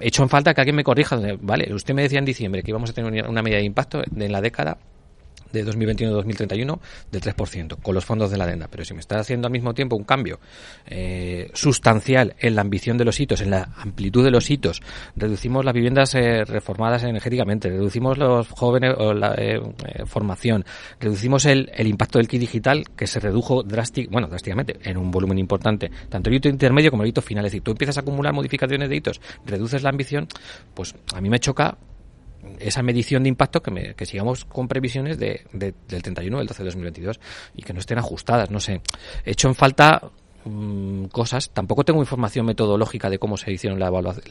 hecho 0.00 0.22
en 0.22 0.28
falta 0.28 0.54
que 0.54 0.60
alguien 0.60 0.76
me 0.76 0.84
corrija. 0.84 1.18
Vale, 1.40 1.72
usted 1.74 1.94
me 1.94 2.02
decía 2.02 2.18
en 2.18 2.24
diciembre 2.24 2.62
que 2.62 2.70
íbamos 2.70 2.90
a 2.90 2.92
tener 2.92 3.28
una 3.28 3.42
medida 3.42 3.58
de 3.58 3.64
impacto 3.64 4.02
en 4.02 4.32
la 4.32 4.40
década 4.40 4.78
de 5.52 5.64
2021-2031 5.66 6.78
del 7.10 7.22
3% 7.22 7.80
con 7.82 7.94
los 7.94 8.04
fondos 8.04 8.30
de 8.30 8.38
la 8.38 8.44
adenda. 8.44 8.68
Pero 8.70 8.84
si 8.84 8.94
me 8.94 9.00
está 9.00 9.18
haciendo 9.18 9.46
al 9.46 9.52
mismo 9.52 9.74
tiempo 9.74 9.96
un 9.96 10.04
cambio 10.04 10.40
eh, 10.86 11.50
sustancial 11.54 12.34
en 12.38 12.54
la 12.54 12.62
ambición 12.62 12.98
de 12.98 13.04
los 13.04 13.18
hitos, 13.20 13.40
en 13.40 13.50
la 13.50 13.68
amplitud 13.76 14.24
de 14.24 14.30
los 14.30 14.50
hitos, 14.50 14.80
reducimos 15.16 15.64
las 15.64 15.74
viviendas 15.74 16.14
eh, 16.14 16.44
reformadas 16.44 17.04
energéticamente, 17.04 17.68
reducimos 17.68 18.18
los 18.18 18.48
jóvenes 18.48 18.94
o 18.98 19.12
la 19.12 19.34
eh, 19.36 19.60
formación, 20.06 20.64
reducimos 21.00 21.44
el, 21.46 21.70
el, 21.74 21.86
impacto 21.86 22.18
del 22.18 22.28
kit 22.28 22.40
digital 22.40 22.84
que 22.96 23.06
se 23.06 23.20
redujo 23.20 23.62
drásticamente, 23.62 24.12
bueno, 24.12 24.28
drásticamente 24.28 24.76
en 24.82 24.96
un 24.96 25.10
volumen 25.10 25.38
importante, 25.38 25.90
tanto 26.08 26.30
el 26.30 26.36
hito 26.36 26.48
intermedio 26.48 26.90
como 26.90 27.02
el 27.02 27.08
hito 27.08 27.22
final. 27.22 27.44
Es 27.44 27.52
decir, 27.52 27.62
tú 27.62 27.72
empiezas 27.72 27.96
a 27.98 28.00
acumular 28.00 28.32
modificaciones 28.32 28.88
de 28.88 28.96
hitos, 28.96 29.20
reduces 29.46 29.82
la 29.82 29.90
ambición, 29.90 30.28
pues 30.74 30.94
a 31.14 31.20
mí 31.20 31.28
me 31.28 31.38
choca 31.38 31.76
esa 32.58 32.82
medición 32.82 33.22
de 33.22 33.28
impacto 33.28 33.62
que, 33.62 33.70
me, 33.70 33.94
que 33.94 34.06
sigamos 34.06 34.44
con 34.44 34.68
previsiones 34.68 35.18
de, 35.18 35.44
del 35.52 36.02
31 36.02 36.38
del 36.38 36.46
12 36.46 36.62
de 36.62 36.64
2022 36.64 37.20
y 37.56 37.62
que 37.62 37.72
no 37.72 37.80
estén 37.80 37.98
ajustadas. 37.98 38.50
No 38.50 38.60
sé, 38.60 38.80
he 39.24 39.32
hecho 39.32 39.48
en 39.48 39.54
falta 39.54 40.10
Mm, 40.44 41.06
cosas. 41.06 41.50
Tampoco 41.50 41.84
tengo 41.84 42.00
información 42.00 42.46
metodológica 42.46 43.10
de 43.10 43.18
cómo 43.18 43.36
se 43.36 43.52
hicieron 43.52 43.80
la 43.80 43.90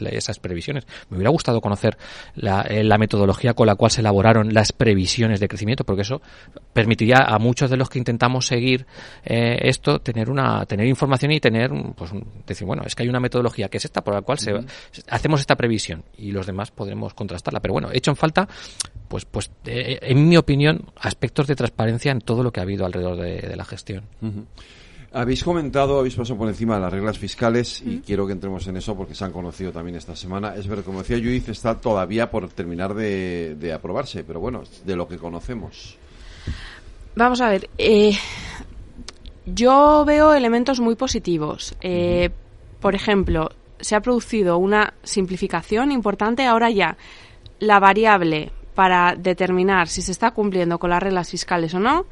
esas 0.09 0.39
previsiones. 0.39 0.87
Me 1.09 1.17
hubiera 1.17 1.29
gustado 1.29 1.59
conocer 1.59 1.97
eh, 2.37 2.83
la, 2.83 2.97
metodología 2.97 3.53
con 3.53 3.67
la 3.67 3.75
cual 3.75 3.91
se 3.91 3.99
elaboraron 4.01 4.53
las 4.53 4.71
previsiones 4.71 5.39
de 5.39 5.47
crecimiento, 5.47 5.83
porque 5.83 6.03
eso 6.03 6.21
permitiría 6.71 7.17
a 7.17 7.37
muchos 7.39 7.69
de 7.69 7.77
los 7.77 7.89
que 7.89 7.99
intentamos 7.99 8.47
seguir 8.47 8.85
eh, 9.25 9.59
esto 9.63 9.99
tener 9.99 10.29
una 10.29 10.65
tener 10.65 10.87
información 10.87 11.31
y 11.31 11.39
tener 11.39 11.71
pues 11.95 12.11
decir 12.45 12.65
bueno 12.65 12.83
es 12.85 12.95
que 12.95 13.03
hay 13.03 13.09
una 13.09 13.19
metodología 13.19 13.67
que 13.69 13.77
es 13.77 13.85
esta 13.85 14.03
por 14.03 14.13
la 14.13 14.21
cual 14.21 14.39
se, 14.39 14.53
hacemos 15.09 15.41
esta 15.41 15.55
previsión 15.55 16.03
y 16.17 16.31
los 16.31 16.45
demás 16.45 16.71
podremos 16.71 17.13
contrastarla. 17.13 17.59
Pero 17.59 17.73
bueno, 17.73 17.91
he 17.91 17.97
hecho 17.97 18.11
en 18.11 18.17
falta 18.17 18.47
pues 19.07 19.25
pues 19.25 19.51
eh, 19.65 19.99
en 20.01 20.29
mi 20.29 20.37
opinión 20.37 20.85
aspectos 20.95 21.47
de 21.47 21.55
transparencia 21.55 22.11
en 22.11 22.21
todo 22.21 22.43
lo 22.43 22.51
que 22.51 22.61
ha 22.61 22.63
habido 22.63 22.85
alrededor 22.85 23.17
de, 23.17 23.55
la 23.55 23.65
gestión. 23.65 24.05
Habéis 25.13 25.43
comentado, 25.43 25.99
habéis 25.99 26.15
pasado 26.15 26.37
por 26.37 26.49
encima 26.49 26.75
de 26.75 26.81
las 26.81 26.91
reglas 26.91 27.17
fiscales 27.17 27.81
y 27.85 27.99
quiero 27.99 28.27
que 28.27 28.33
entremos 28.33 28.67
en 28.67 28.75
eso 28.75 28.95
porque 28.95 29.15
se 29.15 29.23
han 29.23 29.31
conocido 29.31 29.71
también 29.71 29.95
esta 29.95 30.15
semana. 30.15 30.53
Es 30.55 30.67
verdad, 30.67 30.83
como 30.83 30.99
decía 30.99 31.17
Judith, 31.17 31.47
está 31.47 31.79
todavía 31.79 32.29
por 32.29 32.49
terminar 32.49 32.93
de, 32.93 33.71
aprobarse, 33.73 34.25
pero 34.25 34.41
bueno, 34.41 34.63
de 34.85 34.95
lo 34.95 35.07
que 35.07 35.17
conocemos. 35.17 35.97
Vamos 37.15 37.39
a 37.39 37.49
ver, 37.49 37.69
eh, 37.77 38.17
yo 39.45 40.03
veo 40.05 40.33
elementos 40.33 40.81
muy 40.81 40.95
positivos. 40.95 41.73
Eh, 41.79 42.29
por 42.81 42.93
ejemplo, 42.93 43.49
se 43.79 43.95
ha 43.95 44.01
producido 44.01 44.57
una 44.57 44.93
simplificación 45.03 45.93
importante. 45.93 46.45
Ahora 46.45 46.69
ya 46.69 46.97
la 47.59 47.79
variable 47.79 48.51
para 48.75 49.15
determinar 49.15 49.87
si 49.87 50.01
se 50.01 50.11
está 50.11 50.31
cumpliendo 50.31 50.77
con 50.79 50.89
las 50.89 51.01
reglas 51.01 51.31
fiscales 51.31 51.73
o 51.73 51.79
no 51.79 52.05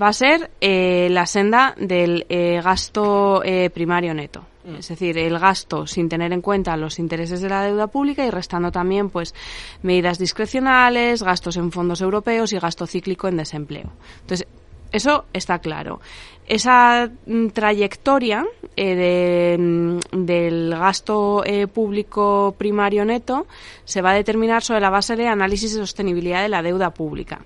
va 0.00 0.08
a 0.08 0.12
ser 0.12 0.50
eh, 0.60 1.08
la 1.10 1.26
senda 1.26 1.74
del 1.78 2.26
eh, 2.28 2.60
gasto 2.62 3.42
eh, 3.44 3.70
primario 3.70 4.14
neto. 4.14 4.44
Mm. 4.64 4.76
Es 4.76 4.88
decir, 4.88 5.18
el 5.18 5.38
gasto 5.38 5.86
sin 5.86 6.08
tener 6.08 6.32
en 6.32 6.40
cuenta 6.40 6.76
los 6.76 6.98
intereses 6.98 7.40
de 7.40 7.48
la 7.48 7.62
deuda 7.62 7.88
pública 7.88 8.24
y 8.24 8.30
restando 8.30 8.70
también 8.70 9.10
pues 9.10 9.34
medidas 9.82 10.18
discrecionales, 10.18 11.22
gastos 11.22 11.56
en 11.56 11.72
fondos 11.72 12.00
europeos 12.00 12.52
y 12.52 12.58
gasto 12.58 12.86
cíclico 12.86 13.28
en 13.28 13.38
desempleo. 13.38 13.90
Entonces, 14.20 14.46
eso 14.90 15.26
está 15.32 15.58
claro. 15.58 16.00
Esa 16.46 17.10
mm, 17.26 17.48
trayectoria 17.48 18.42
mm, 18.76 19.98
del 20.12 20.70
gasto 20.70 21.44
público 21.74 22.54
primario 22.56 23.04
neto 23.04 23.46
se 23.84 24.00
va 24.00 24.12
a 24.12 24.14
determinar 24.14 24.62
sobre 24.62 24.80
la 24.80 24.90
base 24.90 25.16
de 25.16 25.26
análisis 25.26 25.74
de 25.74 25.80
sostenibilidad 25.80 26.42
de 26.42 26.48
la 26.48 26.62
deuda 26.62 26.90
pública. 26.94 27.40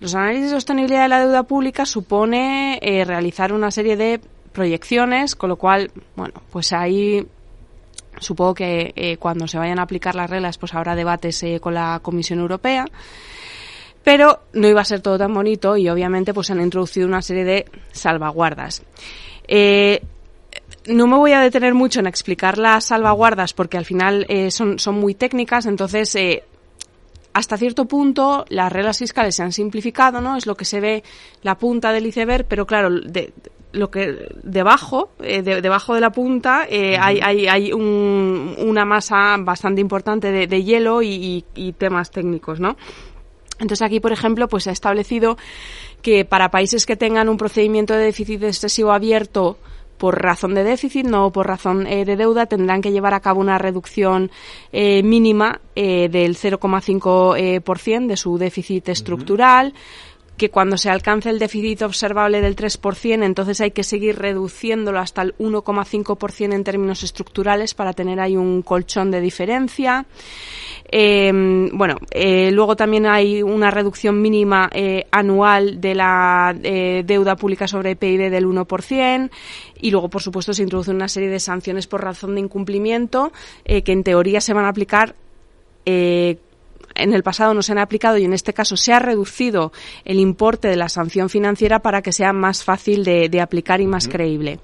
Los 0.00 0.14
análisis 0.14 0.46
de 0.46 0.50
sostenibilidad 0.50 1.02
de 1.02 1.08
la 1.08 1.20
deuda 1.20 1.42
pública 1.42 1.84
supone 1.84 2.78
eh, 2.82 3.04
realizar 3.04 3.52
una 3.52 3.70
serie 3.70 3.96
de 3.96 4.20
proyecciones, 4.52 5.34
con 5.34 5.48
lo 5.48 5.56
cual, 5.56 5.90
bueno, 6.14 6.34
pues 6.52 6.72
ahí 6.72 7.26
supongo 8.20 8.54
que 8.54 8.92
eh, 8.94 9.16
cuando 9.16 9.48
se 9.48 9.58
vayan 9.58 9.80
a 9.80 9.82
aplicar 9.82 10.14
las 10.14 10.30
reglas, 10.30 10.56
pues 10.56 10.74
habrá 10.74 10.94
debates 10.94 11.42
eh, 11.42 11.58
con 11.60 11.74
la 11.74 11.98
Comisión 12.00 12.38
Europea. 12.38 12.86
Pero 14.04 14.40
no 14.52 14.68
iba 14.68 14.80
a 14.80 14.84
ser 14.84 15.00
todo 15.00 15.18
tan 15.18 15.34
bonito 15.34 15.76
y 15.76 15.88
obviamente 15.88 16.32
pues 16.32 16.50
han 16.50 16.60
introducido 16.60 17.06
una 17.06 17.20
serie 17.20 17.44
de 17.44 17.66
salvaguardas. 17.90 18.82
no 20.86 21.06
me 21.06 21.16
voy 21.16 21.32
a 21.32 21.40
detener 21.40 21.74
mucho 21.74 21.98
en 22.00 22.06
explicar 22.06 22.56
las 22.56 22.84
salvaguardas 22.86 23.52
porque 23.52 23.76
al 23.76 23.84
final 23.84 24.26
son 24.50 24.94
muy 24.94 25.14
técnicas, 25.14 25.66
entonces 25.66 26.16
hasta 27.32 27.56
cierto 27.56 27.84
punto 27.86 28.44
las 28.48 28.72
reglas 28.72 28.98
fiscales 28.98 29.36
se 29.36 29.42
han 29.42 29.52
simplificado, 29.52 30.20
¿no? 30.20 30.36
Es 30.36 30.46
lo 30.46 30.56
que 30.56 30.64
se 30.64 30.80
ve 30.80 31.04
la 31.42 31.56
punta 31.56 31.92
del 31.92 32.06
iceberg, 32.06 32.46
pero 32.48 32.66
claro, 32.66 32.90
de, 32.90 33.32
lo 33.72 33.90
que 33.90 34.28
debajo, 34.42 35.10
eh, 35.20 35.42
debajo 35.42 35.94
de 35.94 36.00
la 36.00 36.10
punta, 36.10 36.66
eh, 36.68 36.96
hay, 36.98 37.20
hay, 37.22 37.46
hay 37.46 37.72
una 37.72 38.84
masa 38.84 39.36
bastante 39.38 39.80
importante 39.80 40.46
de, 40.46 40.64
hielo 40.64 41.02
y, 41.02 41.44
y, 41.54 41.72
temas 41.72 42.10
técnicos, 42.10 42.60
¿no? 42.60 42.76
Entonces 43.60 43.82
aquí, 43.82 44.00
por 44.00 44.12
ejemplo, 44.12 44.48
pues 44.48 44.64
se 44.64 44.70
ha 44.70 44.72
establecido 44.72 45.36
que 46.00 46.24
para 46.24 46.50
países 46.50 46.86
que 46.86 46.96
tengan 46.96 47.28
un 47.28 47.36
procedimiento 47.36 47.94
de 47.94 48.04
déficit 48.04 48.42
excesivo 48.44 48.92
abierto 48.92 49.58
por 49.98 50.22
razón 50.22 50.54
de 50.54 50.64
déficit, 50.64 51.06
no 51.06 51.30
por 51.30 51.46
razón 51.46 51.86
eh, 51.86 52.04
de 52.04 52.16
deuda, 52.16 52.46
tendrán 52.46 52.80
que 52.80 52.92
llevar 52.92 53.14
a 53.14 53.20
cabo 53.20 53.40
una 53.40 53.58
reducción 53.58 54.30
eh, 54.72 55.02
mínima 55.02 55.60
eh, 55.74 56.08
del 56.08 56.36
0,5% 56.36 58.06
de 58.06 58.16
su 58.16 58.38
déficit 58.38 58.88
estructural. 58.88 59.74
Que 60.38 60.50
cuando 60.50 60.78
se 60.78 60.88
alcance 60.88 61.28
el 61.28 61.38
déficit 61.38 61.82
observable 61.82 62.40
del 62.40 62.56
3%, 62.56 63.24
entonces 63.24 63.60
hay 63.60 63.72
que 63.72 63.82
seguir 63.82 64.18
reduciéndolo 64.18 64.98
hasta 65.00 65.22
el 65.22 65.36
1,5% 65.36 66.54
en 66.54 66.64
términos 66.64 67.02
estructurales 67.02 67.74
para 67.74 67.92
tener 67.92 68.20
ahí 68.20 68.36
un 68.36 68.62
colchón 68.62 69.10
de 69.10 69.20
diferencia. 69.20 70.06
Eh, 70.90 71.68
bueno, 71.72 71.96
eh, 72.10 72.50
luego 72.50 72.74
también 72.74 73.06
hay 73.06 73.42
una 73.42 73.70
reducción 73.70 74.22
mínima 74.22 74.70
eh, 74.72 75.06
anual 75.10 75.80
de 75.80 75.94
la 75.94 76.56
eh, 76.62 77.02
deuda 77.04 77.36
pública 77.36 77.68
sobre 77.68 77.94
PIB 77.94 78.30
del 78.30 78.46
1% 78.46 79.30
y 79.80 79.90
luego, 79.90 80.08
por 80.08 80.22
supuesto, 80.22 80.54
se 80.54 80.62
introduce 80.62 80.90
una 80.90 81.08
serie 81.08 81.28
de 81.28 81.40
sanciones 81.40 81.86
por 81.86 82.02
razón 82.02 82.34
de 82.34 82.40
incumplimiento 82.40 83.32
que 83.64 83.92
en 83.92 84.02
teoría 84.02 84.40
se 84.40 84.54
van 84.54 84.64
a 84.64 84.68
aplicar 84.68 85.14
en 86.98 87.14
el 87.14 87.22
pasado 87.22 87.54
no 87.54 87.62
se 87.62 87.72
han 87.72 87.78
aplicado 87.78 88.18
y 88.18 88.24
en 88.24 88.32
este 88.32 88.52
caso 88.52 88.76
se 88.76 88.92
ha 88.92 88.98
reducido 88.98 89.72
el 90.04 90.18
importe 90.18 90.68
de 90.68 90.76
la 90.76 90.88
sanción 90.88 91.28
financiera 91.28 91.80
para 91.80 92.02
que 92.02 92.12
sea 92.12 92.32
más 92.32 92.64
fácil 92.64 93.04
de, 93.04 93.40
aplicar 93.40 93.80
y 93.80 93.86
más 93.86 94.08
creíble. 94.08 94.58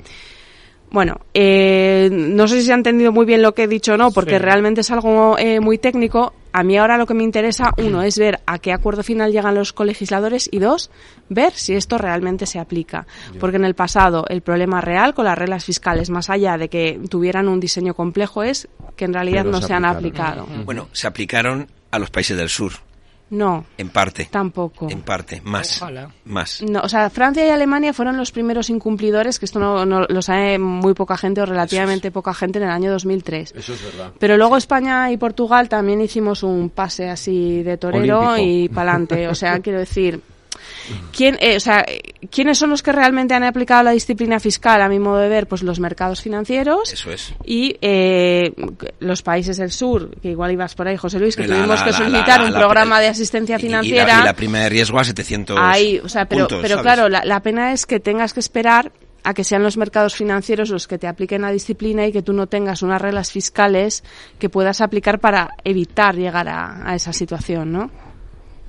Bueno, 0.91 1.21
eh, 1.33 2.09
no 2.13 2.47
sé 2.47 2.61
si 2.61 2.67
se 2.67 2.73
ha 2.73 2.77
entendido 2.77 3.11
muy 3.11 3.27
bien 3.27 3.43
lo 3.43 3.53
que 3.53 3.65
he 3.65 3.69
dicho 3.69 3.95
o 3.95 3.97
no, 3.97 4.13
porque 4.13 4.39
realmente 4.39 4.83
es 4.83 4.91
algo 4.91 5.37
eh, 5.39 5.59
muy 5.59 5.79
técnico. 5.79 6.35
A 6.53 6.63
mí 6.63 6.79
ahora 6.79 6.97
lo 6.97 7.07
que 7.07 7.15
me 7.15 7.25
interesa, 7.25 7.73
uno, 7.79 8.03
es 8.03 8.17
ver 8.17 8.41
a 8.47 8.59
qué 8.61 8.73
acuerdo 8.73 9.03
final 9.03 9.33
llegan 9.33 9.57
los 9.57 9.73
colegisladores 9.73 10.49
y 10.53 10.61
dos, 10.61 10.93
ver 11.29 11.53
si 11.53 11.75
esto 11.75 11.99
realmente 11.99 12.47
se 12.47 12.61
aplica. 12.61 13.09
Porque 13.41 13.57
en 13.57 13.65
el 13.65 13.75
pasado 13.75 14.25
el 14.29 14.43
problema 14.43 14.81
real 14.81 15.15
con 15.15 15.25
las 15.25 15.37
reglas 15.37 15.65
fiscales, 15.65 16.11
más 16.11 16.31
allá 16.31 16.57
de 16.59 16.69
que 16.69 17.01
tuvieran 17.09 17.49
un 17.49 17.59
diseño 17.59 17.95
complejo, 17.95 18.45
es 18.45 18.69
que 18.95 19.05
en 19.05 19.15
realidad 19.15 19.45
no 19.45 19.61
se, 19.61 19.73
han 19.73 19.85
aplicado. 19.85 20.47
Bueno, 20.65 20.89
se 20.93 21.09
aplicaron 21.09 21.67
a 21.95 21.99
los 21.99 22.11
países 22.11 22.37
del 22.37 22.49
sur. 22.49 22.73
No. 23.31 23.65
En 23.79 23.89
parte. 23.89 24.29
Tampoco. 24.31 24.89
En 24.91 25.03
parte, 25.03 25.41
más. 25.45 25.83
Más. 26.25 26.63
No, 26.63 26.81
o 26.81 26.89
sea, 26.89 27.09
Francia 27.11 27.45
y 27.45 27.51
Alemania 27.51 27.93
fueron 27.93 28.17
los 28.17 28.31
primeros 28.31 28.71
incumplidores, 28.71 29.39
que 29.39 29.47
esto 29.47 29.59
no, 29.59 29.85
lo 29.85 30.23
sabe 30.23 30.59
muy 30.59 30.95
poca 30.95 31.17
gente 31.17 31.41
o 31.41 31.47
relativamente 31.47 32.11
poca 32.11 32.35
gente 32.35 32.59
en 32.59 32.65
el 32.65 32.71
año 32.71 32.93
2003. 32.93 33.55
Eso 33.57 33.73
es 33.73 33.83
verdad. 33.83 34.13
Pero 34.19 34.37
luego 34.37 34.57
España 34.57 35.11
y 35.11 35.17
Portugal 35.17 35.69
también 35.69 36.01
hicimos 36.01 36.43
un 36.43 36.71
pase 36.71 37.09
así 37.09 37.63
de 37.63 37.77
torero 37.77 38.37
y 38.39 38.69
pa'lante. 38.69 39.27
O 39.29 39.35
sea, 39.35 39.59
quiero 39.63 39.79
decir, 39.79 40.21
¿Quién, 41.13 41.39
eh, 41.41 41.57
o 41.57 41.61
sea, 41.61 41.85
¿Quiénes 42.31 42.59
son 42.59 42.71
los 42.71 42.83
que 42.83 42.93
realmente 42.93 43.35
han 43.35 43.45
aplicado 43.45 43.83
la 43.83 43.91
disciplina 43.93 44.41
fiscal, 44.41 44.81
a 44.83 44.89
mi 44.89 44.99
modo 44.99 45.19
de 45.19 45.29
ver? 45.29 45.47
Pues 45.47 45.63
los 45.63 45.81
mercados 45.81 46.21
financieros. 46.21 46.93
Eso 46.93 47.11
es. 47.11 47.35
Y 47.45 47.77
eh, 47.81 48.53
los 49.01 49.23
países 49.23 49.57
del 49.57 49.71
sur, 49.71 50.11
que 50.21 50.31
igual 50.31 50.53
ibas 50.53 50.75
por 50.75 50.89
ahí, 50.89 50.97
José 50.97 51.19
Luis, 51.19 51.37
que 51.37 51.45
tuvimos 51.45 51.83
que 51.83 51.93
solicitar 51.93 52.45
un 52.45 52.53
programa 52.53 53.01
de 53.01 53.09
asistencia 53.09 53.59
financiera. 53.59 54.21
Y, 54.21 54.25
la, 54.25 54.35
prima 54.35 54.59
de 54.61 54.69
riesgo 54.69 54.99
a 54.99 55.05
700 55.05 55.57
ahí, 55.59 56.01
o 56.03 56.09
sea, 56.09 56.27
pero, 56.27 56.49
pero 56.49 56.83
claro, 56.83 57.09
la, 57.09 57.41
pena 57.41 57.73
es 57.73 57.87
que 57.87 58.01
tengas 58.01 58.33
que 58.33 58.41
esperar 58.41 58.93
a 59.23 59.33
que 59.33 59.45
sean 59.45 59.63
los 59.63 59.77
mercados 59.77 60.15
financieros 60.15 60.69
los 60.69 60.87
que 60.87 60.99
te 60.99 61.07
apliquen 61.07 61.43
la 61.43 61.51
disciplina 61.51 62.07
y 62.07 62.13
que 62.13 62.23
tú 62.23 62.33
no 62.35 62.47
tengas 62.47 62.83
unas 62.83 63.01
reglas 63.01 63.33
fiscales 63.33 64.05
que 64.39 64.51
puedas 64.51 64.83
aplicar 64.83 65.19
para 65.19 65.51
evitar 65.65 66.15
llegar 66.15 66.47
a, 66.49 66.89
a 66.89 66.95
esa 66.95 67.13
situación, 67.13 67.73
¿no? 67.73 67.91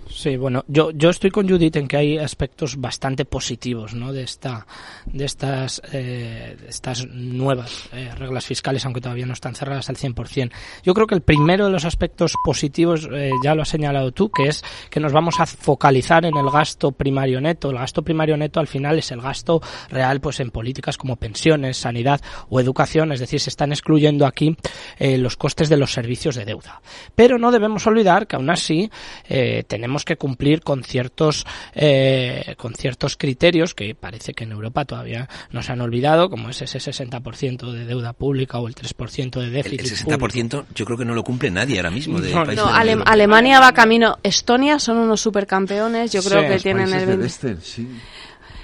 Sí, 0.10 0.38
bueno, 0.38 0.64
yo, 0.68 0.92
yo 0.92 1.10
estoy 1.10 1.32
con 1.32 1.50
Judith 1.50 1.76
en 1.78 1.88
que 1.88 1.98
hay 1.98 2.18
aspectos 2.18 2.80
bastante 2.80 3.26
positivos 3.26 3.96
¿no? 3.96 4.14
de, 4.14 4.24
esta, 4.24 4.68
de, 5.06 5.26
estas, 5.26 5.82
eh, 5.92 6.56
estas 6.68 7.08
nuevas 7.08 7.90
eh, 7.92 8.12
reglas 8.16 8.46
fiscales, 8.46 8.86
aunque 8.86 9.02
todavía 9.02 9.26
no 9.26 9.34
están 9.34 9.56
cerradas 9.56 9.90
al 9.90 9.98
100%. 9.98 10.52
Yo 10.84 10.94
creo 10.94 11.08
que 11.08 11.16
el 11.16 11.22
primero 11.22 11.66
de 11.66 11.72
los 11.72 11.86
aspectos 11.86 12.34
positivos, 12.46 13.10
eh, 13.12 13.32
ya 13.44 13.56
lo 13.56 13.64
has 13.64 13.70
señalado 13.70 14.12
tú, 14.12 14.30
que 14.30 14.48
es 14.48 14.64
que 14.92 15.00
nos 15.00 15.12
vamos 15.12 15.40
a 15.40 15.48
focalizar 15.48 16.26
en 16.26 16.38
el 16.38 16.50
gasto 16.52 16.92
primario 16.92 17.42
neto. 17.42 17.72
El 17.72 17.78
gasto 17.78 18.04
primario 18.04 18.38
neto 18.38 18.60
al 18.60 18.68
final 18.68 19.00
es 19.00 19.12
el 19.12 19.22
gasto 19.22 19.62
real 19.90 20.22
pues 20.22 20.40
en 20.40 20.52
políticas 20.52 20.98
como 20.98 21.16
pensiones, 21.16 21.78
sanidad 21.78 22.22
o 22.50 22.60
educación, 22.60 23.12
es 23.12 23.20
decir, 23.20 23.40
se 23.40 23.50
están 23.50 23.72
excluyendo 23.72 24.26
aquí 24.28 24.56
los 25.00 25.36
costes 25.36 25.70
de 25.70 25.78
los 25.78 25.92
servicios 25.92 26.36
de 26.36 26.46
deuda. 26.46 26.82
Pero 27.16 27.38
no 27.38 27.52
debemos 27.52 27.88
olvidar 27.88 28.28
que 28.28 28.36
aún 28.36 28.50
así 28.50 28.90
tenemos 29.68 29.95
que 30.04 30.18
cumplir 30.18 30.62
con 30.62 30.84
ciertos, 30.84 31.46
eh, 31.74 32.56
con 32.58 32.74
ciertos 32.74 33.16
criterios 33.16 33.74
que 33.74 33.96
parece 33.96 34.34
que 34.34 34.44
en 34.44 34.52
Europa 34.52 34.84
todavía 34.86 35.30
nos 35.52 35.70
han 35.70 35.80
olvidado, 35.82 36.30
como 36.30 36.50
es 36.50 36.62
ese 36.62 36.80
60% 36.80 37.72
de 37.72 37.86
deuda 37.86 38.14
pública 38.14 38.60
o 38.60 38.68
el 38.68 38.76
3% 38.76 39.40
de 39.40 39.50
déficit. 39.50 40.08
El 40.08 40.20
60% 40.20 40.66
yo 40.74 40.86
creo 40.86 40.98
que 40.98 41.06
no 41.06 41.14
lo 41.14 41.24
cumple 41.24 41.52
nadie 41.52 41.78
ahora 41.78 41.92
mismo. 41.92 42.20
De 42.20 42.34
no, 42.34 42.46
no 42.46 42.68
Alemania 43.06 43.60
va 43.60 43.72
camino. 43.72 44.18
Estonia 44.24 44.80
son 44.80 44.98
unos 44.98 45.22
supercampeones. 45.22 46.12
Yo 46.12 46.24
creo 46.24 46.48
que 46.48 46.60
tienen 46.60 46.92
el. 46.94 47.22
Este, 47.24 47.58
sí. 47.62 47.88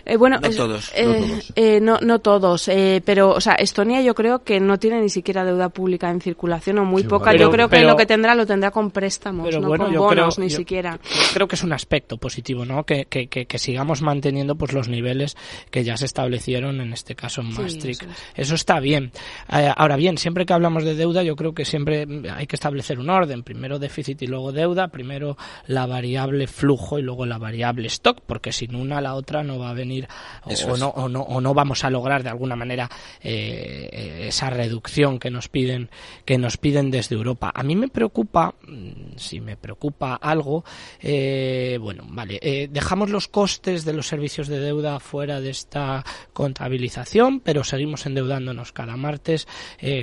Eh, 0.06 0.18
bueno, 0.18 0.40
no 0.42 0.50
todos. 0.50 0.92
Eh, 0.96 1.06
no 1.06 1.14
todos, 1.14 1.54
eh, 1.56 1.80
no, 1.82 2.00
no 2.02 2.20
todos 2.20 2.70
pero, 3.06 3.30
o 3.32 3.42
sea, 3.42 3.54
Estonia 3.54 4.02
yo 4.02 4.16
creo 4.16 4.44
que 4.44 4.60
no 4.60 4.78
tiene 4.80 5.02
ni 5.02 5.10
siquiera 5.10 5.44
deuda 5.44 5.70
pública 5.70 6.10
en 6.10 6.22
circulación 6.22 6.80
o 6.80 6.86
muy 6.86 7.04
poca. 7.04 7.36
yo 7.36 7.52
creo 7.52 7.70
que 7.70 7.82
lo 7.82 7.96
que 7.96 8.06
tendrá 8.06 8.36
lo 8.36 8.46
tendrá 8.46 8.72
con 8.72 8.92
préstamos, 8.92 9.56
no 9.58 9.70
con 9.70 9.94
bonos 9.94 10.40
ni 10.40 10.50
siquiera. 10.50 11.00
Creo 11.34 11.48
que 11.48 11.56
es 11.56 11.64
un 11.64 11.74
aspecto 11.74 12.18
positivo, 12.18 12.66
¿no? 12.66 12.84
Que, 12.84 13.06
que, 13.06 13.28
que, 13.28 13.60
sigamos 13.60 14.02
manteniendo 14.02 14.56
pues 14.56 14.74
los 14.74 14.90
niveles 14.90 15.38
que 15.70 15.84
ya 15.84 15.98
se 15.98 16.06
establecieron 16.06 16.82
en 16.82 16.94
este 16.94 17.16
caso 17.16 17.42
en 17.42 17.54
Maastricht. 17.54 18.04
eso, 18.36 18.56
está 18.56 18.80
bien. 18.80 19.12
ahora 19.48 19.96
bien, 19.96 20.18
siempre 20.18 20.46
que 20.46 20.54
hablamos 20.54 20.84
de 20.84 20.96
deuda, 20.96 21.24
yo 21.24 21.36
creo 21.36 21.54
que 21.54 21.66
siempre 21.66 22.08
hay 22.34 22.48
que 22.48 22.56
establecer 22.56 23.00
un 23.00 23.10
orden. 23.10 23.44
Primero 23.44 23.80
déficit 23.80 24.22
y 24.22 24.28
luego 24.28 24.52
deuda. 24.52 24.88
Primero 24.88 25.38
la 25.68 25.86
variable 25.86 26.48
flujo 26.48 27.00
y 27.00 27.02
luego 27.02 27.26
la 27.26 27.38
variable 27.38 27.88
stock, 27.88 28.22
porque 28.26 28.52
sin 28.52 28.76
una 28.76 29.02
la 29.02 29.16
otra 29.16 29.44
no 29.44 29.60
va 29.60 29.70
a 29.70 29.74
venir 29.74 30.01
o, 30.44 30.78
no, 30.78 30.90
o, 30.90 31.10
no, 31.10 31.22
o 31.22 31.42
no 31.42 31.54
vamos 31.54 31.84
a 31.84 31.90
lograr 31.90 32.24
de 32.24 32.30
alguna 32.30 32.56
manera 32.56 32.90
eh, 33.22 34.26
esa 34.28 34.50
reducción 34.50 35.20
que 35.20 35.30
nos 35.30 35.48
piden 35.50 35.90
que 36.26 36.38
nos 36.38 36.58
piden 36.58 36.92
desde 36.92 37.16
Europa. 37.16 37.52
A 37.54 37.64
mí 37.64 37.76
me 37.76 37.88
preocupa, 37.88 38.56
mm, 38.68 39.18
si 39.18 39.40
me 39.40 39.58
preocupa 39.58 40.16
algo, 40.16 40.64
eh, 41.00 41.78
bueno, 41.82 42.04
vale, 42.08 42.40
eh, 42.42 42.68
dejamos 42.72 43.10
los 43.10 43.28
costes 43.28 43.86
de 43.86 43.94
los 43.94 44.08
servicios 44.08 44.48
de 44.48 44.60
deuda 44.60 45.00
fuera 45.00 45.42
de 45.42 45.50
esta 45.50 46.04
contabilización, 46.34 47.40
pero 47.40 47.64
seguimos 47.64 48.06
endeudándonos 48.06 48.72
cada 48.72 48.96
martes 48.98 49.48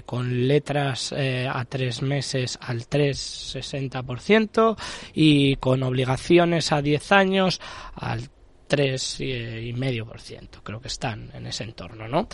con 0.04 0.48
letras 0.48 1.12
a 1.12 1.64
tres 1.64 2.02
meses 2.02 2.58
al 2.60 2.88
3,60% 2.88 4.76
y 5.14 5.56
con 5.56 5.82
obligaciones 5.82 6.72
a 6.72 6.82
10 6.82 7.12
años 7.12 7.60
al 7.94 8.30
tres 8.68 9.18
y 9.20 9.72
medio 9.72 10.06
por 10.06 10.20
ciento 10.20 10.62
creo 10.62 10.80
que 10.80 10.88
están 10.88 11.30
en 11.34 11.46
ese 11.46 11.64
entorno 11.64 12.06
no 12.06 12.28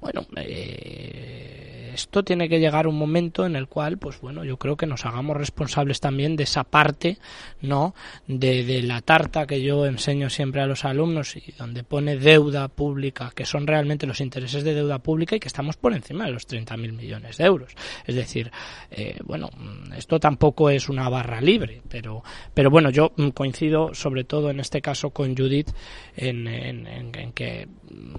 bueno, 0.00 0.26
eh, 0.36 1.90
esto 1.98 2.22
tiene 2.22 2.48
que 2.48 2.60
llegar 2.60 2.86
un 2.86 2.96
momento 2.96 3.44
en 3.44 3.56
el 3.56 3.66
cual, 3.66 3.98
pues 3.98 4.20
bueno, 4.20 4.44
yo 4.44 4.56
creo 4.56 4.76
que 4.76 4.86
nos 4.86 5.04
hagamos 5.04 5.36
responsables 5.36 5.98
también 5.98 6.36
de 6.36 6.44
esa 6.44 6.62
parte, 6.62 7.18
¿no? 7.60 7.92
De, 8.28 8.62
de 8.62 8.82
la 8.82 9.00
tarta 9.00 9.46
que 9.48 9.60
yo 9.62 9.84
enseño 9.84 10.30
siempre 10.30 10.60
a 10.60 10.66
los 10.66 10.84
alumnos 10.84 11.36
y 11.36 11.52
donde 11.58 11.82
pone 11.82 12.16
deuda 12.16 12.68
pública, 12.68 13.32
que 13.34 13.44
son 13.44 13.66
realmente 13.66 14.06
los 14.06 14.20
intereses 14.20 14.62
de 14.62 14.74
deuda 14.74 15.00
pública 15.00 15.34
y 15.34 15.40
que 15.40 15.48
estamos 15.48 15.76
por 15.76 15.92
encima 15.92 16.26
de 16.26 16.30
los 16.30 16.46
30.000 16.48 16.92
millones 16.92 17.36
de 17.36 17.44
euros. 17.44 17.74
Es 18.06 18.14
decir, 18.14 18.52
eh, 18.92 19.18
bueno, 19.24 19.50
esto 19.96 20.20
tampoco 20.20 20.70
es 20.70 20.88
una 20.88 21.08
barra 21.08 21.40
libre, 21.40 21.82
pero, 21.88 22.22
pero 22.54 22.70
bueno, 22.70 22.90
yo 22.90 23.12
coincido 23.34 23.92
sobre 23.94 24.22
todo 24.22 24.50
en 24.50 24.60
este 24.60 24.80
caso 24.80 25.10
con 25.10 25.36
Judith 25.36 25.70
en, 26.16 26.46
en, 26.46 26.86
en 26.86 27.32
que 27.32 27.66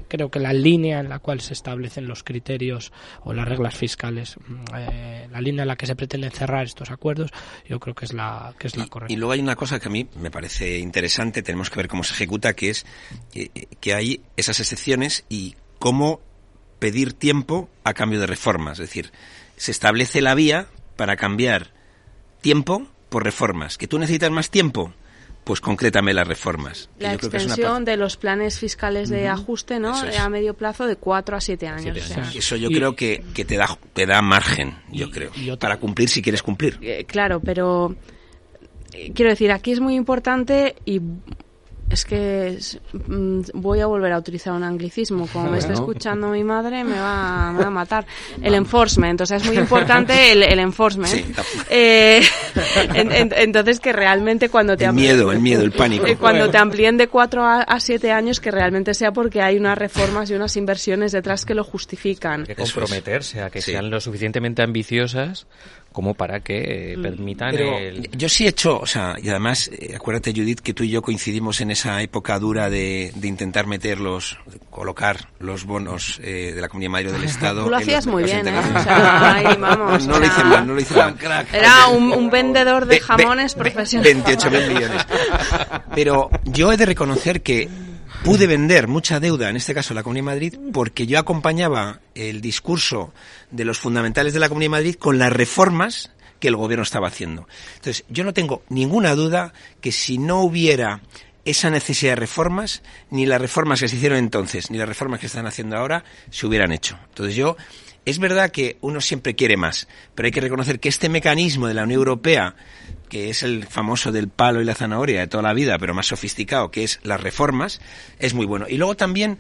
creo 0.08 0.30
que 0.30 0.40
la 0.40 0.54
línea 0.54 1.00
en 1.00 1.10
la 1.10 1.20
cual 1.20 1.40
se 1.42 1.54
está 1.54 1.69
establecen 1.70 2.08
los 2.08 2.24
criterios 2.24 2.92
o 3.22 3.34
las 3.34 3.48
reglas 3.48 3.76
fiscales, 3.76 4.38
mm, 4.38 4.64
eh, 4.76 5.28
la 5.32 5.40
línea 5.40 5.62
en 5.62 5.68
la 5.68 5.76
que 5.76 5.86
se 5.86 5.96
pretenden 5.96 6.32
cerrar 6.32 6.66
estos 6.66 6.90
acuerdos, 6.90 7.32
yo 7.68 7.80
creo 7.80 7.94
que 7.94 8.06
es 8.06 8.14
la 8.14 8.56
que 8.58 8.68
es 8.68 8.76
la 8.76 8.88
correcta. 8.88 9.14
Y 9.14 9.18
luego 9.18 9.34
hay 9.34 9.40
una 9.40 9.56
cosa 9.56 9.80
que 9.80 9.88
a 9.88 9.92
mí 9.92 10.08
me 10.20 10.32
parece 10.32 10.80
interesante, 10.80 11.44
tenemos 11.44 11.70
que 11.70 11.78
ver 11.78 11.88
cómo 11.88 12.04
se 12.04 12.14
ejecuta, 12.14 12.54
que 12.54 12.72
es 12.72 12.86
eh, 13.36 13.50
que 13.80 13.94
hay 13.94 14.22
esas 14.36 14.60
excepciones 14.60 15.26
y 15.30 15.56
cómo 15.78 16.22
pedir 16.80 17.14
tiempo 17.14 17.70
a 17.84 17.94
cambio 17.94 18.20
de 18.20 18.26
reformas, 18.28 18.80
es 18.80 18.88
decir, 18.88 19.12
se 19.56 19.72
establece 19.72 20.22
la 20.22 20.34
vía 20.34 20.68
para 20.96 21.18
cambiar 21.18 21.72
tiempo 22.42 22.88
por 23.10 23.24
reformas. 23.24 23.78
¿Que 23.78 23.88
tú 23.88 24.00
necesitas 24.00 24.32
más 24.32 24.50
tiempo? 24.50 24.94
Pues 25.50 25.62
concrétame 25.62 26.14
las 26.14 26.28
reformas. 26.28 26.92
La 27.00 27.16
extensión 27.16 27.84
de 27.84 27.98
los 27.98 28.18
planes 28.18 28.60
fiscales 28.60 29.10
de 29.10 29.28
ajuste, 29.28 29.80
¿no? 29.80 29.96
A 29.96 30.30
medio 30.30 30.54
plazo 30.54 30.86
de 30.86 30.96
cuatro 30.96 31.36
a 31.36 31.42
siete 31.42 31.68
años. 31.68 31.98
Eso 32.36 32.56
yo 32.56 32.70
creo 32.70 32.96
que, 32.96 33.24
que, 33.34 33.46
te 33.46 33.58
da 33.58 33.76
te 33.94 34.06
da 34.06 34.22
margen, 34.22 34.76
yo 34.92 35.10
creo, 35.10 35.32
para 35.58 35.78
cumplir 35.78 36.08
si 36.08 36.22
quieres 36.22 36.44
cumplir. 36.44 36.78
Eh, 36.84 37.04
claro, 37.08 37.40
pero 37.40 37.96
eh, 38.94 39.12
quiero 39.16 39.32
decir, 39.32 39.52
aquí 39.52 39.72
es 39.72 39.80
muy 39.80 39.96
importante 39.96 40.76
y 40.86 41.02
es 41.90 42.06
que 42.06 42.58
mm, 42.94 43.42
voy 43.54 43.80
a 43.80 43.88
volver 43.88 44.12
a 44.12 44.20
utilizar 44.20 44.54
un 44.54 44.64
anglicismo. 44.64 45.28
Como 45.32 45.50
me 45.50 45.58
está 45.58 45.74
escuchando 45.74 46.30
mi 46.30 46.44
madre, 46.44 46.84
me 46.86 47.00
va, 47.00 47.50
a 47.50 47.70
matar. 47.70 48.06
El 48.42 48.54
enforcement. 48.54 49.20
O 49.22 49.26
sea, 49.26 49.38
es 49.38 49.46
muy 49.46 49.58
importante 49.60 50.32
el, 50.32 50.44
el 50.44 50.60
enforcement. 50.60 51.26
Eh, 51.70 52.22
entonces, 52.94 53.80
que 53.80 53.92
realmente 53.92 54.50
cuando 54.50 54.78
te... 54.78 54.86
El 54.86 54.94
miedo, 54.94 55.32
el 55.32 55.40
miedo, 55.40 55.64
el 55.64 55.72
pánico. 55.72 56.06
Eh, 56.06 56.16
cuando 56.16 56.50
te 56.50 56.58
amplíen 56.58 56.98
de 56.98 57.08
cuatro 57.08 57.46
a, 57.46 57.80
siete 57.80 58.12
años, 58.12 58.40
que 58.40 58.52
realmente 58.52 58.94
sea 58.94 59.12
porque 59.12 59.42
hay 59.42 59.58
unas 59.58 59.78
reformas 59.78 60.30
y 60.30 60.36
unas 60.36 60.56
inversiones 60.58 61.12
detrás 61.12 61.46
que 61.46 61.56
lo 61.56 61.64
justifican. 61.64 62.42
Hay 62.42 62.48
que 62.48 62.56
comprometerse 62.56 63.42
a 63.42 63.50
que 63.50 63.62
sean 63.62 63.90
lo 63.90 64.00
suficientemente 64.00 64.62
ambiciosas 64.62 65.48
como 65.92 66.14
para 66.14 66.42
que 66.42 66.96
mm. 66.98 67.02
permitan 67.02 67.56
el... 67.56 68.10
Yo 68.12 68.30
sí 68.30 68.46
he 68.46 68.50
hecho, 68.50 68.80
o 68.80 68.86
sea, 68.86 69.16
y 69.22 69.30
además, 69.30 69.70
eh, 69.74 69.94
acuérdate 69.96 70.34
Judith 70.34 70.60
que 70.60 70.74
tú 70.74 70.84
y 70.84 70.90
yo 70.90 71.02
coincidimos 71.02 71.62
en 71.62 71.72
esa 71.72 72.02
época 72.02 72.38
dura 72.40 72.70
de, 72.70 73.12
de 73.16 73.28
intentar 73.28 73.66
meter 73.66 74.00
los, 74.00 74.38
colocar 74.70 75.30
los 75.40 75.66
bonos 75.66 76.20
eh, 76.24 76.52
de 76.54 76.62
la 76.62 76.70
Comunidad 76.70 76.92
Madrid 76.92 77.12
del 77.12 77.24
Estado. 77.24 77.64
Tú 77.66 77.70
lo 77.70 77.78
hacías 77.78 78.06
muy 78.08 78.24
bien, 78.24 78.48
¿eh? 78.48 78.60
O 78.60 78.84
sea, 78.84 79.34
ahí, 79.34 79.46
vamos, 79.60 80.08
no, 80.08 80.20
lo 80.20 80.26
hice 80.26 80.44
mal, 80.44 80.68
no 80.68 80.74
lo 80.74 80.82
hice 80.82 80.96
mal. 80.96 81.16
Era 81.54 81.88
un, 81.88 82.12
un 82.12 82.30
vendedor 82.30 82.86
de 82.86 83.00
jamones 83.00 83.56
profesional. 83.56 84.04
28 84.06 84.52
mil 84.52 84.68
millones. 84.68 85.02
Pero 85.96 86.30
yo 86.46 86.72
he 86.72 86.78
de 86.78 86.86
reconocer 86.86 87.42
que 87.42 87.68
pude 88.24 88.48
vender 88.48 88.88
mucha 88.88 89.20
deuda, 89.20 89.50
en 89.50 89.56
este 89.56 89.74
caso 89.74 89.94
la 89.94 90.04
Comunidad 90.04 90.24
de 90.24 90.32
Madrid, 90.32 90.60
porque 90.74 91.08
yo 91.08 91.20
acompañaba 91.20 92.02
el 92.16 92.42
discurso 92.42 93.14
de 93.52 93.66
los 93.66 93.80
fundamentales 93.80 94.34
de 94.34 94.40
la 94.40 94.50
Comunidad 94.50 94.68
de 94.68 94.78
Madrid 94.78 94.96
con 94.96 95.18
las 95.18 95.32
reformas 95.32 96.12
que 96.40 96.48
el 96.48 96.56
gobierno 96.56 96.84
estaba 96.84 97.08
haciendo. 97.08 97.48
Entonces, 97.76 98.06
yo 98.10 98.24
no 98.24 98.34
tengo 98.34 98.64
ninguna 98.70 99.16
duda 99.16 99.54
que 99.82 99.92
si 99.92 100.18
no 100.18 100.42
hubiera 100.42 101.02
esa 101.46 101.70
necesidad 101.70 102.14
de 102.14 102.18
reformas, 102.18 102.84
ni 103.10 103.26
las 103.26 103.42
reformas 103.42 103.80
que 103.80 103.88
se 103.88 103.96
hicieron 103.96 104.18
entonces, 104.18 104.70
ni 104.70 104.78
las 104.78 104.88
reformas 104.88 105.20
que 105.20 105.26
están 105.26 105.48
haciendo 105.48 105.78
ahora, 105.78 106.04
se 106.30 106.46
hubieran 106.46 106.72
hecho. 106.72 106.98
Entonces 107.10 107.36
yo, 107.36 107.58
es 108.06 108.20
verdad 108.20 108.52
que 108.52 108.78
uno 108.82 109.02
siempre 109.02 109.36
quiere 109.36 109.58
más, 109.58 109.88
pero 110.16 110.28
hay 110.28 110.32
que 110.32 110.42
reconocer 110.42 110.80
que 110.80 110.90
este 110.90 111.10
mecanismo 111.10 111.68
de 111.68 111.74
la 111.74 111.84
Unión 111.84 112.00
Europea 112.00 112.56
que 113.10 113.30
es 113.30 113.44
el 113.44 113.66
famoso 113.66 114.12
del 114.12 114.30
palo 114.30 114.62
y 114.62 114.66
la 114.66 114.76
zanahoria 114.76 115.20
de 115.20 115.28
toda 115.28 115.44
la 115.44 115.54
vida, 115.54 115.78
pero 115.78 115.94
más 115.94 116.08
sofisticado, 116.08 116.72
que 116.72 116.84
es 116.84 117.00
las 117.04 117.22
reformas, 117.22 117.82
es 118.20 118.34
muy 118.34 118.46
bueno. 118.46 118.66
Y 118.70 118.78
luego 118.78 118.96
también, 118.96 119.40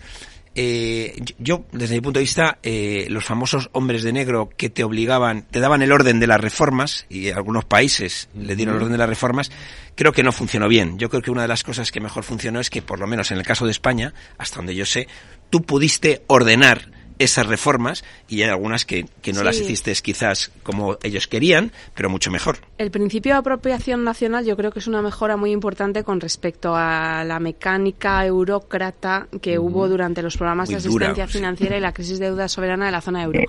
eh, 0.56 1.16
yo, 1.38 1.66
desde 1.72 1.96
mi 1.96 2.02
punto 2.02 2.20
de 2.20 2.24
vista, 2.24 2.60
eh, 2.64 3.08
los 3.10 3.24
famosos 3.24 3.70
hombres 3.72 4.04
de 4.04 4.12
negro 4.12 4.50
que 4.58 4.70
te 4.70 4.84
obligaban, 4.84 5.44
te 5.44 5.60
daban 5.60 5.82
el 5.82 5.92
orden 5.92 6.20
de 6.20 6.28
las 6.28 6.42
reformas, 6.42 7.06
y 7.10 7.30
algunos 7.30 7.64
países 7.64 8.28
le 8.36 8.56
dieron 8.56 8.76
el 8.76 8.82
orden 8.82 8.92
de 8.94 8.98
las 8.98 9.10
reformas, 9.10 9.52
creo 9.96 10.12
que 10.12 10.24
no 10.24 10.32
funcionó 10.32 10.68
bien. 10.68 10.98
Yo 10.98 11.10
creo 11.10 11.22
que 11.22 11.32
una 11.32 11.44
de 11.44 11.48
las 11.48 11.63
cosas 11.63 11.92
que 11.92 12.02
mejor 12.02 12.24
funcionó 12.24 12.60
es 12.60 12.70
que, 12.70 12.82
por 12.82 13.00
lo 13.00 13.08
menos 13.08 13.32
en 13.32 13.38
el 13.38 13.46
caso 13.46 13.65
de 13.65 13.72
España, 13.72 14.13
hasta 14.38 14.58
donde 14.58 14.76
yo 14.76 14.86
sé, 14.86 15.08
tú 15.50 15.62
pudiste 15.62 16.24
ordenar 16.28 16.98
esas 17.20 17.46
reformas 17.46 18.04
y 18.28 18.42
hay 18.42 18.50
algunas 18.50 18.86
que, 18.86 19.06
que 19.22 19.34
no 19.34 19.44
las 19.44 19.60
hiciste 19.60 19.94
quizás 20.02 20.52
como 20.63 20.98
ellos 21.04 21.28
querían, 21.28 21.72
pero 21.94 22.10
mucho 22.10 22.32
mejor. 22.32 22.60
El 22.78 22.92
principio 22.92 23.34
de 23.34 23.40
apropiación 23.40 24.04
nacional 24.04 24.46
yo 24.46 24.56
creo 24.56 24.72
que 24.72 24.80
es 24.80 24.88
una 24.88 25.02
mejora 25.02 25.36
muy 25.36 25.52
importante 25.52 26.04
con 26.04 26.22
respecto 26.22 26.76
a 26.76 27.24
la 27.26 27.40
mecánica 27.40 28.26
eurócrata 28.26 29.28
que 29.42 29.60
hubo 29.60 29.88
durante 29.90 30.22
los 30.22 30.38
programas 30.38 30.70
de 30.70 30.78
asistencia 30.78 31.28
financiera 31.28 31.78
y 31.78 31.82
la 31.82 31.94
crisis 31.94 32.20
de 32.20 32.28
deuda 32.28 32.48
soberana 32.48 32.86
de 32.86 32.92
la 32.92 33.02
zona 33.02 33.24
euro. 33.24 33.42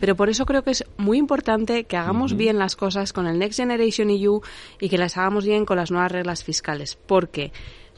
Pero 0.00 0.16
por 0.16 0.30
eso 0.30 0.46
creo 0.46 0.64
que 0.64 0.70
es 0.70 0.84
muy 0.96 1.18
importante 1.18 1.84
que 1.84 1.96
hagamos 1.96 2.36
bien 2.36 2.58
las 2.58 2.76
cosas 2.76 3.12
con 3.12 3.26
el 3.26 3.38
Next 3.38 3.58
Generation 3.58 4.10
EU 4.10 4.40
y 4.80 4.88
que 4.88 4.96
las 4.96 5.16
hagamos 5.18 5.44
bien 5.44 5.66
con 5.66 5.76
las 5.76 5.90
nuevas 5.90 6.10
reglas 6.10 6.44
fiscales. 6.44 6.96
Porque 7.06 7.52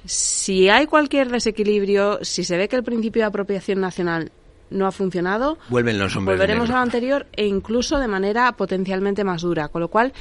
si 0.04 0.68
hay 0.68 0.86
cualquier 0.86 1.28
desequilibrio, 1.30 2.18
si 2.22 2.42
se 2.42 2.56
ve 2.56 2.68
que 2.68 2.76
el 2.76 2.82
principio 2.82 3.22
de 3.22 3.26
apropiación 3.26 3.80
nacional 3.80 4.32
no 4.70 4.86
ha 4.86 4.92
funcionado, 4.92 5.58
Vuelven 5.68 5.98
los 5.98 6.14
volveremos 6.14 6.70
a 6.70 6.74
lo 6.74 6.78
anterior 6.78 7.26
e 7.32 7.46
incluso 7.46 7.98
de 7.98 8.08
manera 8.08 8.52
potencialmente 8.52 9.24
más 9.24 9.42
dura. 9.42 9.68
Con 9.68 9.80
lo 9.80 9.88
cual, 9.88 10.12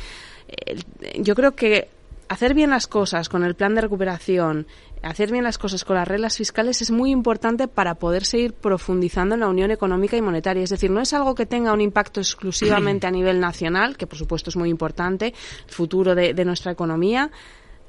eh, 0.48 0.78
yo 1.20 1.36
creo 1.36 1.56
que 1.56 1.90
hacer 2.28 2.54
bien 2.54 2.70
las 2.70 2.88
cosas 2.88 3.30
con 3.30 3.44
el 3.44 3.56
plan 3.56 3.76
de 3.76 3.82
recuperación, 3.82 4.68
hacer 5.02 5.32
bien 5.32 5.44
las 5.44 5.58
cosas 5.58 5.84
con 5.86 5.96
las 5.96 6.08
reglas 6.08 6.38
fiscales 6.38 6.82
es 6.82 6.92
muy 6.92 7.12
importante 7.12 7.68
para 7.68 7.96
poder 7.96 8.26
seguir 8.26 8.54
profundizando 8.54 9.36
en 9.36 9.42
la 9.42 9.48
unión 9.48 9.72
económica 9.72 10.18
y 10.18 10.22
monetaria. 10.22 10.64
Es 10.64 10.70
decir, 10.70 10.92
no 10.92 11.02
es 11.02 11.14
algo 11.14 11.36
que 11.36 11.46
tenga 11.46 11.74
un 11.74 11.82
impacto 11.82 12.20
exclusivamente 12.20 13.08
a 13.08 13.12
nivel 13.12 13.40
nacional, 13.40 13.98
que 13.98 14.08
por 14.08 14.18
supuesto 14.18 14.50
es 14.50 14.58
muy 14.58 14.70
importante, 14.70 15.28
el 15.68 15.74
futuro 15.74 16.16
de 16.16 16.46
nuestra 16.46 16.72
economía, 16.72 17.32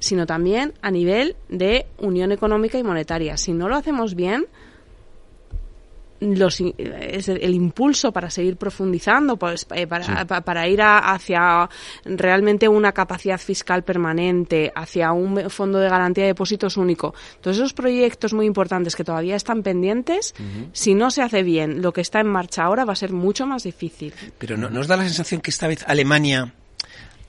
sino 0.01 0.25
también 0.25 0.73
a 0.81 0.89
nivel 0.89 1.35
de 1.47 1.85
unión 1.99 2.31
económica 2.31 2.77
y 2.77 2.83
monetaria. 2.83 3.37
Si 3.37 3.53
no 3.53 3.69
lo 3.69 3.75
hacemos 3.75 4.15
bien, 4.15 4.47
los, 6.21 6.61
es 6.61 7.27
el 7.27 7.53
impulso 7.53 8.11
para 8.11 8.29
seguir 8.29 8.55
profundizando, 8.55 9.37
pues, 9.37 9.67
eh, 9.75 9.87
para, 9.87 10.25
para, 10.25 10.67
ir 10.67 10.81
hacia 10.81 11.69
realmente 12.05 12.67
una 12.67 12.91
capacidad 12.91 13.39
fiscal 13.39 13.83
permanente, 13.83 14.71
hacia 14.75 15.11
un 15.11 15.49
fondo 15.49 15.79
de 15.79 15.89
garantía 15.89 16.23
de 16.25 16.29
depósitos 16.29 16.77
único. 16.77 17.13
Todos 17.41 17.57
esos 17.57 17.73
proyectos 17.73 18.33
muy 18.33 18.45
importantes 18.45 18.95
que 18.95 19.03
todavía 19.03 19.35
están 19.35 19.63
pendientes, 19.63 20.33
si 20.71 20.93
no 20.93 21.11
se 21.11 21.23
hace 21.23 21.43
bien 21.43 21.81
lo 21.81 21.91
que 21.91 22.01
está 22.01 22.19
en 22.19 22.27
marcha 22.27 22.63
ahora, 22.63 22.85
va 22.85 22.93
a 22.93 22.95
ser 22.95 23.11
mucho 23.11 23.45
más 23.45 23.63
difícil. 23.63 24.13
Pero 24.37 24.57
¿no, 24.57 24.69
¿nos 24.69 24.87
da 24.87 24.97
la 24.97 25.03
sensación 25.03 25.41
que 25.41 25.49
esta 25.49 25.67
vez 25.67 25.83
Alemania 25.87 26.53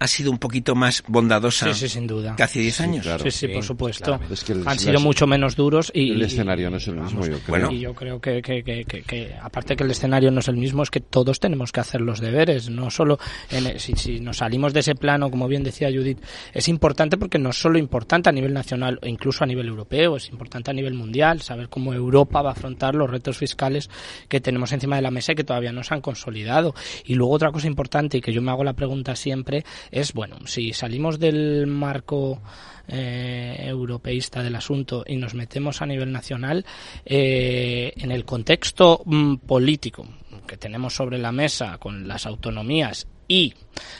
ha 0.02 0.08
sido 0.08 0.32
un 0.32 0.38
poquito 0.38 0.74
más 0.74 1.04
bondadosa 1.06 1.72
sí, 1.72 1.88
sin 1.88 2.08
duda. 2.08 2.34
que 2.34 2.42
hace 2.42 2.58
10 2.58 2.80
años. 2.80 3.08
Sí, 3.22 3.30
sí, 3.30 3.48
por 3.48 3.62
supuesto. 3.62 4.18
Han 4.66 4.78
sido 4.78 5.00
mucho 5.00 5.26
menos 5.26 5.54
duros 5.54 5.92
y... 5.94 6.10
El 6.10 6.22
escenario 6.22 6.70
no 6.70 6.78
es 6.78 6.88
el 6.88 6.96
mismo, 6.96 7.24
yo 7.24 7.38
creo. 7.38 7.70
Y 7.70 7.80
yo 7.80 7.94
creo 7.94 8.20
que, 8.20 8.42
que, 8.42 8.62
que, 8.62 9.34
aparte 9.40 9.76
que 9.76 9.84
el 9.84 9.90
escenario 9.92 10.30
no 10.32 10.40
es 10.40 10.48
el 10.48 10.56
mismo, 10.56 10.82
es 10.82 10.90
que 10.90 11.00
todos 11.00 11.38
tenemos 11.38 11.70
que 11.70 11.80
hacer 11.80 12.00
los 12.00 12.20
deberes, 12.20 12.68
no 12.68 12.90
solo... 12.90 13.18
En, 13.50 13.78
si, 13.78 13.94
si 13.94 14.20
nos 14.20 14.38
salimos 14.38 14.72
de 14.72 14.80
ese 14.80 14.94
plano, 14.96 15.30
como 15.30 15.46
bien 15.46 15.62
decía 15.62 15.88
Judith, 15.88 16.18
es 16.52 16.68
importante 16.68 17.16
porque 17.16 17.38
no 17.38 17.50
es 17.50 17.56
solo 17.56 17.78
importante 17.78 18.28
a 18.28 18.32
nivel 18.32 18.52
nacional 18.52 18.98
o 19.02 19.06
incluso 19.06 19.44
a 19.44 19.46
nivel 19.46 19.68
europeo, 19.68 20.16
es 20.16 20.28
importante 20.30 20.72
a 20.72 20.74
nivel 20.74 20.94
mundial, 20.94 21.42
saber 21.42 21.68
cómo 21.68 21.94
Europa 21.94 22.42
va 22.42 22.50
a 22.50 22.52
afrontar 22.52 22.96
los 22.96 23.08
retos 23.08 23.38
fiscales 23.38 23.88
que 24.28 24.40
tenemos 24.40 24.72
encima 24.72 24.96
de 24.96 25.02
la 25.02 25.12
mesa 25.12 25.32
y 25.32 25.34
que 25.36 25.44
todavía 25.44 25.72
no 25.72 25.84
se 25.84 25.94
han 25.94 26.00
consolidado. 26.00 26.74
Y 27.04 27.14
luego 27.14 27.32
otra 27.34 27.52
cosa 27.52 27.68
importante 27.68 28.18
y 28.18 28.20
que 28.20 28.32
yo 28.32 28.42
me 28.42 28.50
hago 28.50 28.64
la 28.64 28.72
pregunta 28.72 29.14
siempre 29.14 29.64
es, 29.92 30.14
bueno, 30.14 30.38
si 30.46 30.72
salimos 30.72 31.20
del 31.20 31.66
marco 31.68 32.42
eh, 32.88 33.56
europeísta 33.60 34.42
del 34.42 34.56
asunto 34.56 35.04
y 35.06 35.16
nos 35.16 35.34
metemos 35.34 35.82
a 35.82 35.86
nivel 35.86 36.10
nacional, 36.10 36.64
eh, 37.04 37.92
en 37.96 38.10
el 38.10 38.24
contexto 38.24 39.02
mm, 39.04 39.36
político 39.36 40.08
que 40.46 40.56
tenemos 40.56 40.94
sobre 40.94 41.18
la 41.18 41.30
mesa 41.30 41.78
con 41.78 42.08
las 42.08 42.26
autonomías 42.26 43.06
y 43.32 43.54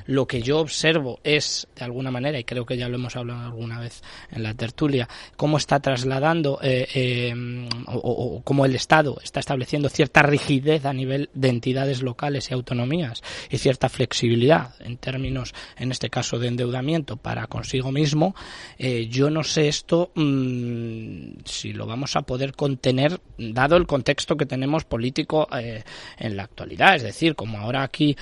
lo 0.06 0.26
que 0.26 0.42
yo 0.42 0.58
observo 0.58 1.20
es, 1.24 1.66
de 1.76 1.84
alguna 1.84 2.10
manera, 2.10 2.38
y 2.38 2.44
creo 2.44 2.66
que 2.66 2.76
ya 2.76 2.88
lo 2.88 2.96
hemos 2.96 3.16
hablado 3.16 3.40
alguna 3.40 3.80
vez 3.80 4.02
en 4.30 4.42
la 4.42 4.54
tertulia, 4.54 5.08
cómo 5.36 5.56
está 5.56 5.80
trasladando 5.80 6.58
eh, 6.62 6.86
eh, 6.94 7.68
o, 7.86 8.42
cómo 8.44 8.66
el 8.66 8.74
Estado 8.74 9.18
está 9.22 9.40
estableciendo 9.40 9.88
cierta 9.88 10.22
rigidez 10.22 10.84
a 10.84 10.92
nivel 10.92 11.30
de 11.34 11.48
entidades 11.48 12.02
locales 12.02 12.50
y 12.50 12.54
autonomías 12.54 13.22
y 13.50 13.58
cierta 13.58 13.88
flexibilidad 13.88 14.74
en 14.80 14.96
términos, 14.98 15.54
en 15.76 15.92
este 15.92 16.10
caso, 16.10 16.38
de 16.38 16.48
endeudamiento 16.48 17.16
para 17.16 17.46
consigo 17.46 17.92
mismo, 17.92 18.34
eh, 18.78 19.08
yo 19.08 19.30
no 19.30 19.42
sé 19.42 19.68
esto 19.68 20.10
mm, 20.14 21.40
si 21.44 21.72
lo 21.72 21.86
vamos 21.86 22.16
a 22.16 22.22
poder 22.22 22.54
contener 22.54 23.20
dado 23.38 23.76
el 23.76 23.86
contexto 23.86 24.36
que 24.36 24.46
tenemos 24.46 24.84
político 24.84 25.48
en 25.52 26.36
la 26.36 26.44
actualidad. 26.44 26.96
Es 26.96 27.02
decir, 27.02 27.34
como 27.34 27.58
ahora 27.58 27.82
aquí 27.82 28.16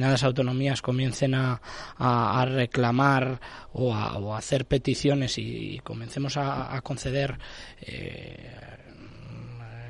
determinadas 0.00 0.24
autonomías 0.24 0.80
comiencen 0.80 1.34
a, 1.34 1.60
a, 1.98 2.44
reclamar 2.46 3.38
o 3.72 3.94
a, 3.94 4.16
o 4.16 4.34
a, 4.34 4.38
hacer 4.38 4.64
peticiones 4.64 5.36
y, 5.38 5.78
comencemos 5.84 6.36
a, 6.36 6.80
conceder 6.82 7.36
eh, 7.82 8.50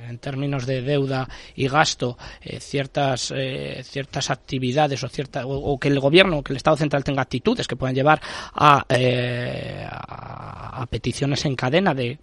en 0.08 0.18
términos 0.18 0.66
de 0.66 0.82
deuda 0.82 1.28
y 1.54 1.68
gasto 1.68 2.18
eh, 2.42 2.58
ciertas 2.58 3.32
eh, 3.34 3.82
ciertas 3.84 4.30
actividades 4.30 5.04
o 5.04 5.08
cierta 5.08 5.46
o, 5.46 5.78
que 5.78 5.86
el 5.86 6.00
gobierno 6.00 6.42
que 6.42 6.52
el 6.52 6.56
estado 6.56 6.76
central 6.76 7.04
tenga 7.04 7.22
actitudes 7.22 7.68
que 7.68 7.76
puedan 7.76 7.94
llevar 7.94 8.20
a, 8.52 8.84
a, 10.82 10.86
peticiones 10.86 11.44
en 11.44 11.54
cadena 11.54 11.94
de 11.94 12.18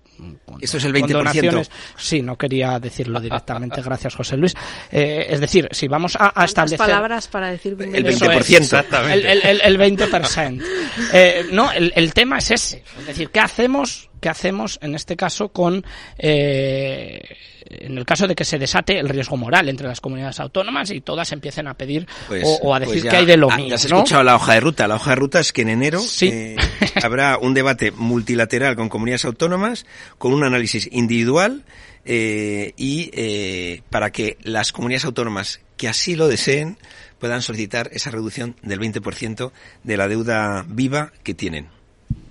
esto 0.61 0.77
es 0.77 0.85
el 0.85 0.93
20%. 0.93 1.67
Sí, 1.97 2.21
no 2.21 2.37
quería 2.37 2.79
decirlo 2.79 3.19
directamente, 3.19 3.81
gracias 3.81 4.15
José 4.15 4.37
Luis. 4.37 4.53
es 4.91 5.39
decir, 5.39 5.67
si 5.71 5.87
vamos 5.87 6.17
a, 6.19 6.43
establecer... 6.43 6.77
palabras 6.77 7.27
para 7.27 7.51
decir 7.51 7.75
el 7.79 8.05
20%. 8.05 8.57
exactamente. 8.57 9.31
El, 9.31 9.41
el, 9.43 9.61
el 9.61 9.99
20%. 9.99 11.51
no, 11.51 11.71
el, 11.71 11.93
el 11.95 12.13
tema 12.13 12.37
es 12.39 12.51
ese. 12.51 12.83
Es 12.99 13.07
decir, 13.07 13.29
¿qué 13.29 13.39
hacemos, 13.39 14.09
qué 14.21 14.29
hacemos 14.29 14.79
en 14.81 14.95
este 14.95 15.15
caso 15.15 15.49
con... 15.49 15.85
Eh, 16.17 17.21
en 17.69 17.97
el 17.97 18.05
caso 18.05 18.27
de 18.27 18.35
que 18.35 18.45
se 18.45 18.57
desate 18.57 18.99
el 18.99 19.09
riesgo 19.09 19.37
moral 19.37 19.69
entre 19.69 19.87
las 19.87 20.01
comunidades 20.01 20.39
autónomas 20.39 20.91
y 20.91 21.01
todas 21.01 21.31
empiecen 21.31 21.67
a 21.67 21.73
pedir 21.73 22.07
pues, 22.27 22.43
o, 22.61 22.73
a 22.73 22.79
decir 22.79 23.01
pues 23.01 23.11
que 23.11 23.17
hay 23.17 23.25
de 23.25 23.37
lo 23.37 23.49
mismo. 23.49 23.67
Ya 23.67 23.75
has 23.75 23.85
escuchado 23.85 24.23
la 24.23 24.35
hoja 24.35 24.53
de 24.53 24.59
ruta. 24.59 24.87
La 24.87 24.95
hoja 24.95 25.11
de 25.11 25.15
ruta 25.15 25.39
es 25.39 25.53
que 25.53 25.63
en 25.63 25.69
enero 25.69 26.01
eh, 26.21 26.55
habrá 27.03 27.37
un 27.37 27.53
debate 27.53 27.91
multilateral 27.91 28.75
con 28.75 28.89
comunidades 28.89 29.25
autónomas, 29.25 29.85
con 30.17 30.33
un 30.33 30.43
análisis 30.43 30.89
individual 30.91 31.65
eh, 32.05 32.73
y 32.77 33.09
eh, 33.13 33.81
para 33.89 34.11
que 34.11 34.37
las 34.41 34.71
comunidades 34.71 35.05
autónomas 35.05 35.61
que 35.75 35.87
así 35.87 36.15
lo 36.15 36.27
deseen 36.27 36.77
puedan 37.19 37.41
solicitar 37.41 37.89
esa 37.93 38.11
reducción 38.11 38.55
del 38.61 38.79
20% 38.79 39.51
de 39.83 39.97
la 39.97 40.07
deuda 40.07 40.65
viva 40.67 41.11
que 41.23 41.33
tienen 41.33 41.76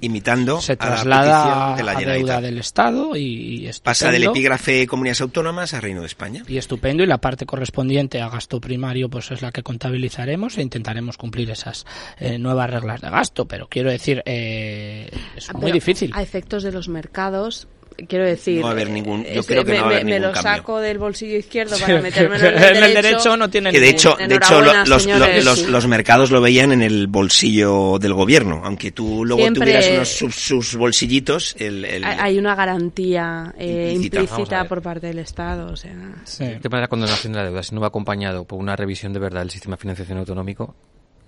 imitando 0.00 0.60
se 0.60 0.76
traslada 0.76 1.74
a 1.74 1.82
la, 1.82 1.94
deuda 1.94 2.40
del 2.40 2.58
Estado 2.58 3.16
y, 3.16 3.70
pasa 3.82 4.10
del 4.10 4.24
epígrafe 4.24 4.86
comunidades 4.86 5.20
autónomas 5.20 5.74
al 5.74 5.82
Reino 5.82 6.00
de 6.00 6.06
España. 6.06 6.42
Y 6.46 6.58
estupendo 6.58 7.02
y 7.02 7.06
la 7.06 7.18
parte 7.18 7.46
correspondiente 7.46 8.20
a 8.20 8.28
gasto 8.28 8.60
primario 8.60 9.08
pues 9.08 9.30
es 9.30 9.42
la 9.42 9.52
que 9.52 9.62
contabilizaremos 9.62 10.58
e 10.58 10.62
intentaremos 10.62 11.16
cumplir 11.16 11.50
esas 11.50 11.86
eh, 12.18 12.38
nuevas 12.38 12.70
reglas 12.70 13.00
de 13.00 13.10
gasto. 13.10 13.46
Pero 13.46 13.68
quiero 13.68 13.90
decir 13.90 14.22
eh, 14.26 15.10
es 15.36 15.52
muy 15.54 15.72
difícil. 15.72 16.10
a 16.14 16.22
efectos 16.22 16.62
de 16.62 16.72
los 16.72 16.88
mercados 16.88 17.68
quiero 18.08 18.24
decir, 18.24 18.56
no 18.60 18.64
va 18.64 18.68
a 18.68 18.72
haber 18.72 18.90
ningún, 18.90 19.24
yo 19.24 19.42
creo 19.42 19.64
que 19.64 19.72
me, 19.72 19.78
no 19.78 19.84
va 19.84 19.90
a 19.90 19.92
haber 19.94 20.04
me 20.04 20.20
lo 20.20 20.34
saco 20.34 20.80
del 20.80 20.98
bolsillo 20.98 21.36
izquierdo 21.36 21.78
para 21.78 22.00
meterme 22.00 22.36
en 22.36 22.82
el, 22.82 22.94
derecho. 23.02 23.36
no 23.36 23.48
tiene 23.48 23.70
que 23.70 23.80
de 23.80 23.88
hecho, 23.88 24.16
de 24.16 24.34
hecho 24.34 24.60
los, 24.60 25.06
los, 25.44 25.68
los, 25.68 25.86
mercados 25.86 26.30
lo 26.30 26.40
veían 26.40 26.72
en 26.72 26.82
el 26.82 27.06
bolsillo 27.06 27.98
del 27.98 28.14
gobierno, 28.14 28.60
aunque 28.64 28.92
tú 28.92 29.24
luego 29.24 29.52
tuvieras 29.52 29.88
unos 29.90 30.08
sus, 30.34 30.76
bolsillitos. 30.76 31.56
El, 31.58 31.84
el, 31.84 32.04
hay 32.04 32.38
una 32.38 32.54
garantía 32.54 33.54
eh, 33.58 33.92
implícita, 33.94 34.64
por 34.64 34.82
parte 34.82 35.06
del 35.06 35.18
Estado. 35.18 35.72
O 35.72 35.76
sea, 35.76 35.92
sí. 36.24 36.44
El 36.44 36.60
tema 36.60 36.78
de 36.78 36.82
la 36.82 36.88
condonación 36.88 37.32
de 37.32 37.38
la 37.38 37.44
deuda, 37.46 37.62
si 37.62 37.74
no 37.74 37.80
va 37.80 37.88
acompañado 37.88 38.44
por 38.44 38.58
una 38.58 38.76
revisión 38.76 39.12
de 39.12 39.18
verdad 39.18 39.40
del 39.40 39.50
sistema 39.50 39.76
de 39.76 39.80
financiación 39.80 40.18
autonómico, 40.18 40.74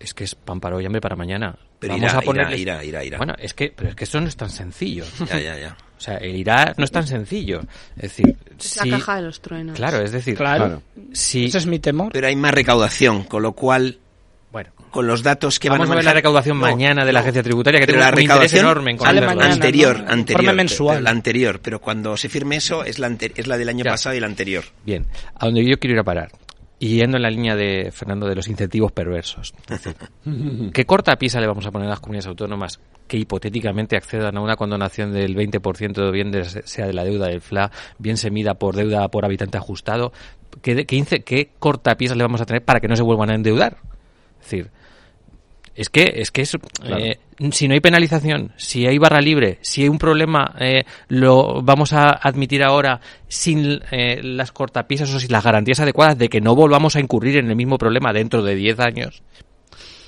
es 0.01 0.14
que 0.14 0.24
es 0.24 0.34
pan 0.34 0.61
para 0.61 0.76
hoy, 0.76 0.86
hambre 0.86 1.01
para 1.01 1.16
mañana. 1.16 1.57
Pero 1.78 1.94
Vamos 1.94 2.11
irá, 2.11 2.18
a 2.18 2.22
poner 2.22 2.59
irá, 2.59 2.84
irá, 2.84 3.05
irá, 3.05 3.18
Bueno, 3.18 3.34
es 3.38 3.55
que, 3.55 3.72
pero 3.74 3.90
es 3.90 3.94
que 3.94 4.05
eso 4.05 4.20
no 4.20 4.28
es 4.28 4.36
tan 4.36 4.51
sencillo. 4.51 5.05
Ya, 5.28 5.38
ya, 5.38 5.59
ya. 5.59 5.76
O 5.96 6.01
sea, 6.01 6.16
el 6.18 6.36
irá 6.36 6.74
no 6.76 6.84
es 6.84 6.92
tan 6.92 7.07
sencillo. 7.07 7.61
Es 7.96 8.16
decir, 8.16 8.36
la 8.76 8.99
caja 8.99 9.16
de 9.16 9.22
los 9.22 9.40
truenos. 9.40 9.76
Claro, 9.76 10.01
es 10.01 10.12
decir, 10.12 10.36
claro. 10.36 10.82
Si, 11.12 11.46
Ese 11.46 11.59
es 11.59 11.66
mi 11.66 11.80
temor. 11.80 12.12
Pero 12.12 12.28
hay 12.28 12.36
más 12.36 12.55
recaudación, 12.55 13.24
con 13.24 13.42
lo 13.42 13.53
cual 13.53 13.99
bueno, 14.51 14.70
con 14.90 15.07
los 15.07 15.22
datos 15.22 15.59
que 15.59 15.68
Vamos 15.68 15.88
van 15.88 15.92
a, 15.92 15.96
ver 15.96 16.05
la 16.05 16.14
recaudación 16.14 16.57
mañana 16.57 17.05
de 17.05 17.12
la 17.12 17.20
agencia 17.20 17.42
tributaria, 17.42 17.80
que 17.80 17.86
tiene 17.86 18.01
la 18.01 18.09
un 18.09 18.16
recaudación 18.16 18.64
enorme 18.64 18.92
en 18.92 18.99
sale 18.99 19.20
mañana, 19.20 19.53
anterior, 19.53 20.05
anterior, 20.09 20.55
mensual. 20.55 21.05
la 21.05 21.11
anterior, 21.11 21.61
pero 21.62 21.80
cuando 21.80 22.16
se 22.16 22.28
firme 22.30 22.57
eso 22.57 22.82
es 22.82 22.99
la, 22.99 23.14
es 23.34 23.46
la 23.46 23.59
del 23.59 23.68
año 23.68 23.84
pasado 23.84 24.16
y 24.16 24.20
la 24.20 24.26
anterior. 24.26 24.64
Bien, 24.86 25.07
a 25.34 25.46
donde 25.46 25.68
yo 25.68 25.78
quiero 25.78 25.94
ir 25.94 26.01
a 26.01 26.05
parar. 26.05 26.30
Y 26.80 26.96
yendo 26.96 27.16
en 27.16 27.24
la 27.24 27.30
línea 27.30 27.56
de 27.56 27.90
Fernando 27.92 28.28
de 28.28 28.36
los 28.36 28.46
incentivos 28.46 28.92
perversos. 28.92 29.52
¿Qué 30.72 30.84
corta 30.84 31.16
pisa 31.16 31.40
le 31.40 31.48
vamos 31.48 31.66
a 31.66 31.72
poner 31.72 31.86
a 31.88 31.90
las 31.90 32.00
comunidades 32.00 32.28
autónomas 32.28 32.80
que 33.08 33.16
hipotéticamente 33.16 33.96
accedan 33.96 34.36
a 34.36 34.40
una 34.40 34.56
condonación 34.56 35.12
del 35.12 35.34
20% 35.34 36.12
bien 36.12 36.30
de, 36.30 36.44
sea 36.44 36.86
de 36.86 36.92
la 36.92 37.04
deuda 37.04 37.26
del 37.26 37.40
FLA, 37.40 37.72
bien 37.98 38.16
se 38.16 38.30
mida 38.30 38.54
por 38.54 38.76
deuda 38.76 39.08
por 39.08 39.24
habitante 39.24 39.58
ajustado? 39.58 40.12
¿Qué, 40.62 40.86
qué, 40.86 41.04
qué 41.24 41.50
cortapisas 41.58 42.16
le 42.16 42.22
vamos 42.22 42.40
a 42.40 42.46
tener 42.46 42.64
para 42.64 42.80
que 42.80 42.88
no 42.88 42.94
se 42.94 43.02
vuelvan 43.02 43.30
a 43.30 43.34
endeudar? 43.34 43.78
Es 44.40 44.44
decir, 44.44 44.70
es 45.74 45.88
que, 45.90 46.12
es 46.16 46.30
que 46.30 46.42
eh, 46.42 47.18
si 47.53 47.68
no 47.68 47.74
hay 47.74 47.80
penalización, 47.80 48.53
si 48.57 48.86
hay 48.86 48.99
barra 48.99 49.20
libre, 49.20 49.59
si 49.62 49.82
hay 49.82 49.89
un 49.89 49.99
problema, 49.99 50.55
eh, 50.59 50.84
lo 51.09 51.62
vamos 51.62 51.93
a 51.93 52.11
admitir 52.11 52.62
ahora 52.64 53.01
sin 53.28 53.80
eh, 53.91 54.20
las 54.22 54.53
cortapisas 54.53 55.12
o 55.14 55.20
sin 55.20 55.30
las 55.30 55.45
garantías 55.45 55.80
adecuadas 55.80 56.18
de 56.18 56.28
que 56.28 56.41
no 56.41 56.55
volvamos 56.55 56.97
a 56.97 57.01
incurrir 57.01 57.36
en 57.36 57.49
el 57.49 57.57
mismo 57.57 57.78
problema 57.78 58.12
dentro 58.12 58.43
de 58.43 58.55
10 58.55 58.80
años 58.80 59.22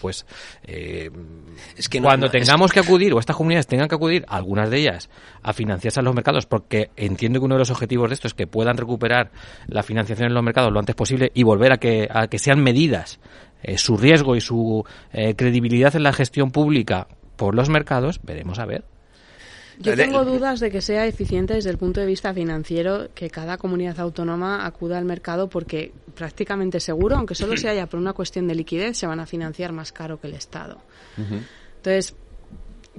pues 0.01 0.24
es 0.64 1.89
que 1.89 2.01
cuando 2.01 2.31
tengamos 2.31 2.72
que 2.72 2.81
acudir 2.81 3.12
o 3.12 3.20
estas 3.20 3.37
comunidades 3.37 3.66
tengan 3.66 3.89
que 3.89 3.95
acudir 3.95 4.24
algunas 4.28 4.70
de 4.70 4.78
ellas 4.78 5.11
a 5.43 5.53
financiarse 5.53 6.01
en 6.01 6.07
los 6.07 6.14
mercados 6.14 6.47
porque 6.47 6.91
entiendo 6.97 7.39
que 7.39 7.45
uno 7.45 7.57
de 7.57 7.61
los 7.61 7.70
objetivos 7.70 8.09
de 8.09 8.14
esto 8.14 8.26
es 8.26 8.35
que 8.35 8.47
puedan 8.47 8.76
recuperar 8.76 9.31
la 9.66 9.83
financiación 9.83 10.28
en 10.28 10.35
los 10.35 10.43
mercados 10.43 10.72
lo 10.72 10.78
antes 10.78 10.95
posible 10.95 11.31
y 11.35 11.43
volver 11.43 11.72
a 11.72 11.76
que 11.76 12.09
a 12.11 12.28
que 12.28 12.39
sean 12.39 12.62
medidas 12.62 13.20
eh, 13.62 13.76
su 13.76 13.97
riesgo 13.97 14.37
y 14.37 14.41
su 14.41 14.85
eh, 15.12 15.35
credibilidad 15.35 15.95
en 15.95 16.03
la 16.03 16.12
gestión 16.12 16.51
pública 16.51 17.07
por 17.41 17.55
los 17.55 17.70
mercados, 17.70 18.20
veremos 18.22 18.59
a 18.59 18.66
ver. 18.66 18.84
Yo 19.78 19.97
tengo 19.97 20.26
dudas 20.26 20.61
de 20.61 20.70
que 20.70 20.82
sea 20.82 21.07
eficiente 21.07 21.55
desde 21.55 21.70
el 21.70 21.78
punto 21.78 21.99
de 21.99 22.05
vista 22.05 22.34
financiero 22.34 23.09
que 23.14 23.30
cada 23.30 23.57
comunidad 23.57 23.99
autónoma 23.99 24.66
acuda 24.66 24.99
al 24.99 25.07
mercado 25.07 25.49
porque 25.49 25.91
prácticamente 26.14 26.80
seguro, 26.80 27.16
aunque 27.16 27.34
solo 27.34 27.57
se 27.57 27.70
haya 27.70 27.86
por 27.86 27.99
una 27.99 28.12
cuestión 28.12 28.47
de 28.47 28.55
liquidez, 28.55 28.99
se 28.99 29.07
van 29.07 29.20
a 29.20 29.24
financiar 29.24 29.72
más 29.72 29.91
caro 29.91 30.20
que 30.20 30.26
el 30.26 30.34
Estado. 30.34 30.82
Entonces, 31.16 32.14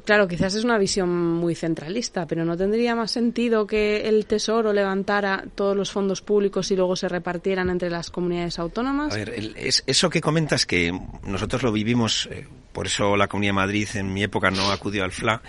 Claro, 0.05 0.27
quizás 0.27 0.55
es 0.55 0.63
una 0.63 0.77
visión 0.77 1.09
muy 1.09 1.53
centralista, 1.53 2.25
pero 2.25 2.43
¿no 2.45 2.57
tendría 2.57 2.95
más 2.95 3.11
sentido 3.11 3.67
que 3.67 4.07
el 4.07 4.25
Tesoro 4.25 4.73
levantara 4.73 5.43
todos 5.53 5.75
los 5.75 5.91
fondos 5.91 6.21
públicos 6.21 6.71
y 6.71 6.75
luego 6.75 6.95
se 6.95 7.07
repartieran 7.07 7.69
entre 7.69 7.89
las 7.89 8.09
comunidades 8.09 8.57
autónomas? 8.57 9.13
A 9.13 9.17
ver, 9.17 9.29
es, 9.57 9.83
eso 9.85 10.09
que 10.09 10.21
comentas 10.21 10.65
que 10.65 10.97
nosotros 11.23 11.61
lo 11.61 11.71
vivimos, 11.71 12.27
eh, 12.31 12.47
por 12.73 12.87
eso 12.87 13.15
la 13.17 13.27
Comunidad 13.27 13.49
de 13.49 13.55
Madrid 13.55 13.87
en 13.95 14.13
mi 14.13 14.23
época 14.23 14.51
no 14.51 14.71
acudió 14.71 15.03
al 15.03 15.11
FLA, 15.11 15.41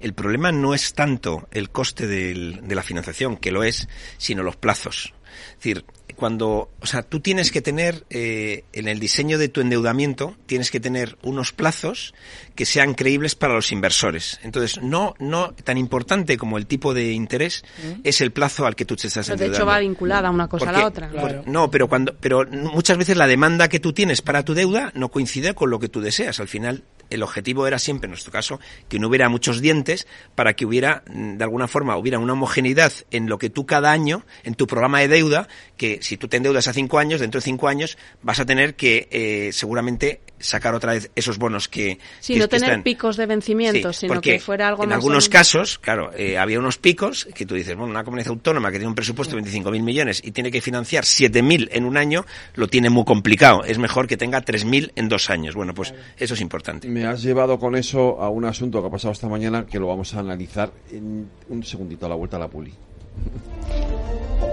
el 0.00 0.14
problema 0.14 0.52
no 0.52 0.74
es 0.74 0.94
tanto 0.94 1.48
el 1.50 1.70
coste 1.70 2.06
de 2.06 2.74
la 2.74 2.82
financiación, 2.82 3.36
que 3.36 3.52
lo 3.52 3.62
es, 3.62 3.88
sino 4.18 4.42
los 4.42 4.56
plazos. 4.56 5.14
Es 5.50 5.56
decir, 5.56 5.84
cuando, 6.20 6.68
o 6.80 6.86
sea, 6.86 7.02
tú 7.02 7.20
tienes 7.20 7.50
que 7.50 7.62
tener 7.62 8.04
eh, 8.10 8.64
en 8.74 8.88
el 8.88 9.00
diseño 9.00 9.38
de 9.38 9.48
tu 9.48 9.62
endeudamiento 9.62 10.36
tienes 10.44 10.70
que 10.70 10.78
tener 10.78 11.16
unos 11.22 11.52
plazos 11.52 12.14
que 12.54 12.66
sean 12.66 12.92
creíbles 12.92 13.34
para 13.34 13.54
los 13.54 13.72
inversores. 13.72 14.38
Entonces, 14.42 14.82
no, 14.82 15.14
no 15.18 15.54
tan 15.64 15.78
importante 15.78 16.36
como 16.36 16.58
el 16.58 16.66
tipo 16.66 16.92
de 16.92 17.12
interés 17.12 17.64
es 18.04 18.20
el 18.20 18.32
plazo 18.32 18.66
al 18.66 18.76
que 18.76 18.84
tú 18.84 18.96
te 18.96 19.06
estás 19.06 19.30
endeudando. 19.30 19.50
De 19.50 19.56
hecho, 19.56 19.66
va 19.66 19.78
vinculada 19.78 20.30
una 20.30 20.46
cosa 20.46 20.68
a 20.68 20.72
la 20.72 20.86
otra. 20.86 21.10
no, 21.46 21.70
pero 21.70 21.88
cuando, 21.88 22.14
pero 22.20 22.46
muchas 22.46 22.98
veces 22.98 23.16
la 23.16 23.26
demanda 23.26 23.68
que 23.68 23.80
tú 23.80 23.94
tienes 23.94 24.20
para 24.20 24.44
tu 24.44 24.52
deuda 24.52 24.92
no 24.94 25.08
coincide 25.08 25.54
con 25.54 25.70
lo 25.70 25.80
que 25.80 25.88
tú 25.88 26.02
deseas. 26.02 26.38
Al 26.38 26.48
final, 26.48 26.84
el 27.10 27.22
objetivo 27.22 27.66
era 27.66 27.78
siempre, 27.78 28.06
en 28.06 28.12
nuestro 28.12 28.32
caso, 28.32 28.60
que 28.88 28.98
no 28.98 29.08
hubiera 29.08 29.28
muchos 29.28 29.60
dientes 29.60 30.06
para 30.34 30.54
que 30.54 30.64
hubiera, 30.64 31.02
mm, 31.06 31.36
de 31.36 31.44
alguna 31.44 31.68
forma, 31.68 31.96
hubiera 31.96 32.18
una 32.18 32.32
homogeneidad 32.32 32.92
en 33.10 33.28
lo 33.28 33.38
que 33.38 33.50
tú 33.50 33.66
cada 33.66 33.92
año, 33.92 34.24
en 34.44 34.54
tu 34.54 34.66
programa 34.66 35.00
de 35.00 35.08
deuda, 35.08 35.48
que 35.76 35.98
si 36.02 36.16
tú 36.16 36.28
te 36.28 36.36
endeudas 36.36 36.68
a 36.68 36.72
cinco 36.72 36.98
años, 36.98 37.20
dentro 37.20 37.40
de 37.40 37.44
cinco 37.44 37.68
años 37.68 37.98
vas 38.22 38.40
a 38.40 38.46
tener 38.46 38.74
que 38.74 39.08
eh, 39.10 39.50
seguramente 39.52 40.20
sacar 40.40 40.74
otra 40.74 40.92
vez 40.92 41.10
esos 41.14 41.38
bonos 41.38 41.68
que... 41.68 41.98
Sí, 42.20 42.36
no 42.36 42.48
tener 42.48 42.82
picos 42.82 43.16
de 43.16 43.26
vencimiento, 43.26 43.92
sino 43.92 44.20
que 44.20 44.40
fuera 44.40 44.68
algo 44.68 44.84
en 44.84 44.92
algunos 44.92 45.28
casos, 45.28 45.78
claro, 45.78 46.10
eh, 46.16 46.38
había 46.38 46.58
unos 46.58 46.78
picos 46.78 47.26
que 47.34 47.46
tú 47.46 47.54
dices, 47.54 47.76
bueno, 47.76 47.90
una 47.90 48.04
comunidad 48.04 48.28
autónoma 48.28 48.70
que 48.70 48.78
tiene 48.78 48.88
un 48.88 48.94
presupuesto 48.94 49.36
de 49.36 49.42
25.000 49.42 49.82
millones 49.82 50.22
y 50.24 50.32
tiene 50.32 50.50
que 50.50 50.60
financiar 50.60 51.04
7.000 51.04 51.68
en 51.72 51.84
un 51.84 51.96
año, 51.96 52.24
lo 52.54 52.68
tiene 52.68 52.90
muy 52.90 53.04
complicado. 53.04 53.64
Es 53.64 53.78
mejor 53.78 54.06
que 54.06 54.16
tenga 54.16 54.42
3.000 54.44 54.92
en 54.96 55.08
dos 55.08 55.30
años. 55.30 55.54
Bueno, 55.54 55.74
pues 55.74 55.94
eso 56.16 56.34
es 56.34 56.40
importante. 56.40 56.88
Me 56.88 57.06
has 57.06 57.22
llevado 57.22 57.58
con 57.58 57.76
eso 57.76 58.20
a 58.20 58.28
un 58.28 58.44
asunto 58.44 58.80
que 58.80 58.88
ha 58.88 58.90
pasado 58.90 59.12
esta 59.12 59.28
mañana 59.28 59.66
que 59.66 59.78
lo 59.78 59.86
vamos 59.86 60.14
a 60.14 60.20
analizar 60.20 60.72
en 60.90 61.28
un 61.48 61.62
segundito 61.62 62.06
a 62.06 62.08
la 62.08 62.14
vuelta 62.14 62.36
a 62.36 62.40
la 62.40 62.48
puli. 62.48 62.72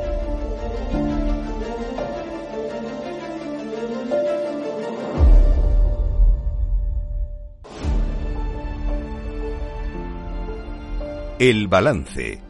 El 11.40 11.68
balance 11.68 12.42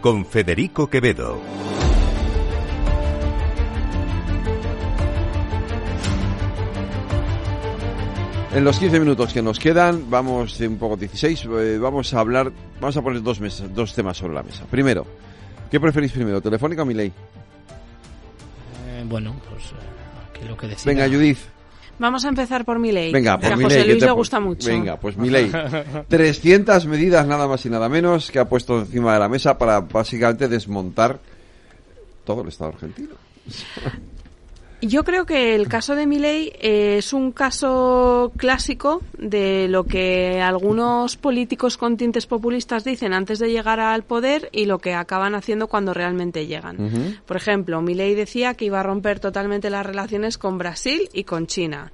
con 0.00 0.24
Federico 0.24 0.88
Quevedo. 0.88 1.38
En 8.54 8.64
los 8.64 8.78
15 8.78 9.00
minutos 9.00 9.34
que 9.34 9.42
nos 9.42 9.58
quedan, 9.58 10.08
vamos 10.08 10.56
de 10.56 10.66
un 10.66 10.78
poco 10.78 10.96
16, 10.96 11.44
eh, 11.44 11.78
vamos 11.78 12.14
a 12.14 12.20
hablar, 12.20 12.50
vamos 12.80 12.96
a 12.96 13.02
poner 13.02 13.22
dos, 13.22 13.38
mesas, 13.38 13.74
dos 13.74 13.92
temas 13.92 14.16
sobre 14.16 14.32
la 14.32 14.42
mesa. 14.42 14.64
Primero, 14.70 15.06
¿qué 15.70 15.78
preferís 15.78 16.12
primero, 16.12 16.40
Telefónica 16.40 16.84
o 16.84 16.86
Miley? 16.86 17.08
Eh, 18.86 19.04
bueno, 19.06 19.36
pues 19.50 19.64
eh, 19.72 20.30
aquí 20.30 20.48
lo 20.48 20.56
que 20.56 20.68
decía. 20.68 20.90
Venga, 20.90 21.06
Judith. 21.06 21.57
Vamos 21.98 22.24
a 22.24 22.28
empezar 22.28 22.64
por 22.64 22.78
mi 22.78 22.92
ley. 22.92 23.12
Venga, 23.12 23.38
por 23.38 23.52
a 23.52 23.56
mi 23.56 23.64
José 23.64 23.84
Luis 23.84 24.02
le 24.02 24.10
gusta 24.10 24.40
mucho. 24.40 24.68
Venga, 24.68 24.96
pues 24.96 25.16
mi 25.16 25.30
ley. 25.30 25.50
300 26.08 26.86
medidas 26.86 27.26
nada 27.26 27.46
más 27.48 27.64
y 27.66 27.70
nada 27.70 27.88
menos 27.88 28.30
que 28.30 28.38
ha 28.38 28.48
puesto 28.48 28.80
encima 28.80 29.14
de 29.14 29.18
la 29.18 29.28
mesa 29.28 29.58
para 29.58 29.80
básicamente 29.80 30.48
desmontar 30.48 31.18
todo 32.24 32.42
el 32.42 32.48
Estado 32.48 32.70
argentino. 32.70 33.14
Yo 34.80 35.02
creo 35.02 35.26
que 35.26 35.56
el 35.56 35.66
caso 35.66 35.96
de 35.96 36.06
Milei 36.06 36.52
eh, 36.60 36.98
es 36.98 37.12
un 37.12 37.32
caso 37.32 38.30
clásico 38.36 39.02
de 39.18 39.66
lo 39.68 39.82
que 39.82 40.40
algunos 40.40 41.16
políticos 41.16 41.76
con 41.76 41.96
tintes 41.96 42.26
populistas 42.26 42.84
dicen 42.84 43.12
antes 43.12 43.40
de 43.40 43.50
llegar 43.50 43.80
al 43.80 44.04
poder 44.04 44.48
y 44.52 44.66
lo 44.66 44.78
que 44.78 44.94
acaban 44.94 45.34
haciendo 45.34 45.66
cuando 45.66 45.94
realmente 45.94 46.46
llegan. 46.46 47.18
Por 47.26 47.36
ejemplo, 47.36 47.82
Milei 47.82 48.14
decía 48.14 48.54
que 48.54 48.66
iba 48.66 48.78
a 48.78 48.84
romper 48.84 49.18
totalmente 49.18 49.68
las 49.68 49.84
relaciones 49.84 50.38
con 50.38 50.58
Brasil 50.58 51.08
y 51.12 51.24
con 51.24 51.48
China. 51.48 51.90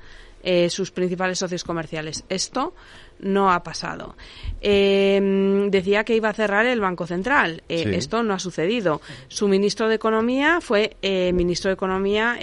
Eh, 0.46 0.68
sus 0.68 0.90
principales 0.90 1.38
socios 1.38 1.64
comerciales. 1.64 2.22
Esto 2.28 2.74
no 3.20 3.50
ha 3.50 3.62
pasado. 3.62 4.14
Eh, 4.60 5.68
decía 5.70 6.04
que 6.04 6.14
iba 6.14 6.28
a 6.28 6.34
cerrar 6.34 6.66
el 6.66 6.80
Banco 6.80 7.06
Central. 7.06 7.62
Eh, 7.66 7.94
esto 7.94 8.22
no 8.22 8.34
ha 8.34 8.38
sucedido. 8.38 9.00
Su 9.28 9.48
ministro 9.48 9.88
de 9.88 9.94
Economía 9.94 10.60
fue 10.60 10.98
ministro 11.32 11.70
de 11.70 11.74
Economía 11.74 12.36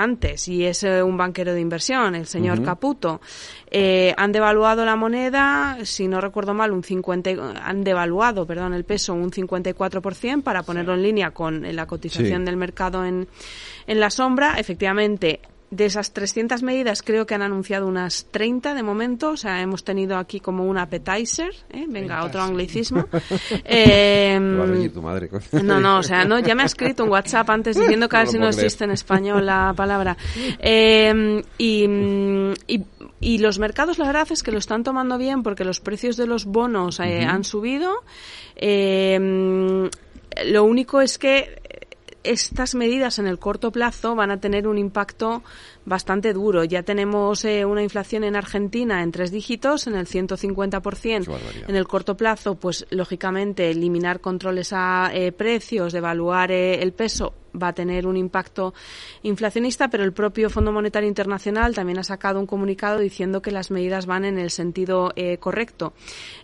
antes 0.00 0.46
y 0.46 0.66
es 0.66 0.84
un 0.84 1.16
banquero 1.16 1.52
de 1.52 1.60
inversión, 1.60 2.14
el 2.14 2.26
señor 2.26 2.62
Caputo. 2.62 3.20
han 4.16 4.30
devaluado 4.30 4.84
la 4.84 4.94
moneda, 4.94 5.78
si 5.82 6.06
no 6.06 6.20
recuerdo 6.20 6.54
mal, 6.54 6.70
un 6.70 6.84
50, 6.84 7.30
han 7.60 7.82
devaluado, 7.82 8.46
perdón, 8.46 8.74
el 8.74 8.84
peso 8.84 9.14
un 9.14 9.32
54% 9.32 10.42
para 10.44 10.62
ponerlo 10.62 10.94
en 10.94 11.02
línea 11.02 11.32
con 11.32 11.74
la 11.74 11.86
cotización 11.86 12.44
del 12.44 12.56
mercado 12.56 13.04
en, 13.04 13.26
en 13.88 13.98
la 13.98 14.10
sombra. 14.10 14.60
Efectivamente, 14.60 15.40
de 15.70 15.86
esas 15.86 16.12
300 16.12 16.62
medidas 16.62 17.02
creo 17.02 17.26
que 17.26 17.34
han 17.34 17.42
anunciado 17.42 17.86
unas 17.86 18.26
30 18.30 18.74
de 18.74 18.82
momento, 18.82 19.30
o 19.30 19.36
sea, 19.36 19.60
hemos 19.60 19.84
tenido 19.84 20.16
aquí 20.16 20.40
como 20.40 20.64
un 20.64 20.78
appetizer, 20.78 21.50
¿eh? 21.70 21.84
venga, 21.88 22.24
otro 22.24 22.42
anglicismo. 22.42 23.06
eh, 23.64 24.90
tu 24.92 25.02
madre. 25.02 25.28
no, 25.62 25.80
no, 25.80 25.98
o 25.98 26.02
sea, 26.02 26.24
no, 26.24 26.38
ya 26.38 26.54
me 26.54 26.62
ha 26.62 26.66
escrito 26.66 27.04
un 27.04 27.10
WhatsApp 27.10 27.50
antes 27.50 27.76
diciendo 27.76 28.08
que 28.08 28.16
a 28.16 28.20
ver 28.20 28.28
si 28.28 28.38
no 28.38 28.48
existe 28.48 28.84
en 28.84 28.92
español 28.92 29.44
la 29.44 29.72
palabra. 29.76 30.16
Eh, 30.58 31.42
y, 31.58 31.84
y, 32.66 32.84
y, 33.20 33.38
los 33.38 33.58
mercados, 33.58 33.98
la 33.98 34.06
verdad 34.06 34.28
es 34.30 34.42
que 34.42 34.52
lo 34.52 34.58
están 34.58 34.84
tomando 34.84 35.18
bien 35.18 35.42
porque 35.42 35.64
los 35.64 35.80
precios 35.80 36.16
de 36.16 36.26
los 36.26 36.46
bonos 36.46 37.00
eh, 37.00 37.24
han 37.24 37.44
subido. 37.44 38.04
Eh, 38.56 39.88
lo 40.46 40.64
único 40.64 41.00
es 41.00 41.18
que 41.18 41.60
estas 42.24 42.74
medidas 42.74 43.18
en 43.18 43.26
el 43.26 43.38
corto 43.38 43.72
plazo 43.72 44.14
van 44.14 44.30
a 44.30 44.40
tener 44.40 44.66
un 44.66 44.78
impacto 44.78 45.42
bastante 45.84 46.32
duro. 46.32 46.64
Ya 46.64 46.82
tenemos 46.82 47.44
eh, 47.44 47.64
una 47.64 47.82
inflación 47.82 48.24
en 48.24 48.36
Argentina 48.36 49.02
en 49.02 49.12
tres 49.12 49.30
dígitos, 49.30 49.86
en 49.86 49.94
el 49.94 50.06
150%. 50.06 51.38
En 51.66 51.76
el 51.76 51.86
corto 51.86 52.16
plazo, 52.16 52.56
pues 52.56 52.86
lógicamente 52.90 53.70
eliminar 53.70 54.20
controles 54.20 54.72
a 54.72 55.10
eh, 55.12 55.32
precios, 55.32 55.92
devaluar 55.92 56.50
eh, 56.50 56.82
el 56.82 56.92
peso 56.92 57.34
va 57.54 57.68
a 57.68 57.72
tener 57.72 58.06
un 58.06 58.16
impacto 58.16 58.74
inflacionista, 59.22 59.88
pero 59.88 60.04
el 60.04 60.12
propio 60.12 60.50
Fondo 60.50 60.72
Monetario 60.72 61.08
Internacional 61.08 61.74
también 61.74 61.98
ha 61.98 62.04
sacado 62.04 62.40
un 62.40 62.46
comunicado 62.46 62.98
diciendo 62.98 63.42
que 63.42 63.50
las 63.50 63.70
medidas 63.70 64.06
van 64.06 64.24
en 64.24 64.38
el 64.38 64.50
sentido 64.50 65.12
eh, 65.16 65.38
correcto. 65.38 65.92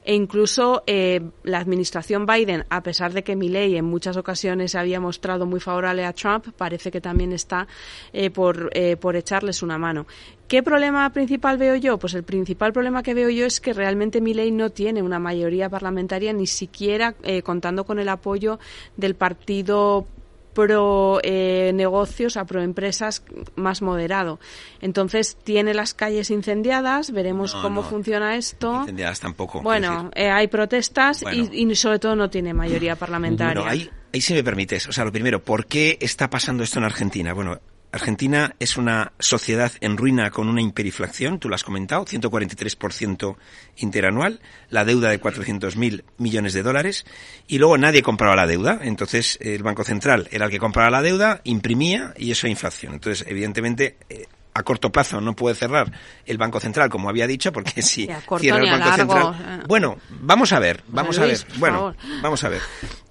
E 0.05 0.15
incluso 0.15 0.83
eh, 0.87 1.21
la 1.43 1.59
administración 1.59 2.27
Biden, 2.27 2.65
a 2.69 2.83
pesar 2.83 3.13
de 3.13 3.23
que 3.23 3.37
Milley 3.37 3.77
en 3.77 3.85
muchas 3.85 4.17
ocasiones 4.17 4.73
se 4.73 4.79
había 4.79 5.01
mostrado 5.01 5.47
muy 5.47 5.61
favorable 5.61 6.05
a 6.05 6.13
Trump, 6.13 6.49
parece 6.57 6.91
que 6.91 7.01
también 7.01 7.33
está 7.33 7.67
eh, 8.13 8.31
por, 8.31 8.71
por 9.01 9.17
echarles 9.17 9.63
una 9.63 9.79
mano. 9.79 10.07
¿Qué 10.49 10.63
problema 10.63 11.09
principal 11.11 11.57
veo 11.57 11.75
yo? 11.77 11.99
Pues 11.99 12.15
el 12.15 12.23
principal 12.23 12.73
problema 12.73 13.03
que 13.03 13.15
veo 13.15 13.31
yo 13.31 13.47
es 13.47 13.61
que 13.61 13.73
realmente 13.73 14.21
mi 14.21 14.35
ley 14.35 14.51
no 14.51 14.71
tiene 14.71 15.03
una 15.03 15.19
mayoría 15.19 15.71
parlamentaria, 15.71 16.33
ni 16.35 16.47
siquiera 16.47 17.15
contando 17.43 17.85
con 17.85 17.99
el 17.99 18.11
apoyo 18.11 18.59
del 18.97 19.15
partido 19.15 20.07
pro 20.55 21.21
eh, 21.23 21.73
negocios, 21.75 22.37
a 22.37 22.45
pro 22.47 22.63
empresas 22.63 23.23
más 23.57 23.83
moderado. 23.83 24.41
Entonces 24.81 25.37
tiene 25.43 25.75
las 25.75 25.93
calles 25.93 26.31
incendiadas, 26.31 27.11
veremos 27.11 27.55
cómo 27.55 27.83
funciona 27.83 28.37
esto. 28.37 28.81
Incendiadas 28.81 29.21
tampoco. 29.21 29.61
Bueno, 29.61 30.11
eh, 30.15 30.31
hay 30.31 30.47
protestas 30.49 31.25
y, 31.33 31.75
sobre 31.75 31.99
todo 31.99 32.17
no 32.17 32.31
tiene 32.31 32.55
mayoría 32.55 32.97
parlamentaria. 32.97 33.69
ahí, 33.69 33.91
ahí 34.13 34.21
si 34.21 34.33
me 34.33 34.45
permites, 34.45 34.89
o 34.89 34.93
sea, 34.93 35.05
lo 35.05 35.13
primero, 35.13 35.43
¿por 35.43 35.67
qué 35.67 35.99
está 36.01 36.31
pasando 36.31 36.63
esto 36.63 36.79
en 36.79 36.85
Argentina? 36.85 37.35
Bueno, 37.35 37.61
Argentina 37.95 38.57
es 38.59 38.77
una 38.77 39.13
sociedad 39.21 39.71
en 39.81 39.97
ruina 39.97 40.33
con 40.33 40.49
una 40.49 40.61
hiperinflación, 40.61 41.39
tú 41.39 41.49
lo 41.49 41.55
has 41.55 41.63
comentado, 41.63 42.05
143% 42.05 43.37
interanual, 43.77 44.41
la 44.69 44.85
deuda 44.85 45.11
de 45.11 45.21
400.000 45.21 46.03
millones 46.19 46.55
de 46.55 46.65
dólares, 46.65 47.07
y 47.47 47.59
luego 47.59 47.79
nadie 47.79 48.03
compraba 48.03 48.35
la 48.35 48.49
deuda. 48.49 48.81
Entonces, 48.83 49.39
el 49.41 49.63
Banco 49.63 49.85
Central 49.85 50.27
era 50.33 50.47
el 50.47 50.51
que 50.51 50.59
compraba 50.59 50.91
la 50.91 51.03
deuda, 51.03 51.41
imprimía 51.45 52.13
y 52.17 52.33
eso 52.33 52.49
es 52.49 52.51
inflación. 52.51 52.95
Entonces, 52.95 53.25
evidentemente, 53.29 53.97
eh, 54.09 54.27
a 54.55 54.65
corto 54.65 54.91
plazo 54.91 55.21
no 55.21 55.37
puede 55.37 55.55
cerrar 55.55 55.93
el 56.27 56.37
Banco 56.37 56.59
Central, 56.59 56.91
como 56.91 57.09
había 57.09 57.29
dicho, 57.29 57.53
porque 57.53 57.81
si 57.83 58.09
cierra 58.41 58.59
el 58.59 58.71
Banco 58.73 58.97
Central. 58.97 59.35
Eh. 59.35 59.65
Bueno, 59.69 59.99
vamos 60.11 60.53
a 60.53 60.59
ver, 60.59 60.83
vamos 60.89 61.17
a 61.21 61.27
ver. 61.27 61.39
Bueno, 61.59 61.95
vamos 62.21 62.43
a 62.43 62.49
ver. 62.49 62.61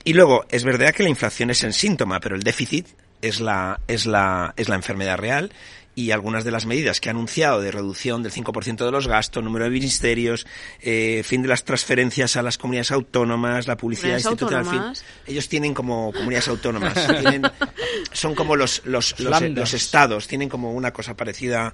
Y 0.04 0.12
luego, 0.12 0.44
es 0.50 0.66
verdad 0.66 0.94
que 0.94 1.04
la 1.04 1.10
inflación 1.10 1.52
es 1.52 1.64
el 1.64 1.72
síntoma, 1.72 2.20
pero 2.20 2.36
el 2.36 2.44
déficit 2.44 2.88
es 3.24 3.40
la, 3.40 3.80
es 3.88 4.06
la, 4.06 4.54
es 4.58 4.70
la 4.70 4.76
enfermedad 4.76 5.18
real 5.18 5.52
y 5.96 6.12
algunas 6.12 6.44
de 6.44 6.52
las 6.52 6.66
medidas 6.66 7.00
que 7.00 7.10
ha 7.10 7.12
anunciado 7.12 7.62
de 7.62 7.72
reducción 7.72 8.24
del 8.24 8.32
5% 8.32 8.84
de 8.84 8.92
los 8.92 9.08
gastos, 9.08 9.44
número 9.44 9.66
de 9.66 9.72
ministerios, 9.72 10.48
eh, 10.82 11.22
fin 11.24 11.42
de 11.44 11.48
las 11.48 11.64
transferencias 11.64 12.36
a 12.36 12.42
las 12.42 12.58
comunidades 12.58 12.92
autónomas, 12.92 13.68
la 13.68 13.78
publicidad 13.78 14.16
institucional, 14.18 14.66
fin, 14.66 15.06
ellos 15.28 15.48
tienen 15.48 15.74
como 15.74 16.12
comunidades 16.12 16.48
autónomas, 16.48 16.98
son 18.12 18.34
como 18.34 18.56
los, 18.56 18.82
los, 18.86 19.20
los, 19.20 19.74
estados, 19.74 20.28
tienen 20.28 20.50
como 20.50 20.74
una 20.74 20.92
cosa 20.92 21.16
parecida 21.16 21.74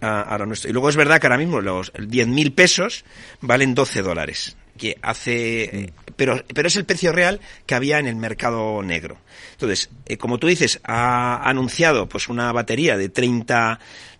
a, 0.00 0.22
a 0.22 0.38
lo 0.38 0.46
nuestro. 0.46 0.70
Y 0.70 0.72
luego 0.72 0.88
es 0.88 0.96
verdad 0.96 1.20
que 1.20 1.26
ahora 1.26 1.38
mismo 1.38 1.60
los 1.60 1.92
10.000 1.92 2.54
pesos 2.54 3.04
valen 3.40 3.74
12 3.74 4.02
dólares 4.02 4.56
que 4.78 4.96
hace, 5.02 5.64
eh, 5.64 5.92
pero, 6.16 6.42
pero 6.54 6.68
es 6.68 6.76
el 6.76 6.86
precio 6.86 7.12
real 7.12 7.40
que 7.66 7.74
había 7.74 7.98
en 7.98 8.06
el 8.06 8.16
mercado 8.16 8.82
negro. 8.82 9.18
Entonces, 9.52 9.90
eh, 10.06 10.16
como 10.16 10.38
tú 10.38 10.46
dices, 10.46 10.80
ha 10.84 11.48
anunciado 11.48 12.08
pues 12.08 12.28
una 12.28 12.50
batería 12.52 12.96
de 12.96 13.10
30 13.10 13.78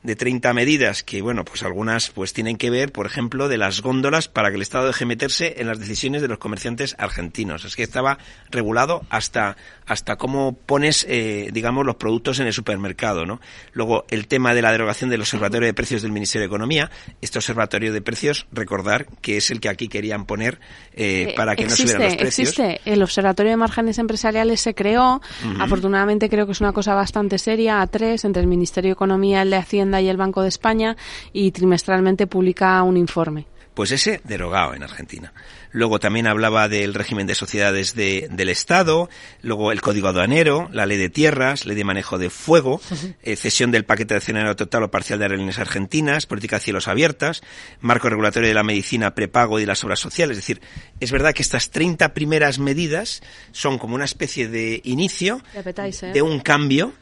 de 0.09 0.17
30 0.17 0.55
medidas 0.55 1.03
que, 1.03 1.21
bueno, 1.21 1.45
pues 1.45 1.63
algunas 1.63 2.09
pues 2.09 2.33
tienen 2.33 2.57
que 2.57 2.71
ver, 2.71 2.93
por 2.93 3.05
ejemplo, 3.05 3.47
de 3.47 3.59
las 3.59 3.83
góndolas 3.83 4.27
para 4.27 4.49
que 4.49 4.57
el 4.57 4.63
Estado 4.63 4.87
deje 4.87 5.05
meterse 5.05 5.57
en 5.59 5.67
las 5.67 5.79
decisiones 5.79 6.23
de 6.23 6.29
los 6.29 6.39
comerciantes 6.39 6.97
argentinos. 6.99 7.67
Es 7.67 7.77
que 7.77 7.83
estaba 7.83 8.17
regulado 8.51 9.03
hasta, 9.11 9.59
hasta 9.85 10.17
cómo 10.17 10.55
pones, 10.55 11.05
eh, 11.11 11.51
digamos, 11.53 11.85
los 11.85 11.97
productos 11.97 12.41
en 12.41 12.47
el 12.47 12.55
supermercado, 12.55 13.27
¿no? 13.27 13.39
Luego, 13.73 14.07
el 14.09 14.29
tema 14.29 14.55
de 14.55 14.63
la 14.63 14.73
derogación 14.73 15.11
del 15.11 15.21
Observatorio 15.21 15.67
de 15.67 15.75
Precios 15.75 16.01
del 16.01 16.11
Ministerio 16.11 16.45
de 16.45 16.47
Economía. 16.47 16.91
Este 17.21 17.37
Observatorio 17.37 17.93
de 17.93 18.01
Precios, 18.01 18.47
recordar 18.51 19.09
que 19.21 19.37
es 19.37 19.51
el 19.51 19.61
que 19.61 19.69
aquí 19.69 19.89
querían 19.89 20.25
poner 20.25 20.59
eh, 20.95 21.27
eh, 21.29 21.35
para 21.37 21.55
que 21.55 21.67
no 21.67 21.71
subieran 21.77 22.03
los 22.03 22.17
precios. 22.17 22.49
Existe. 22.49 22.81
El 22.87 23.03
Observatorio 23.03 23.51
de 23.51 23.59
Márgenes 23.59 23.99
Empresariales 23.99 24.63
se 24.63 24.75
creó. 24.75 25.21
Afortunadamente 25.61 26.31
creo 26.31 26.47
que 26.47 26.53
es 26.53 26.63
una 26.63 26.73
cosa 26.73 26.95
bastante 26.95 27.37
seria, 27.39 27.83
a 27.83 27.87
tres, 27.87 28.25
entre 28.25 28.41
el 28.41 28.49
Ministerio 28.49 28.89
de 28.89 28.95
Economía, 28.95 29.43
el 29.43 29.51
de 29.51 29.57
Hacienda 29.57 29.98
y 30.01 30.09
el 30.09 30.17
Banco 30.17 30.43
de 30.43 30.49
España 30.49 30.97
y 31.33 31.51
trimestralmente 31.51 32.27
publica 32.27 32.83
un 32.83 32.97
informe. 32.97 33.47
Pues 33.79 33.93
ese 33.93 34.21
derogado 34.25 34.75
en 34.75 34.83
Argentina. 34.83 35.33
Luego 35.71 36.01
también 36.01 36.27
hablaba 36.27 36.69
del 36.69 36.95
régimen 36.95 37.29
de 37.29 37.37
sociedades 37.37 37.95
del 37.95 38.49
Estado, 38.49 39.09
luego 39.41 39.71
el 39.71 39.81
Código 39.81 40.09
Aduanero, 40.09 40.69
la 40.73 40.85
Ley 40.85 40.99
de 40.99 41.11
Tierras, 41.11 41.65
Ley 41.65 41.77
de 41.77 41.85
Manejo 41.85 42.19
de 42.19 42.29
Fuego, 42.29 42.81
eh, 43.23 43.37
cesión 43.37 43.71
del 43.71 43.85
paquete 43.85 44.15
de 44.15 44.19
accionario 44.19 44.57
total 44.57 44.83
o 44.83 44.91
parcial 44.91 45.21
de 45.21 45.27
aerolíneas 45.27 45.61
argentinas, 45.61 46.27
política 46.27 46.57
de 46.57 46.65
cielos 46.65 46.89
abiertas, 46.89 47.43
marco 47.81 48.09
regulatorio 48.09 48.49
de 48.49 48.55
la 48.55 48.65
medicina 48.65 49.15
prepago 49.15 49.59
y 49.59 49.63
de 49.63 49.69
las 49.69 49.85
obras 49.85 50.01
sociales. 50.01 50.39
Es 50.39 50.43
decir, 50.43 50.61
es 50.99 51.13
verdad 51.13 51.33
que 51.33 51.43
estas 51.43 51.71
30 51.71 52.15
primeras 52.15 52.59
medidas 52.59 53.23
son 53.53 53.79
como 53.79 53.95
una 53.95 54.07
especie 54.07 54.49
de 54.49 54.81
inicio 54.83 55.41
¿eh? 55.55 56.13
de 56.13 56.23
un 56.23 56.41
cambio 56.41 56.95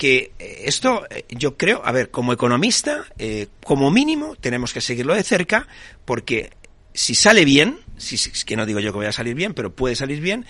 que 0.00 0.32
eh, 0.38 0.62
esto 0.64 1.06
eh, 1.10 1.26
yo 1.28 1.58
creo, 1.58 1.82
a 1.84 1.92
ver, 1.92 2.10
como 2.10 2.32
economista, 2.32 3.04
eh, 3.18 3.48
como 3.62 3.90
mínimo 3.90 4.34
tenemos 4.34 4.72
que 4.72 4.80
seguirlo 4.80 5.14
de 5.14 5.22
cerca 5.22 5.68
porque 6.06 6.52
si 6.94 7.14
sale 7.14 7.44
bien, 7.44 7.80
si, 7.98 8.16
que 8.46 8.56
no 8.56 8.64
digo 8.64 8.80
yo 8.80 8.92
que 8.92 8.98
vaya 8.98 9.10
a 9.10 9.12
salir 9.12 9.34
bien, 9.34 9.52
pero 9.52 9.74
puede 9.74 9.94
salir 9.94 10.22
bien, 10.22 10.46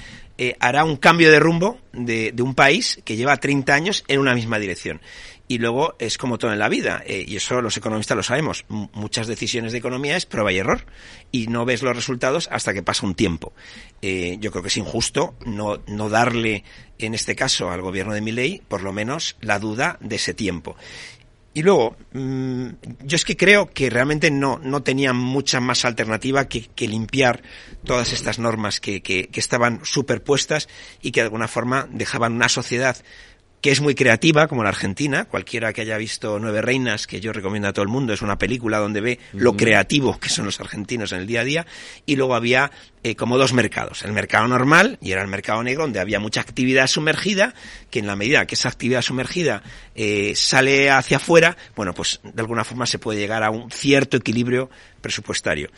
hará 0.61 0.85
un 0.85 0.97
cambio 0.97 1.33
de 1.33 1.41
rumbo 1.41 1.81
de, 1.93 2.31
de, 2.31 2.43
un 2.45 2.55
país 2.55 3.01
que 3.05 3.17
lleva 3.17 3.37
30 3.37 3.75
años 3.75 4.05
en 4.07 4.21
una 4.21 4.35
misma 4.35 4.61
dirección. 4.61 5.01
Y 5.51 5.59
luego 5.59 5.97
es 5.99 6.17
como 6.17 6.39
todo 6.39 6.53
en 6.53 6.61
la 6.61 6.69
vida, 6.69 7.03
eh, 7.05 7.25
y 7.27 7.35
eso 7.35 7.61
los 7.61 7.77
economistas 7.77 8.17
lo 8.17 8.23
sabemos, 8.23 8.65
muchas 8.69 9.27
decisiones 9.27 9.73
de 9.73 9.79
economía 9.79 10.17
es 10.17 10.25
prueba 10.25 10.53
y 10.53 10.59
error, 10.59 10.87
y 11.33 11.49
no 11.49 11.65
ves 11.65 11.83
los 11.83 11.97
resultados 11.97 12.49
hasta 12.53 12.73
que 12.73 12.85
pasa 12.85 13.05
un 13.05 13.17
tiempo. 13.17 13.53
Eh, 14.01 14.37
yo 14.39 14.53
creo 14.53 14.63
que 14.63 14.69
es 14.69 14.77
injusto 14.77 15.35
no, 15.45 15.81
no 15.89 16.09
darle, 16.09 16.63
en 17.01 17.15
este 17.15 17.35
caso, 17.35 17.69
al 17.69 17.83
gobierno 17.83 18.15
de 18.15 18.21
Miley, 18.21 18.63
por 18.69 18.85
lo 18.85 18.93
menos, 18.93 19.39
la 19.41 19.59
duda 19.59 19.99
de 20.01 20.15
ese 20.15 20.35
tiempo. 20.35 20.77
Y 21.53 21.63
luego, 21.63 21.97
mm, 22.13 22.67
yo 23.03 23.17
es 23.17 23.25
que 23.25 23.37
creo 23.37 23.73
que 23.73 23.91
realmente 23.91 24.31
no, 24.31 24.61
no 24.63 24.85
tenían 24.85 25.17
mucha 25.17 25.59
más 25.59 25.85
alternativa 25.85 26.47
que, 26.47 26.69
que 26.69 26.87
limpiar 26.87 27.43
todas 27.85 28.13
estas 28.13 28.39
normas 28.39 28.79
que, 28.79 29.03
que, 29.03 29.27
que 29.27 29.41
estaban 29.41 29.81
superpuestas 29.83 30.69
y 31.03 31.11
que 31.11 31.23
de 31.23 31.25
alguna 31.25 31.49
forma 31.49 31.89
dejaban 31.91 32.35
una 32.35 32.49
sociedad 32.49 32.97
que 33.61 33.71
es 33.71 33.81
muy 33.81 33.95
creativa, 33.95 34.49
como 34.49 34.63
la 34.63 34.71
Argentina. 34.71 35.27
Cualquiera 35.27 35.73
que 35.73 35.83
haya 35.83 35.97
visto 35.99 36.39
Nueve 36.39 36.63
Reinas, 36.63 37.07
que 37.07 37.21
yo 37.21 37.33
recomiendo 37.33 37.69
a 37.69 37.73
todo 37.73 37.83
el 37.83 37.89
mundo, 37.89 38.13
es 38.13 38.23
una 38.23 38.39
película 38.39 38.79
donde 38.79 39.01
ve 39.01 39.19
lo 39.33 39.57
creativo 39.57 40.19
que 40.19 40.29
son 40.29 40.47
los 40.47 40.61
argentinos 40.61 41.13
en 41.13 41.21
el 41.21 41.27
día 41.27 41.43
a 41.43 41.45
día. 41.45 41.67
Y 42.07 42.17
luego 42.17 42.35
había 42.35 42.71
eh, 43.03 43.17
como 43.17 43.39
dos 43.39 43.53
mercados. 43.53 44.03
El 44.03 44.13
mercado 44.13 44.49
normal 44.49 44.99
y 45.03 45.13
era 45.13 45.23
el 45.23 45.29
mercado 45.29 45.63
negro, 45.63 45.83
donde 45.83 46.01
había 46.01 46.21
mucha 46.21 46.41
actividad 46.41 46.87
sumergida, 46.87 47.55
que 47.91 47.99
en 47.99 48.07
la 48.07 48.17
medida 48.17 48.47
que 48.47 48.55
esa 48.55 48.69
actividad 48.69 49.03
sumergida 49.03 49.63
eh, 49.95 50.33
sale 50.37 50.91
hacia 50.91 51.19
afuera, 51.19 51.57
bueno, 51.77 51.93
pues 51.93 52.21
de 52.23 52.41
alguna 52.41 52.65
forma 52.65 52.87
se 52.87 52.99
puede 52.99 53.19
llegar 53.19 53.43
a 53.43 53.51
un 53.51 53.71
cierto 53.71 54.17
equilibrio 54.17 54.71
presupuestario. 55.01 55.71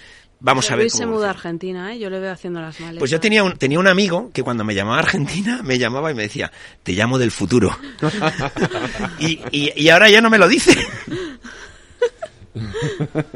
Vamos 0.43 0.68
a 0.70 0.74
ver. 0.74 0.84
Luis 0.84 0.93
se 0.93 1.07
muda 1.07 1.28
a 1.28 1.30
Argentina, 1.30 1.95
¿eh? 1.95 1.99
Yo 2.01 2.11
le 2.11 2.18
veo 2.18 2.32
haciendo 2.32 2.61
las 2.61 2.78
maletas. 2.80 2.99
Pues 2.99 3.11
yo 3.11 3.20
tenía 3.20 3.45
un, 3.45 3.57
tenía 3.57 3.78
un 3.78 3.86
amigo 3.86 4.30
que 4.32 4.43
cuando 4.43 4.64
me 4.64 4.74
llamaba 4.74 4.97
a 4.97 5.01
Argentina, 5.01 5.62
me 5.62 5.78
llamaba 5.78 6.11
y 6.11 6.14
me 6.14 6.22
decía, 6.22 6.51
te 6.82 6.93
llamo 6.93 7.16
del 7.16 7.30
futuro. 7.30 7.76
y, 9.20 9.40
y, 9.53 9.72
y 9.76 9.88
ahora 9.88 10.11
ya 10.11 10.20
no 10.20 10.30
me 10.30 10.38
lo 10.38 10.49
dice. 10.49 10.76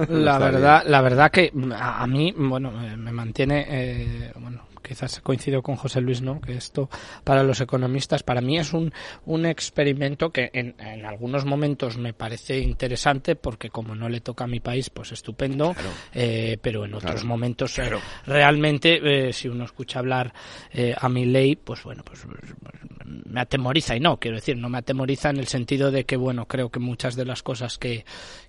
La 0.08 0.38
verdad, 0.38 0.82
la 0.86 1.00
verdad 1.00 1.30
que 1.30 1.52
a, 1.74 2.06
mí, 2.06 2.34
bueno, 2.36 2.72
me 2.72 3.12
mantiene, 3.12 3.66
eh, 3.68 4.32
bueno, 4.36 4.65
quizás 4.86 5.20
coincido 5.20 5.62
con 5.62 5.76
José 5.76 6.00
Luis, 6.00 6.22
¿no? 6.22 6.40
Que 6.40 6.54
esto 6.54 6.88
para 7.24 7.42
los 7.42 7.60
economistas, 7.60 8.22
para 8.22 8.40
mí 8.40 8.58
es 8.58 8.72
un, 8.72 8.92
un 9.24 9.46
experimento 9.46 10.30
que 10.30 10.50
en, 10.52 10.74
en 10.78 11.04
algunos 11.04 11.44
momentos 11.44 11.96
me 11.96 12.12
parece 12.12 12.58
interesante 12.60 13.36
porque 13.36 13.70
como 13.70 13.94
no 13.94 14.08
le 14.08 14.20
toca 14.20 14.44
a 14.44 14.46
mi 14.46 14.60
país, 14.60 14.90
pues 14.90 15.12
estupendo, 15.12 15.74
eh, 16.14 16.58
pero 16.60 16.84
en 16.84 16.94
otros 16.94 17.24
momentos 17.24 17.78
eh, 17.78 17.90
realmente, 18.26 19.28
eh, 19.28 19.32
si 19.32 19.48
uno 19.48 19.64
escucha 19.64 19.98
hablar 19.98 20.32
eh, 20.72 20.94
a 20.96 21.08
mi 21.08 21.24
ley, 21.24 21.56
pues 21.56 21.82
bueno, 21.82 22.02
pues, 22.04 22.24
me 23.04 23.40
atemoriza 23.40 23.96
y 23.96 24.00
no, 24.00 24.18
quiero 24.18 24.36
decir, 24.36 24.56
no 24.56 24.68
me 24.68 24.78
atemoriza 24.78 25.30
en 25.30 25.38
el 25.38 25.46
sentido 25.46 25.90
de 25.90 26.04
que, 26.04 26.16
bueno, 26.16 26.46
creo 26.46 26.70
que 26.70 26.80
muchas 26.80 27.16
de 27.16 27.24
las 27.24 27.42
cosas 27.42 27.78
que, 27.78 28.04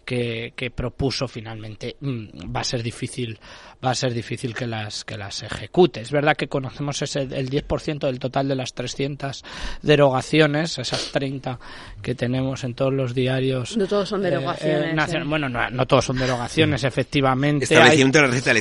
que, 0.07 0.53
que 0.55 0.71
propuso 0.71 1.27
finalmente 1.27 1.97
mm, 1.99 2.55
va 2.55 2.61
a 2.61 2.63
ser 2.63 2.81
difícil, 2.81 3.37
va 3.83 3.91
a 3.91 3.93
ser 3.93 4.13
difícil 4.13 4.55
que 4.55 4.65
las, 4.65 5.03
que 5.03 5.17
las 5.17 5.43
ejecute. 5.43 5.99
Es 5.99 6.11
verdad 6.11 6.37
que 6.37 6.47
conocemos 6.47 7.01
ese, 7.01 7.23
el 7.23 7.49
10% 7.49 8.05
del 8.05 8.17
total 8.17 8.47
de 8.47 8.55
las 8.55 8.73
300 8.73 9.43
derogaciones, 9.81 10.77
esas 10.77 11.11
30 11.11 11.59
que 12.01 12.15
tenemos 12.15 12.63
en 12.63 12.73
todos 12.73 12.93
los 12.93 13.13
diarios. 13.13 13.75
No 13.75 13.85
todos 13.85 14.07
son 14.07 14.21
eh, 14.25 14.29
derogaciones. 14.29 15.13
Eh, 15.13 15.23
bueno, 15.25 15.49
no, 15.49 15.85
todos 15.85 16.05
son 16.05 16.17
derogaciones, 16.17 16.83
mm. 16.83 16.87
efectivamente. 16.87 17.77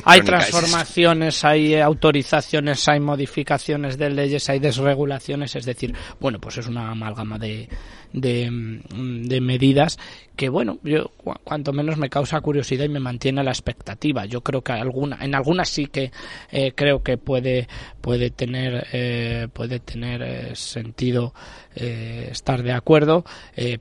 hay, 0.03 0.21
transformaciones, 0.21 1.45
hay 1.45 1.75
autorizaciones, 1.75 2.85
hay 2.89 2.99
modificaciones 2.99 3.97
de 3.97 4.09
leyes, 4.09 4.49
hay 4.49 4.59
desregulaciones, 4.59 5.55
es 5.55 5.63
decir, 5.63 5.95
bueno, 6.19 6.39
pues 6.39 6.57
es 6.57 6.67
una 6.67 6.91
amalgama 6.91 7.39
de, 7.39 7.69
de, 8.13 8.49
de 8.91 9.41
medidas 9.41 9.97
que 10.37 10.49
bueno, 10.49 10.77
yo 10.83 11.11
cuanto 11.43 11.73
menos 11.73 11.97
me 11.97 12.09
causa 12.09 12.39
curiosidad 12.39 12.85
y 12.85 12.89
me 12.89 12.99
mantiene 12.99 13.43
la 13.43 13.51
expectativa. 13.51 14.25
Yo 14.25 14.41
creo 14.41 14.61
que 14.61 14.71
alguna, 14.71 15.17
en 15.19 15.33
algunas 15.33 15.67
sí 15.67 15.87
que 15.87 16.11
eh, 16.51 16.71
creo 16.75 17.01
que 17.01 17.17
puede 17.17 17.67
puede 17.99 18.29
tener 18.29 18.85
eh, 18.93 19.47
puede 19.51 19.79
tener 19.79 20.21
eh, 20.21 20.55
sentido 20.55 21.33
estar 21.77 22.63
de 22.63 22.71
acuerdo, 22.71 23.23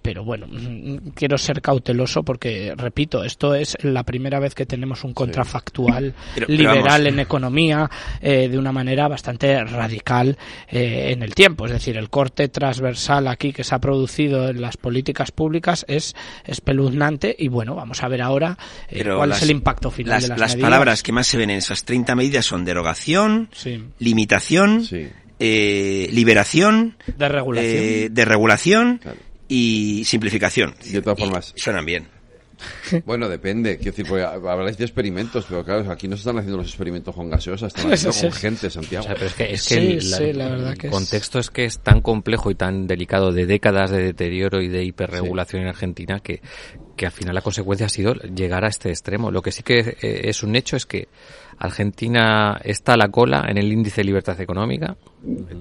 pero 0.03 0.22
bueno, 0.22 0.47
mm, 0.47 1.12
quiero 1.14 1.39
ser 1.39 1.62
cauteloso 1.62 2.22
porque, 2.24 2.74
repito, 2.77 3.24
esto 3.24 3.55
es 3.55 3.74
la 3.81 4.03
primera 4.03 4.39
vez 4.39 4.55
que 4.55 4.66
tenemos 4.66 5.03
un 5.03 5.14
contrafactual 5.14 6.12
liberal 6.47 7.07
en 7.07 7.20
economía 7.20 7.89
de 8.20 8.59
una 8.59 8.70
manera 8.70 9.09
bastante 9.09 9.64
radical 9.64 10.37
en 10.68 11.22
el 11.22 11.35
tiempo. 11.35 11.64
Es 11.64 11.72
decir, 11.72 11.97
el 11.97 12.11
corte 12.11 12.49
transversal 12.49 13.29
aquí 13.29 13.55
que 13.55 13.64
se 13.64 13.74
ha 13.74 13.79
producido 13.79 14.16
en 14.19 14.61
las 14.61 14.77
políticas 14.77 15.31
públicas 15.31 15.85
es 15.89 16.14
espeluznante 16.45 17.35
y 17.39 17.49
bueno, 17.49 17.75
vamos 17.75 18.03
a 18.03 18.09
ver 18.09 18.23
ahora 18.23 18.59
cuál 19.17 19.33
es 19.33 19.43
el 19.43 19.51
impacto 19.51 19.91
final 19.91 20.21
de 20.23 20.29
las, 20.29 20.39
las 20.39 20.57
palabras 20.57 21.03
que 21.03 21.12
más 21.12 21.27
se 21.27 21.37
ven 21.37 21.51
en 21.51 21.59
esas 21.59 21.85
30 21.85 22.14
medidas 22.14 22.47
son 22.47 22.64
derogación, 22.64 23.49
limitación, 23.99 24.87
eh, 25.39 26.09
liberación, 26.12 26.97
de 27.17 27.29
regulación, 27.29 27.75
eh, 27.75 28.09
de 28.11 28.25
regulación 28.25 29.01
y 29.49 30.03
simplificación. 30.05 30.75
De 30.85 31.03
todas 31.03 31.19
formas, 31.19 31.53
suenan 31.57 31.85
bien. 31.85 32.16
Bueno, 33.05 33.29
depende. 33.29 33.77
Quiero 33.79 33.97
decir, 33.97 34.21
habláis 34.23 34.79
de 34.79 34.85
experimentos, 34.85 35.47
pero 35.49 35.65
claro, 35.65 35.91
aquí 35.91 36.09
no 36.09 36.17
se 36.17 36.21
están 36.21 36.39
haciendo 36.39 36.59
los 36.59 36.67
experimentos 36.67 37.15
con 37.15 37.29
gaseosas, 37.29 37.75
están 37.75 37.93
haciendo 37.93 38.21
con 38.21 38.33
gente, 38.33 38.71
Santiago. 38.71 39.07
pero 39.09 39.27
es 39.27 39.35
que, 39.35 39.53
es 39.53 39.69
que 39.69 40.31
el, 40.31 40.91
contexto 40.91 41.39
es... 41.39 41.51
que 41.51 41.65
es 41.65 41.79
tan 41.81 42.01
complejo 42.01 42.51
y 42.51 42.55
tan 42.55 42.87
delicado 42.87 43.33
de 43.33 43.47
décadas 43.47 43.91
de 43.91 44.03
deterioro 44.03 44.61
y 44.61 44.69
de 44.69 44.85
hiperregulación 44.85 45.63
en 45.63 45.69
Argentina 45.69 46.21
que, 46.21 46.41
que 46.97 47.07
al 47.07 47.13
final 47.13 47.35
la 47.35 47.43
consecuencia 47.43 47.87
ha 47.87 47.91
sido 47.91 48.15
llegar 48.15 48.65
a 48.65 48.69
este 48.69 48.89
extremo. 48.91 49.31
Lo 49.31 49.43
que 49.43 49.53
sí 49.53 49.63
que 49.63 49.81
eh, 49.81 50.21
es 50.25 50.43
un 50.43 50.57
hecho 50.57 50.77
es 50.77 50.87
que 50.87 51.09
Argentina 51.59 52.61
está 52.63 52.95
a 52.95 52.97
la 52.97 53.09
cola 53.09 53.47
en 53.49 53.59
el 53.59 53.73
índice 53.73 54.03
de 54.03 54.05
libertad 54.05 54.41
económica, 54.41 54.97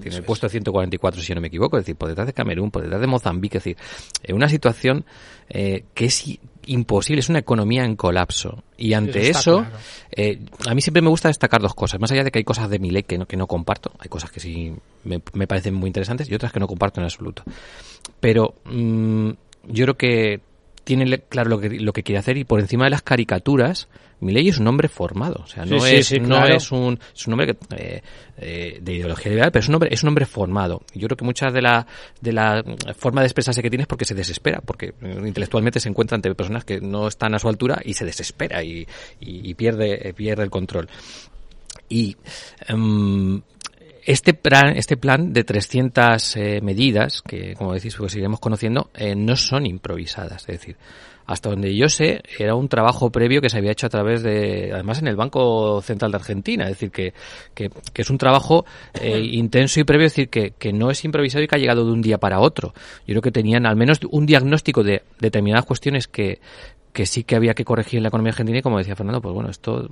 tiene 0.00 0.18
el 0.18 0.22
puesto 0.24 0.48
144 0.48 1.20
si 1.20 1.34
no 1.34 1.40
me 1.40 1.48
equivoco, 1.48 1.78
es 1.78 1.84
decir, 1.84 1.96
por 1.96 2.08
detrás 2.08 2.26
de 2.26 2.32
Camerún, 2.32 2.70
por 2.70 2.82
detrás 2.82 3.00
de 3.00 3.06
Mozambique, 3.06 3.58
es 3.58 3.64
decir, 3.64 3.76
en 4.22 4.36
una 4.36 4.48
situación 4.48 5.04
eh, 5.48 5.84
que 5.94 6.06
es 6.06 6.38
imposible, 6.66 7.20
es 7.20 7.28
una 7.28 7.38
economía 7.38 7.84
en 7.84 7.96
colapso. 7.96 8.62
Y 8.76 8.92
ante 8.92 9.30
eso, 9.30 9.66
eh, 10.10 10.40
a 10.66 10.74
mí 10.74 10.82
siempre 10.82 11.02
me 11.02 11.08
gusta 11.08 11.28
destacar 11.28 11.60
dos 11.60 11.74
cosas, 11.74 12.00
más 12.00 12.10
allá 12.12 12.24
de 12.24 12.30
que 12.30 12.38
hay 12.38 12.44
cosas 12.44 12.68
de 12.68 12.78
mi 12.78 12.90
ley 12.90 13.04
que 13.04 13.18
no, 13.18 13.26
que 13.26 13.36
no 13.36 13.46
comparto, 13.46 13.92
hay 13.98 14.08
cosas 14.08 14.30
que 14.30 14.40
sí 14.40 14.74
me, 15.04 15.20
parecen 15.20 15.74
muy 15.74 15.88
interesantes 15.88 16.28
y 16.28 16.34
otras 16.34 16.52
que 16.52 16.60
no 16.60 16.66
comparto 16.66 17.00
en 17.00 17.04
absoluto. 17.04 17.42
Pero 18.20 18.54
mm, 18.64 19.30
yo 19.68 19.84
creo 19.84 19.96
que 19.96 20.40
tiene 20.86 21.18
claro 21.18 21.50
lo 21.50 21.58
que, 21.58 21.68
lo 21.80 21.92
que 21.92 22.04
quiere 22.04 22.20
hacer 22.20 22.36
y 22.36 22.44
por 22.44 22.60
encima 22.60 22.84
de 22.84 22.90
las 22.90 23.02
caricaturas, 23.02 23.88
Milei 24.20 24.48
es 24.48 24.58
un 24.58 24.68
hombre 24.68 24.86
formado, 24.86 25.40
o 25.42 25.46
sea, 25.48 25.64
no, 25.64 25.84
es, 25.84 26.12
no 26.20 26.46
es, 26.46 26.70
un, 26.70 27.00
es 27.12 27.26
un 27.26 27.32
hombre 27.32 27.48
que, 27.48 27.76
eh, 27.76 28.02
eh, 28.38 28.78
de 28.80 28.94
ideología 28.94 29.30
liberal, 29.30 29.50
pero 29.50 29.64
es 29.64 29.68
un 29.68 29.74
hombre, 29.74 29.92
es 29.92 30.04
un 30.04 30.10
hombre 30.10 30.26
formado. 30.26 30.82
Yo 30.94 31.08
creo 31.08 31.16
que 31.16 31.24
muchas 31.24 31.52
de 31.52 31.60
la, 31.60 31.88
de 32.20 32.32
la 32.32 32.62
forma 32.96 33.20
de 33.20 33.26
expresarse 33.26 33.62
que 33.62 33.68
tiene 33.68 33.82
es 33.82 33.88
porque 33.88 34.04
se 34.04 34.14
desespera, 34.14 34.62
porque 34.64 34.94
intelectualmente 35.02 35.80
se 35.80 35.88
encuentra 35.88 36.14
ante 36.14 36.32
personas 36.36 36.64
que 36.64 36.80
no 36.80 37.08
están 37.08 37.34
a 37.34 37.40
su 37.40 37.48
altura 37.48 37.82
y 37.84 37.94
se 37.94 38.04
desespera 38.04 38.62
y, 38.62 38.86
y, 39.18 39.54
pierde, 39.54 40.14
pierde 40.16 40.44
el 40.44 40.50
control. 40.50 40.88
Y 41.88 42.16
um, 42.72 43.42
este 44.06 44.34
plan, 44.34 44.76
este 44.76 44.96
plan 44.96 45.32
de 45.32 45.42
300 45.42 46.36
eh, 46.36 46.60
medidas, 46.62 47.22
que 47.22 47.54
como 47.54 47.74
decís, 47.74 47.96
pues 47.96 48.14
iremos 48.14 48.38
conociendo, 48.38 48.90
eh, 48.94 49.16
no 49.16 49.34
son 49.34 49.66
improvisadas. 49.66 50.42
Es 50.42 50.60
decir, 50.60 50.76
hasta 51.26 51.50
donde 51.50 51.74
yo 51.74 51.88
sé, 51.88 52.22
era 52.38 52.54
un 52.54 52.68
trabajo 52.68 53.10
previo 53.10 53.40
que 53.40 53.48
se 53.48 53.58
había 53.58 53.72
hecho 53.72 53.88
a 53.88 53.90
través 53.90 54.22
de, 54.22 54.70
además 54.72 55.00
en 55.00 55.08
el 55.08 55.16
Banco 55.16 55.82
Central 55.82 56.12
de 56.12 56.18
Argentina. 56.18 56.64
Es 56.64 56.70
decir, 56.70 56.92
que, 56.92 57.14
que, 57.52 57.68
que 57.92 58.02
es 58.02 58.08
un 58.08 58.16
trabajo 58.16 58.64
eh, 58.94 59.18
intenso 59.18 59.80
y 59.80 59.84
previo, 59.84 60.06
es 60.06 60.12
decir, 60.12 60.28
que, 60.28 60.52
que 60.52 60.72
no 60.72 60.92
es 60.92 61.04
improvisado 61.04 61.42
y 61.42 61.48
que 61.48 61.56
ha 61.56 61.58
llegado 61.58 61.84
de 61.84 61.90
un 61.90 62.00
día 62.00 62.18
para 62.18 62.38
otro. 62.38 62.74
Yo 63.08 63.14
creo 63.14 63.22
que 63.22 63.32
tenían 63.32 63.66
al 63.66 63.74
menos 63.74 63.98
un 64.08 64.24
diagnóstico 64.24 64.84
de 64.84 65.02
determinadas 65.18 65.66
cuestiones 65.66 66.06
que, 66.06 66.38
que 66.96 67.04
sí 67.04 67.24
que 67.24 67.36
había 67.36 67.52
que 67.52 67.62
corregir 67.62 67.98
en 67.98 68.04
la 68.04 68.08
economía 68.08 68.30
argentina 68.30 68.58
y 68.58 68.62
como 68.62 68.78
decía 68.78 68.96
Fernando, 68.96 69.20
pues 69.20 69.34
bueno, 69.34 69.50
esto 69.50 69.86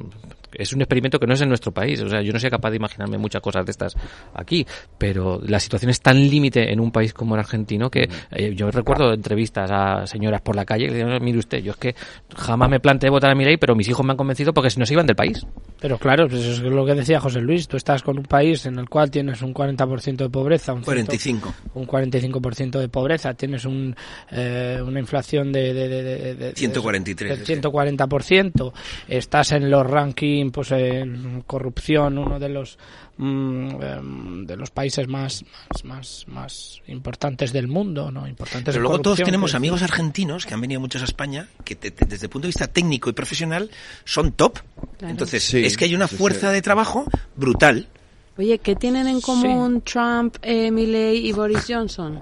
es 0.55 0.73
un 0.73 0.81
experimento 0.81 1.21
que 1.21 1.27
no 1.27 1.35
es 1.35 1.41
en 1.43 1.51
nuestro 1.51 1.71
país. 1.71 2.01
O 2.01 2.09
sea, 2.09 2.23
yo 2.23 2.33
no 2.33 2.39
soy 2.39 2.49
capaz 2.49 2.71
de 2.71 2.77
imaginarme 2.77 3.19
muchas 3.19 3.43
cosas 3.43 3.67
de 3.67 3.73
estas 3.73 3.95
aquí, 4.33 4.67
pero 4.97 5.39
la 5.47 5.61
situación 5.61 5.91
es 5.91 6.01
tan 6.01 6.19
límite 6.19 6.73
en 6.73 6.81
un 6.81 6.91
país 6.91 7.13
como 7.13 7.35
el 7.35 7.41
argentino 7.41 7.91
que 7.91 8.09
eh, 8.31 8.55
yo 8.57 8.71
recuerdo 8.71 9.13
entrevistas 9.13 9.71
a 9.71 10.07
señoras 10.07 10.41
por 10.41 10.57
la 10.57 10.65
calle 10.65 10.87
que 10.87 10.95
decían, 10.95 11.23
mire 11.23 11.41
usted, 11.41 11.59
yo 11.59 11.73
es 11.73 11.77
que 11.77 11.95
jamás 12.35 12.71
me 12.71 12.81
planteé 12.81 13.11
votar 13.11 13.31
a 13.31 13.35
mi 13.35 13.45
ley, 13.45 13.59
pero 13.59 13.75
mis 13.77 13.87
hijos 13.87 14.07
me 14.07 14.13
han 14.13 14.17
convencido 14.17 14.55
porque 14.55 14.71
si 14.71 14.81
no 14.81 14.87
se 14.87 14.95
iban 14.95 15.07
del 15.07 15.17
país. 15.17 15.47
Pero 15.81 15.99
claro, 15.99 16.27
pues 16.27 16.41
eso 16.41 16.67
es 16.67 16.73
lo 16.73 16.87
que 16.87 16.95
decía 16.95 17.21
José 17.21 17.43
Luis, 17.43 17.69
tú 17.69 17.77
estás 17.77 18.03
con 18.03 18.17
un 18.17 18.25
país 18.25 18.65
en 18.65 18.79
el 18.79 18.89
cual 18.89 19.11
tienes 19.11 19.43
un 19.43 19.53
40% 19.53 20.17
de 20.17 20.31
pobreza, 20.31 20.73
un 20.73 20.81
45. 20.81 21.55
un 21.75 21.87
45% 21.87 22.79
de 22.79 22.89
pobreza, 22.89 23.35
tienes 23.35 23.67
un, 23.67 23.95
eh, 24.31 24.81
una 24.83 25.01
inflación 25.01 25.53
de, 25.53 25.75
de, 25.75 25.89
de, 25.89 26.35
de 26.35 26.55
143. 27.03 27.63
140%, 27.63 28.73
estás 29.09 29.53
en 29.53 29.71
los 29.71 29.87
rankings, 29.87 30.53
pues 30.53 30.71
en 30.73 31.43
corrupción, 31.47 32.19
uno 32.19 32.39
de 32.39 32.49
los 32.49 32.79
mm, 33.17 33.83
em, 33.83 34.47
de 34.47 34.57
los 34.57 34.71
países 34.71 35.09
más, 35.09 35.45
más, 35.85 36.25
más, 36.29 36.81
importantes 36.87 37.53
del 37.53 37.69
mundo, 37.69 38.11
¿no? 38.11 38.29
Importantes 38.29 38.75
Pero 38.75 38.83
luego 38.83 39.01
todos 39.01 39.19
tenemos 39.23 39.55
amigos 39.55 39.83
argentinos 39.83 40.47
que 40.47 40.55
han 40.55 40.61
venido 40.61 40.81
muchos 40.81 41.03
a 41.03 41.07
España, 41.07 41.49
que 41.65 41.75
desde 41.75 42.27
el 42.27 42.31
punto 42.31 42.47
de 42.47 42.51
vista 42.51 42.69
técnico 42.69 43.11
y 43.11 43.13
profesional 43.13 43.71
son 44.05 44.33
top. 44.33 44.59
Entonces, 45.01 45.53
es 45.55 45.77
que 45.77 45.87
hay 45.87 45.95
una 45.95 46.09
fuerza 46.09 46.51
de 46.51 46.63
trabajo 46.63 47.07
brutal. 47.37 47.89
Oye, 48.37 48.59
¿qué 48.59 48.75
tienen 48.75 49.07
en 49.07 49.21
común 49.21 49.83
Trump, 49.83 50.37
eh, 50.43 50.71
Milley 50.71 51.29
y 51.29 51.33
Boris 51.33 51.67
Johnson? 51.69 52.21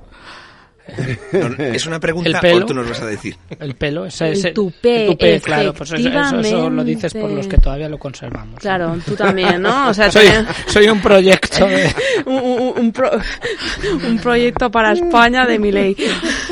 Es 1.58 1.86
una 1.86 2.00
pregunta 2.00 2.40
o 2.54 2.66
tú 2.66 2.74
nos 2.74 2.88
vas 2.88 3.00
a 3.02 3.06
decir. 3.06 3.36
El 3.58 3.74
pelo, 3.74 4.04
ese, 4.06 4.32
ese 4.32 4.48
el 4.48 4.54
tupé, 4.54 5.40
claro, 5.42 5.72
pues 5.72 5.92
eso, 5.92 6.70
lo 6.70 6.84
dices 6.84 7.12
por 7.12 7.30
los 7.30 7.46
que 7.46 7.58
todavía 7.58 7.88
lo 7.88 7.98
conservamos. 7.98 8.60
Claro, 8.60 8.98
tú 9.06 9.14
también, 9.14 9.62
¿no? 9.62 9.88
O 9.88 9.94
sea, 9.94 10.10
soy, 10.10 10.88
un 10.88 11.00
proyecto 11.00 11.66
un, 12.26 12.92
un, 14.06 14.18
proyecto 14.18 14.70
para 14.70 14.92
España 14.92 15.46
de 15.46 15.58
mi 15.58 15.70
ley. 15.70 15.96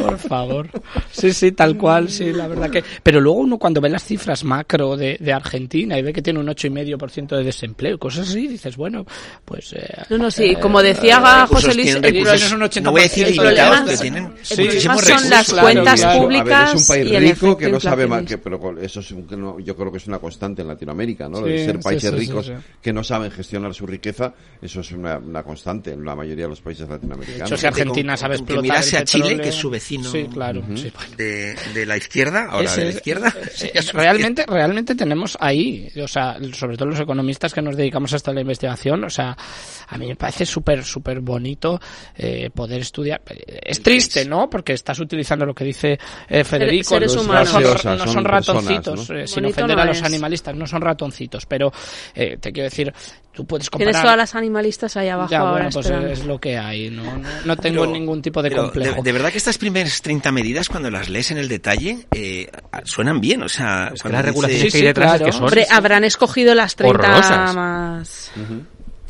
Por 0.01 0.19
favor. 0.19 0.69
Sí, 1.11 1.33
sí, 1.33 1.53
tal 1.53 1.77
cual, 1.77 2.09
sí, 2.09 2.33
la 2.33 2.47
verdad 2.47 2.71
que... 2.71 2.85
Pero 3.03 3.21
luego 3.21 3.41
uno 3.41 3.59
cuando 3.59 3.81
ve 3.81 3.89
las 3.89 4.05
cifras 4.05 4.45
macro 4.45 4.97
de, 4.97 5.17
de 5.21 5.33
Argentina 5.33 5.99
y 5.99 6.03
ve 6.03 6.13
que 6.13 6.23
tiene 6.23 6.39
un 6.39 6.47
8,5% 6.47 7.37
de 7.37 7.45
desempleo, 7.45 7.99
cosas 7.99 8.29
así, 8.29 8.47
dices, 8.47 8.77
bueno, 8.77 9.05
pues... 9.45 9.73
Eh, 9.73 10.05
no, 10.09 10.19
no, 10.19 10.31
sí, 10.31 10.57
como 10.57 10.83
decía 10.83 11.21
eh, 11.45 11.47
José 11.47 11.75
Luis... 11.75 11.99
no 12.83 12.93
voy 12.93 13.01
a 13.01 13.05
decir 13.05 13.29
limitados, 13.29 14.01
tienen 14.01 14.30
son 14.43 15.31
las 15.31 15.53
cuentas 15.53 16.05
públicas. 16.05 16.75
es 16.75 16.83
un 16.83 16.87
país 16.87 17.21
rico 17.21 17.57
que 17.57 17.71
no 17.71 17.81
sabe 17.81 18.07
más, 18.07 18.25
que, 18.25 18.39
pero 18.39 18.79
eso 18.81 19.01
es 19.01 19.15
que 19.29 19.37
no, 19.37 19.59
yo 19.61 19.77
creo 19.77 19.91
que 19.91 19.99
es 19.99 20.07
una 20.07 20.19
constante 20.19 20.63
en 20.63 20.69
Latinoamérica, 20.69 21.29
¿no? 21.29 21.41
de 21.41 21.65
ser 21.65 21.81
países 21.81 22.13
ricos 22.13 22.53
que 22.81 22.93
no 22.93 23.03
saben 23.05 23.31
gestionar 23.31 23.75
su 23.75 23.87
riqueza, 23.87 24.35
eso 24.61 24.81
es 24.81 24.93
una, 24.93 25.19
una, 25.19 25.43
constante 25.43 25.93
en 25.93 26.05
la 26.05 26.15
mayoría 26.15 26.45
de 26.45 26.51
los 26.51 26.61
países 26.61 26.89
latinoamericanos. 26.89 27.49
De 27.49 27.55
hecho, 27.55 27.61
si 27.61 27.67
Argentina 27.67 28.17
sabe 28.17 28.37
explotar 28.37 28.63
mirase 28.63 28.97
a 28.99 29.05
Chile, 29.05 29.39
que 29.41 29.49
es 29.49 29.55
su 29.55 29.71
vecino 29.71 30.11
claro, 30.33 30.63
de, 31.17 31.55
de, 31.75 31.87
la 31.87 31.97
izquierda, 31.97 32.47
ahora 32.51 32.75
de 32.75 32.85
la 32.85 32.91
izquierda. 32.91 33.35
realmente, 33.93 34.45
realmente 34.47 34.95
tenemos 34.95 35.37
ahí, 35.41 35.89
o 36.03 36.09
sea, 36.09 36.39
sobre 36.53 36.77
todo 36.77 36.89
los 36.89 37.01
economistas 37.01 37.53
que 37.53 37.63
nos 37.63 37.77
dedicamos 37.77 38.13
hasta 38.13 38.33
la 38.33 38.41
investigación, 38.41 39.05
o 39.05 39.11
sea, 39.11 39.37
a 39.89 39.99
mí 39.99 40.07
me 40.07 40.17
parece 40.17 40.47
súper, 40.47 40.85
súper 40.85 41.21
bonito 41.21 41.81
eh, 42.17 42.51
poder 42.55 42.81
estudiar. 42.81 43.23
Es 43.27 43.83
triste, 43.83 44.10
¿no? 44.27 44.51
Porque 44.51 44.73
estás 44.73 44.99
utilizando 44.99 45.47
lo 45.47 45.55
que 45.55 45.65
dice 45.65 45.99
eh, 46.29 46.45
Federico. 46.45 46.91
Seres 46.91 47.17
humanos. 47.17 47.55
No 47.85 48.07
son, 48.07 48.25
ratoncitos, 48.25 49.11
eh, 49.11 49.27
sin 49.27 49.47
ofender 49.47 49.79
a 49.79 49.85
los 49.85 50.03
animalistas, 50.03 50.55
no 50.55 50.67
son 50.67 50.81
ratoncitos, 50.81 51.47
pero 51.47 51.73
eh, 52.15 52.37
te 52.41 52.53
quiero 52.53 52.69
decir, 52.69 52.93
tú 53.33 53.47
puedes 53.47 53.71
comparar... 53.71 53.93
Tienes 53.93 54.03
todas 54.03 54.17
las 54.17 54.35
animalistas 54.35 54.97
ahí 54.97 55.09
abajo 55.09 55.31
ya, 55.31 55.39
ahora 55.39 55.53
bueno, 55.53 55.71
pues 55.73 55.91
es 55.91 56.25
lo 56.25 56.39
que 56.39 56.59
hay, 56.59 56.91
no, 56.91 57.23
no, 57.45 57.57
tengo 57.57 57.87
ningún 57.87 58.21
tipo 58.21 58.43
de 58.43 58.51
complejo. 58.51 59.03
De, 59.03 59.13
verdad 59.13 59.31
que 59.31 59.39
estas 59.39 59.59
primeras 59.59 60.03
30 60.03 60.33
medidas, 60.33 60.69
cuando 60.69 60.91
las 60.91 61.09
lees 61.09 61.31
en 61.31 61.39
el 61.39 61.49
detalle, 61.49 62.07
eh, 62.13 62.51
suenan 62.85 63.21
bien, 63.21 63.43
o 63.43 63.49
sea... 63.49 63.93
Es 63.95 64.03
que 64.03 64.09
las 64.09 64.25
regulaciones 64.25 64.73
que 64.73 64.79
hay 64.79 64.85
detrás 64.85 65.23
que 65.23 65.33
son... 65.33 65.45
Hombre, 65.45 65.67
habrán 65.71 66.05
escogido 66.05 66.55
las 66.55 66.77
30 66.77 67.53
más... 67.55 68.33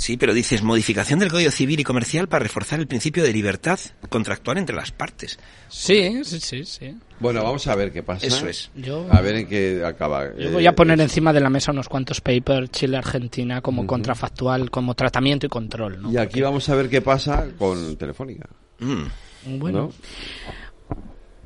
Sí, 0.01 0.17
pero 0.17 0.33
dices 0.33 0.63
modificación 0.63 1.19
del 1.19 1.31
Código 1.31 1.51
Civil 1.51 1.79
y 1.79 1.85
Comercial 1.85 2.27
para 2.27 2.43
reforzar 2.43 2.81
el 2.81 2.87
principio 2.87 3.23
de 3.23 3.35
libertad 3.35 3.79
contractual 4.09 4.57
entre 4.57 4.75
las 4.75 4.93
partes. 4.93 5.39
Sí, 5.69 6.25
sí, 6.25 6.41
sí, 6.41 6.65
sí. 6.65 6.97
Bueno, 7.19 7.45
vamos 7.45 7.67
a 7.67 7.75
ver 7.75 7.93
qué 7.93 8.03
pasa. 8.03 8.27
Eso 8.27 8.49
es. 8.49 8.71
a 9.11 9.21
ver 9.21 9.35
en 9.35 9.47
qué 9.47 9.85
acaba. 9.85 10.35
Yo 10.39 10.53
voy 10.53 10.67
a 10.67 10.75
poner 10.75 10.99
encima 11.03 11.35
de 11.35 11.41
la 11.41 11.51
mesa 11.51 11.73
unos 11.73 11.87
cuantos 11.91 12.23
papers 12.23 12.71
Chile-Argentina 12.71 13.61
como 13.61 13.87
contrafactual, 13.87 14.71
como 14.71 14.95
tratamiento 14.95 15.45
y 15.45 15.51
control. 15.51 16.01
Y 16.11 16.17
aquí 16.17 16.41
vamos 16.41 16.67
a 16.71 16.75
ver 16.77 16.89
qué 16.89 17.03
pasa 17.03 17.49
con 17.59 17.97
Telefónica. 17.97 18.49
Mm. 18.79 19.59
Bueno. 19.59 19.93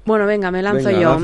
Bueno, 0.04 0.26
venga, 0.26 0.52
me 0.52 0.62
lanzo 0.62 0.92
yo. 0.92 1.18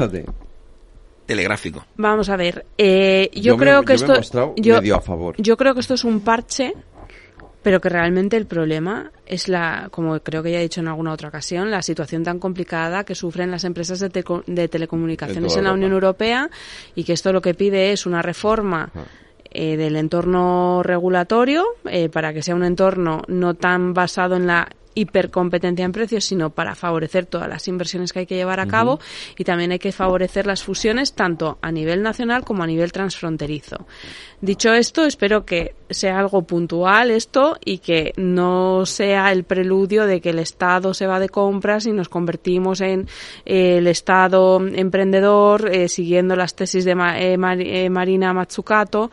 Telegráfico. 1.27 1.87
Vamos 1.97 2.29
a 2.29 2.35
ver. 2.35 2.67
Eh, 2.77 3.31
yo, 3.35 3.57
creo 3.57 3.85
que 3.85 3.95
esto. 3.95 4.21
yo, 4.57 4.97
a 4.97 5.01
favor. 5.01 5.37
yo 5.39 5.57
creo 5.57 5.75
que 5.75 5.81
esto 5.81 5.95
es 5.95 6.03
un 6.03 6.23
parche 6.23 6.75
pero 7.63 7.81
que 7.81 7.89
realmente 7.89 8.37
el 8.37 8.47
problema 8.47 9.11
es 9.27 9.49
la, 9.49 9.89
como 9.91 10.19
creo 10.21 10.43
que 10.43 10.53
ya 10.53 10.59
he 10.59 10.63
dicho 10.63 10.81
en 10.81 10.89
alguna 10.89 11.13
otra 11.13 11.29
ocasión, 11.29 11.71
la 11.71 11.83
situación 11.83 12.25
tan 12.25 12.39
complicada 12.39 13.05
que 13.05 13.15
sufren 13.15 13.51
las 13.51 13.65
empresas 13.65 14.01
de, 14.01 14.43
de 14.47 14.69
telecomunicaciones 14.69 15.57
en, 15.57 15.65
la 15.65 15.73
Unión 15.73 15.93
Europea 15.93 16.51
y 16.95 17.05
que 17.05 17.13
esto 17.13 17.33
lo 17.33 17.43
que 17.43 17.55
pide 17.55 17.93
es 17.93 18.07
una 18.07 18.23
reforma. 18.23 18.91
Ah. 18.95 19.05
Eh, 19.53 19.77
del 19.77 19.97
entorno 19.97 20.81
regulatorio 20.85 21.65
eh, 21.87 22.09
para 22.09 22.33
que 22.33 22.41
sea 22.41 22.55
un 22.55 22.63
entorno 22.63 23.23
no 23.27 23.55
tan 23.55 23.95
basado 23.95 24.37
en 24.37 24.47
la 24.47 24.69
hipercompetencia 24.95 25.85
en 25.85 25.93
precios, 25.93 26.25
sino 26.25 26.51
para 26.51 26.75
favorecer 26.75 27.27
todas 27.27 27.49
las 27.49 27.67
inversiones 27.69 28.13
que 28.13 28.21
hay 28.21 28.27
que 28.27 28.37
llevar 28.37 28.61
a 28.61 28.67
cabo. 28.67 29.01
Y 29.37 29.45
también 29.45 29.73
hay 29.73 29.79
que 29.79 29.93
favorecer 29.93 30.47
las 30.47 30.63
fusiones 30.63 31.13
tanto 31.13 31.59
a 31.63 31.73
nivel 31.73 32.03
nacional 32.03 32.45
como 32.45 32.63
a 32.63 32.67
nivel 32.67 32.93
transfronterizo. 32.93 33.87
Dicho 34.41 34.73
esto, 34.73 35.05
espero 35.05 35.45
que 35.45 35.75
sea 35.91 36.19
algo 36.19 36.43
puntual 36.43 37.11
esto 37.11 37.59
y 37.63 37.79
que 37.79 38.15
no 38.17 38.87
sea 38.87 39.33
el 39.33 39.45
preludio 39.45 40.07
de 40.07 40.23
que 40.23 40.31
el 40.31 40.39
Estado 40.39 40.95
se 40.95 41.07
va 41.07 41.21
de 41.21 41.29
compras 41.29 41.85
y 41.87 41.93
nos 41.93 42.09
convertimos 42.09 42.81
en 42.81 43.07
eh, 43.45 43.79
el 43.79 43.87
Estado 43.87 44.61
emprendedor 44.67 45.69
eh, 45.71 45.89
siguiendo 45.89 46.37
las 46.37 46.55
tesis 46.55 46.87
de 46.87 46.93
eh, 46.93 47.89
Marina 47.91 48.33
Matsukato, 48.33 49.11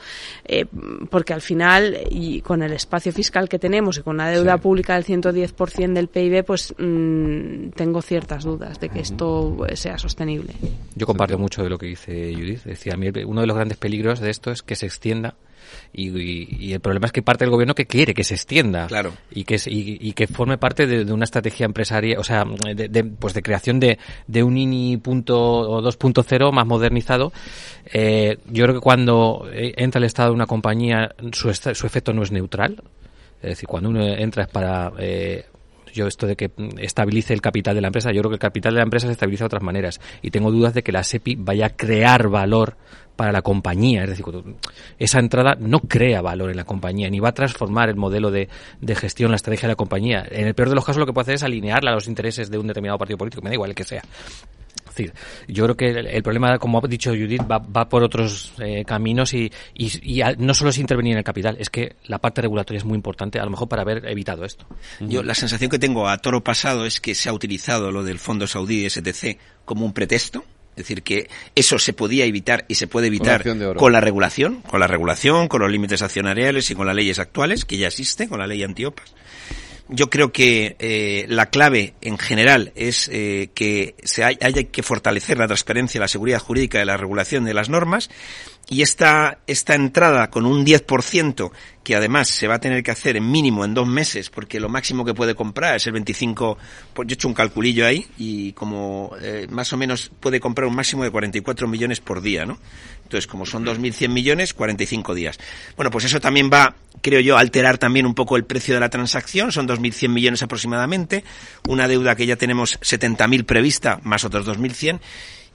porque 1.09 1.33
al 1.33 1.41
final, 1.41 1.97
y 2.09 2.41
con 2.41 2.63
el 2.63 2.71
espacio 2.71 3.11
fiscal 3.11 3.49
que 3.49 3.59
tenemos 3.59 3.97
y 3.97 4.03
con 4.03 4.17
la 4.17 4.29
deuda 4.29 4.57
pública 4.57 4.95
del 4.95 5.05
110% 5.05 5.66
del 5.75 6.07
PIB, 6.07 6.43
pues 6.43 6.73
mm, 6.77 7.69
tengo 7.75 8.01
ciertas 8.01 8.43
dudas 8.43 8.79
de 8.79 8.89
que 8.89 8.99
esto 8.99 9.57
sea 9.73 9.97
sostenible. 9.97 10.53
Yo 10.95 11.05
comparto 11.05 11.37
mucho 11.37 11.63
de 11.63 11.69
lo 11.69 11.77
que 11.77 11.87
dice 11.87 12.33
Judith. 12.33 12.63
Decía, 12.63 12.93
a 12.93 12.97
mí 12.97 13.09
uno 13.25 13.41
de 13.41 13.47
los 13.47 13.55
grandes 13.55 13.77
peligros 13.77 14.19
de 14.19 14.29
esto 14.29 14.51
es 14.51 14.61
que 14.61 14.75
se 14.75 14.85
extienda 14.85 15.35
y, 15.93 16.73
el 16.73 16.79
problema 16.79 17.07
es 17.07 17.11
que 17.11 17.21
parte 17.21 17.45
del 17.45 17.51
gobierno 17.51 17.75
que 17.75 17.85
quiere 17.85 18.13
que 18.13 18.23
se 18.23 18.35
extienda 18.35 18.87
claro. 18.87 19.13
y 19.31 19.43
que 19.43 19.59
y, 19.65 20.13
que 20.13 20.27
forme 20.27 20.57
parte 20.57 20.85
de, 20.87 21.11
una 21.11 21.23
estrategia 21.23 21.65
empresaria 21.65 22.19
o 22.19 22.23
sea 22.23 22.45
de, 22.45 23.03
pues 23.03 23.33
de 23.33 23.41
creación 23.41 23.79
de, 23.79 23.97
de 24.27 24.43
un 24.43 24.57
INI 24.57 24.97
punto 24.97 25.37
o 25.37 25.81
2.0 25.81 26.51
más 26.51 26.65
modernizado 26.65 27.31
eh, 27.85 28.37
yo 28.47 28.63
creo 28.65 28.75
que 28.75 28.81
cuando 28.81 29.47
eh, 29.51 29.73
entra 29.77 29.99
el 29.99 30.05
estado 30.05 30.29
de 30.29 30.35
una 30.35 30.45
compañía 30.45 31.15
su, 31.31 31.53
su 31.53 31.85
efecto 31.85 32.13
no 32.13 32.23
es 32.23 32.31
neutral 32.31 32.83
es 33.41 33.49
decir 33.49 33.67
cuando 33.67 33.89
uno 33.89 34.03
entra 34.03 34.43
es 34.43 34.49
para 34.49 34.91
eh, 34.99 35.45
yo 35.97 36.07
esto 36.07 36.27
de 36.27 36.35
que 36.35 36.51
estabilice 36.77 37.33
el 37.33 37.41
capital 37.41 37.75
de 37.75 37.81
la 37.81 37.87
empresa, 37.87 38.11
yo 38.11 38.21
creo 38.21 38.29
que 38.29 38.35
el 38.35 38.39
capital 38.39 38.73
de 38.73 38.77
la 38.77 38.83
empresa 38.83 39.07
se 39.07 39.13
estabiliza 39.13 39.43
de 39.43 39.47
otras 39.47 39.63
maneras 39.63 39.99
y 40.21 40.31
tengo 40.31 40.51
dudas 40.51 40.73
de 40.73 40.83
que 40.83 40.91
la 40.91 41.03
SEPI 41.03 41.35
vaya 41.35 41.65
a 41.65 41.69
crear 41.69 42.29
valor 42.29 42.77
para 43.15 43.31
la 43.31 43.41
compañía. 43.41 44.03
Es 44.03 44.11
decir, 44.11 44.25
esa 44.99 45.19
entrada 45.19 45.57
no 45.59 45.79
crea 45.79 46.21
valor 46.21 46.51
en 46.51 46.57
la 46.57 46.63
compañía, 46.63 47.09
ni 47.09 47.19
va 47.19 47.29
a 47.29 47.33
transformar 47.33 47.89
el 47.89 47.95
modelo 47.95 48.31
de, 48.31 48.47
gestión, 48.95 49.31
la 49.31 49.35
estrategia 49.35 49.67
de 49.67 49.73
la 49.73 49.75
compañía. 49.75 50.25
En 50.29 50.47
el 50.47 50.53
peor 50.53 50.69
de 50.69 50.75
los 50.75 50.85
casos 50.85 50.99
lo 50.99 51.05
que 51.05 51.13
puede 51.13 51.23
hacer 51.23 51.35
es 51.35 51.43
alinearla 51.43 51.91
a 51.91 51.95
los 51.95 52.07
intereses 52.07 52.49
de 52.49 52.57
un 52.57 52.67
determinado 52.67 52.97
partido 52.97 53.17
político, 53.17 53.41
me 53.41 53.49
da 53.49 53.55
igual 53.55 53.71
el 53.71 53.75
que 53.75 53.83
sea. 53.83 54.03
Es 54.97 55.11
decir, 55.11 55.13
yo 55.47 55.63
creo 55.65 55.77
que 55.77 55.89
el, 55.89 56.23
problema, 56.23 56.57
como 56.57 56.79
ha 56.79 56.87
dicho 56.87 57.11
Judith, 57.11 57.43
va, 57.43 57.87
por 57.89 58.03
otros 58.03 58.53
eh, 58.59 58.83
caminos 58.85 59.33
y, 59.33 59.51
no 60.37 60.53
solo 60.53 60.69
es 60.71 60.77
intervenir 60.77 61.13
en 61.13 61.19
el 61.19 61.23
capital, 61.23 61.57
es 61.59 61.69
que 61.69 61.95
la 62.05 62.19
parte 62.19 62.41
regulatoria 62.41 62.79
es 62.79 62.85
muy 62.85 62.95
importante, 62.95 63.39
a 63.39 63.43
lo 63.43 63.51
mejor 63.51 63.67
para 63.67 63.83
haber 63.83 64.05
evitado 64.07 64.43
esto. 64.43 64.65
Yo 64.99 65.23
la 65.23 65.35
sensación 65.35 65.69
que 65.69 65.79
tengo 65.79 66.07
a 66.07 66.17
toro 66.17 66.43
pasado 66.43 66.85
es 66.85 66.99
que 66.99 67.15
se 67.15 67.29
ha 67.29 67.33
utilizado 67.33 67.91
lo 67.91 68.03
del 68.03 68.19
Fondo 68.19 68.47
Saudí 68.47 68.89
STC 68.89 69.37
como 69.65 69.85
un 69.85 69.93
pretexto 69.93 70.43
es 70.77 70.83
decir, 70.83 71.01
que 71.01 71.27
eso 71.55 71.79
se 71.79 71.91
podía 71.91 72.25
evitar 72.25 72.65
y 72.67 72.75
se 72.75 72.85
puede 72.85 73.07
evitar 73.07 73.43
con 73.75 73.91
la 73.91 73.99
regulación, 73.99 74.61
con 74.61 74.79
la 74.79 74.85
regulación, 74.85 75.47
con 75.47 75.61
los 75.61 75.71
límites 75.71 76.03
accionariales 76.03 76.69
y 76.69 76.75
con 76.75 76.85
las 76.85 76.95
leyes 76.95 77.17
actuales 77.17 77.65
que 77.65 77.77
ya 77.77 77.87
existen, 77.87 78.29
con 78.29 78.37
la 78.37 78.45
ley 78.45 78.61
antiopas. 78.61 79.11
Yo 79.89 80.09
creo 80.09 80.31
que 80.33 80.75
eh, 80.79 81.25
la 81.29 81.45
clave 81.45 81.93
en 82.01 82.17
general 82.17 82.73
es 82.75 83.09
eh, 83.11 83.49
que 83.53 83.95
se 84.03 84.23
haya 84.23 84.63
que 84.63 84.83
fortalecer 84.83 85.37
la 85.37 85.47
transparencia, 85.47 86.01
la 86.01 86.09
seguridad 86.09 86.39
jurídica 86.39 86.79
de 86.79 86.85
la 86.85 86.97
regulación 86.97 87.45
de 87.45 87.53
las 87.53 87.69
normas 87.69 88.09
y 88.69 88.81
esta, 88.81 89.39
esta 89.47 89.75
entrada 89.75 90.29
con 90.29 90.45
un 90.45 90.65
10% 90.65 91.51
que 91.83 91.95
además 91.95 92.27
se 92.27 92.47
va 92.47 92.55
a 92.55 92.59
tener 92.59 92.83
que 92.83 92.91
hacer 92.91 93.15
en 93.15 93.31
mínimo 93.31 93.63
en 93.63 93.73
dos 93.73 93.87
meses 93.87 94.29
porque 94.29 94.59
lo 94.59 94.67
máximo 94.67 95.05
que 95.05 95.13
puede 95.13 95.35
comprar 95.35 95.77
es 95.77 95.87
el 95.87 95.93
25, 95.93 96.57
pues 96.93 97.07
yo 97.07 97.13
he 97.13 97.15
hecho 97.15 97.29
un 97.29 97.33
calculillo 97.33 97.85
ahí 97.85 98.05
y 98.17 98.51
como 98.51 99.15
eh, 99.21 99.47
más 99.49 99.71
o 99.71 99.77
menos 99.77 100.11
puede 100.19 100.41
comprar 100.41 100.67
un 100.67 100.75
máximo 100.75 101.03
de 101.03 101.11
44 101.11 101.67
millones 101.67 102.01
por 102.01 102.21
día, 102.21 102.45
¿no? 102.45 102.59
Entonces, 103.03 103.25
como 103.25 103.45
son 103.45 103.65
2.100 103.65 104.09
millones, 104.09 104.53
45 104.53 105.15
días. 105.15 105.39
Bueno, 105.77 105.89
pues 105.89 106.03
eso 106.03 106.19
también 106.19 106.49
va, 106.51 106.75
creo 107.01 107.21
yo, 107.21 107.37
a 107.37 107.39
alterar 107.39 107.77
también 107.77 108.05
un 108.05 108.13
poco 108.13 108.35
el 108.35 108.43
precio 108.43 108.73
de 108.73 108.81
la 108.81 108.89
transacción. 108.89 109.53
Son 109.53 109.65
2.100 109.65 110.09
millones 110.09 110.43
aproximadamente. 110.43 111.23
Una 111.69 111.87
deuda 111.87 112.17
que 112.17 112.25
ya 112.25 112.35
tenemos 112.35 112.77
70.000 112.81 113.45
prevista, 113.45 114.01
más 114.03 114.25
otros 114.25 114.45
2.100 114.45 114.99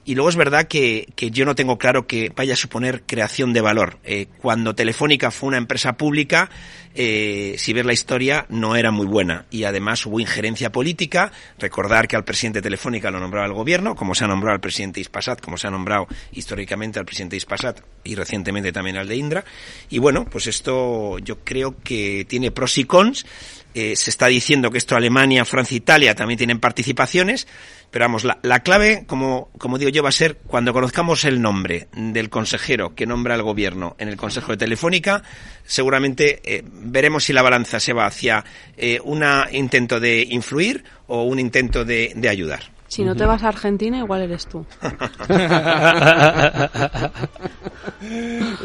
y 0.05 0.15
luego 0.15 0.29
es 0.29 0.35
verdad 0.35 0.67
que, 0.67 1.07
que, 1.15 1.31
yo 1.31 1.45
no 1.45 1.55
tengo 1.55 1.77
claro 1.77 2.07
que 2.07 2.31
vaya 2.35 2.53
a 2.53 2.57
suponer 2.57 3.03
creación 3.03 3.53
de 3.53 3.61
valor. 3.61 3.99
Eh, 4.03 4.27
cuando 4.39 4.75
Telefónica 4.75 5.31
fue 5.31 5.49
una 5.49 5.57
empresa 5.57 5.93
pública, 5.93 6.49
eh, 6.95 7.55
si 7.57 7.73
ves 7.73 7.85
la 7.85 7.93
historia, 7.93 8.45
no 8.49 8.75
era 8.75 8.91
muy 8.91 9.07
buena. 9.07 9.45
Y 9.49 9.63
además 9.63 10.05
hubo 10.05 10.19
injerencia 10.19 10.71
política. 10.71 11.31
Recordar 11.57 12.07
que 12.07 12.15
al 12.15 12.23
presidente 12.23 12.61
Telefónica 12.61 13.11
lo 13.11 13.19
nombraba 13.19 13.47
el 13.47 13.53
gobierno, 13.53 13.95
como 13.95 14.13
se 14.13 14.25
ha 14.25 14.27
nombrado 14.27 14.55
al 14.55 14.61
presidente 14.61 14.99
Ispasat, 14.99 15.41
como 15.41 15.57
se 15.57 15.67
ha 15.67 15.71
nombrado 15.71 16.07
históricamente 16.33 16.99
al 16.99 17.05
presidente 17.05 17.37
Ispasat 17.37 17.79
y 18.03 18.15
recientemente 18.15 18.71
también 18.71 18.97
al 18.97 19.07
de 19.07 19.15
Indra. 19.15 19.45
Y 19.89 19.99
bueno, 19.99 20.25
pues 20.25 20.47
esto 20.47 21.17
yo 21.19 21.39
creo 21.43 21.77
que 21.81 22.25
tiene 22.27 22.51
pros 22.51 22.77
y 22.77 22.83
cons. 22.83 23.25
Eh, 23.73 23.95
se 23.95 24.11
está 24.11 24.27
diciendo 24.27 24.69
que 24.69 24.77
esto 24.77 24.95
Alemania, 24.95 25.45
Francia, 25.45 25.75
Italia 25.75 26.13
también 26.13 26.37
tienen 26.37 26.59
participaciones 26.59 27.47
pero 27.93 28.05
vamos, 28.05 28.23
la, 28.23 28.39
la 28.41 28.61
clave, 28.61 29.03
como, 29.05 29.51
como 29.59 29.77
digo 29.77 29.91
yo, 29.91 30.01
va 30.01 30.09
a 30.09 30.11
ser 30.11 30.37
cuando 30.47 30.73
conozcamos 30.73 31.25
el 31.25 31.39
nombre 31.43 31.89
del 31.95 32.31
consejero 32.31 32.95
que 32.95 33.05
nombra 33.05 33.35
el 33.35 33.43
gobierno 33.43 33.95
en 33.99 34.09
el 34.09 34.17
Consejo 34.17 34.51
de 34.51 34.57
Telefónica, 34.57 35.21
seguramente 35.63 36.41
eh, 36.43 36.63
veremos 36.65 37.25
si 37.25 37.33
la 37.33 37.43
balanza 37.43 37.79
se 37.79 37.93
va 37.93 38.07
hacia 38.07 38.43
eh, 38.77 38.99
un 39.03 39.23
intento 39.51 39.99
de 39.99 40.25
influir 40.27 40.83
o 41.05 41.21
un 41.25 41.37
intento 41.37 41.85
de, 41.85 42.13
de 42.15 42.29
ayudar. 42.29 42.63
Si 42.87 43.03
no 43.03 43.15
te 43.15 43.25
vas 43.25 43.43
a 43.43 43.49
Argentina, 43.49 43.99
igual 43.99 44.23
eres 44.23 44.47
tú. 44.47 44.65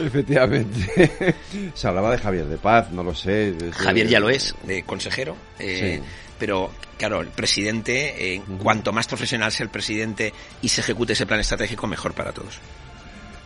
Efectivamente. 0.05 1.35
Se 1.75 1.89
hablaba 1.89 2.13
de 2.13 2.19
Javier 2.19 2.47
de 2.47 2.57
Paz, 2.57 2.91
no 2.93 3.03
lo 3.03 3.15
sé. 3.15 3.55
Javier 3.73 4.09
ya 4.09 4.21
lo 4.21 4.31
es, 4.31 4.55
de 4.65 4.85
consejero. 4.85 5.37
Eh, 5.59 6.01
pero 6.39 6.71
claro, 6.97 7.21
el 7.21 7.29
presidente, 7.29 8.35
eh, 8.35 8.43
cuanto 8.63 8.93
más 8.93 9.07
profesional 9.07 9.53
sea 9.53 9.65
el 9.65 9.71
presidente 9.71 10.33
y 10.63 10.69
se 10.69 10.81
ejecute 10.81 11.13
ese 11.13 11.27
plan 11.27 11.41
estratégico, 11.41 11.87
mejor 11.87 12.13
para 12.15 12.33
todos. 12.33 12.59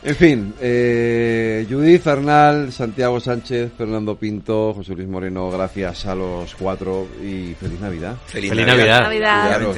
En 0.05 0.16
fin, 0.16 0.55
eh, 0.61 1.64
Judith 1.70 2.05
Arnal, 2.09 2.72
Santiago 2.72 3.20
Sánchez, 3.20 3.70
Fernando 3.78 4.16
Pinto, 4.16 4.74
José 4.74 4.95
Luis 4.95 5.07
Moreno, 5.07 5.49
gracias 5.49 6.07
a 6.07 6.14
los 6.16 6.57
cuatro 6.57 7.07
y 7.22 7.55
feliz 7.55 7.78
Navidad. 7.80 8.16
Feliz, 8.26 8.53
Navidad. 8.53 9.03
Navidad. 9.03 9.76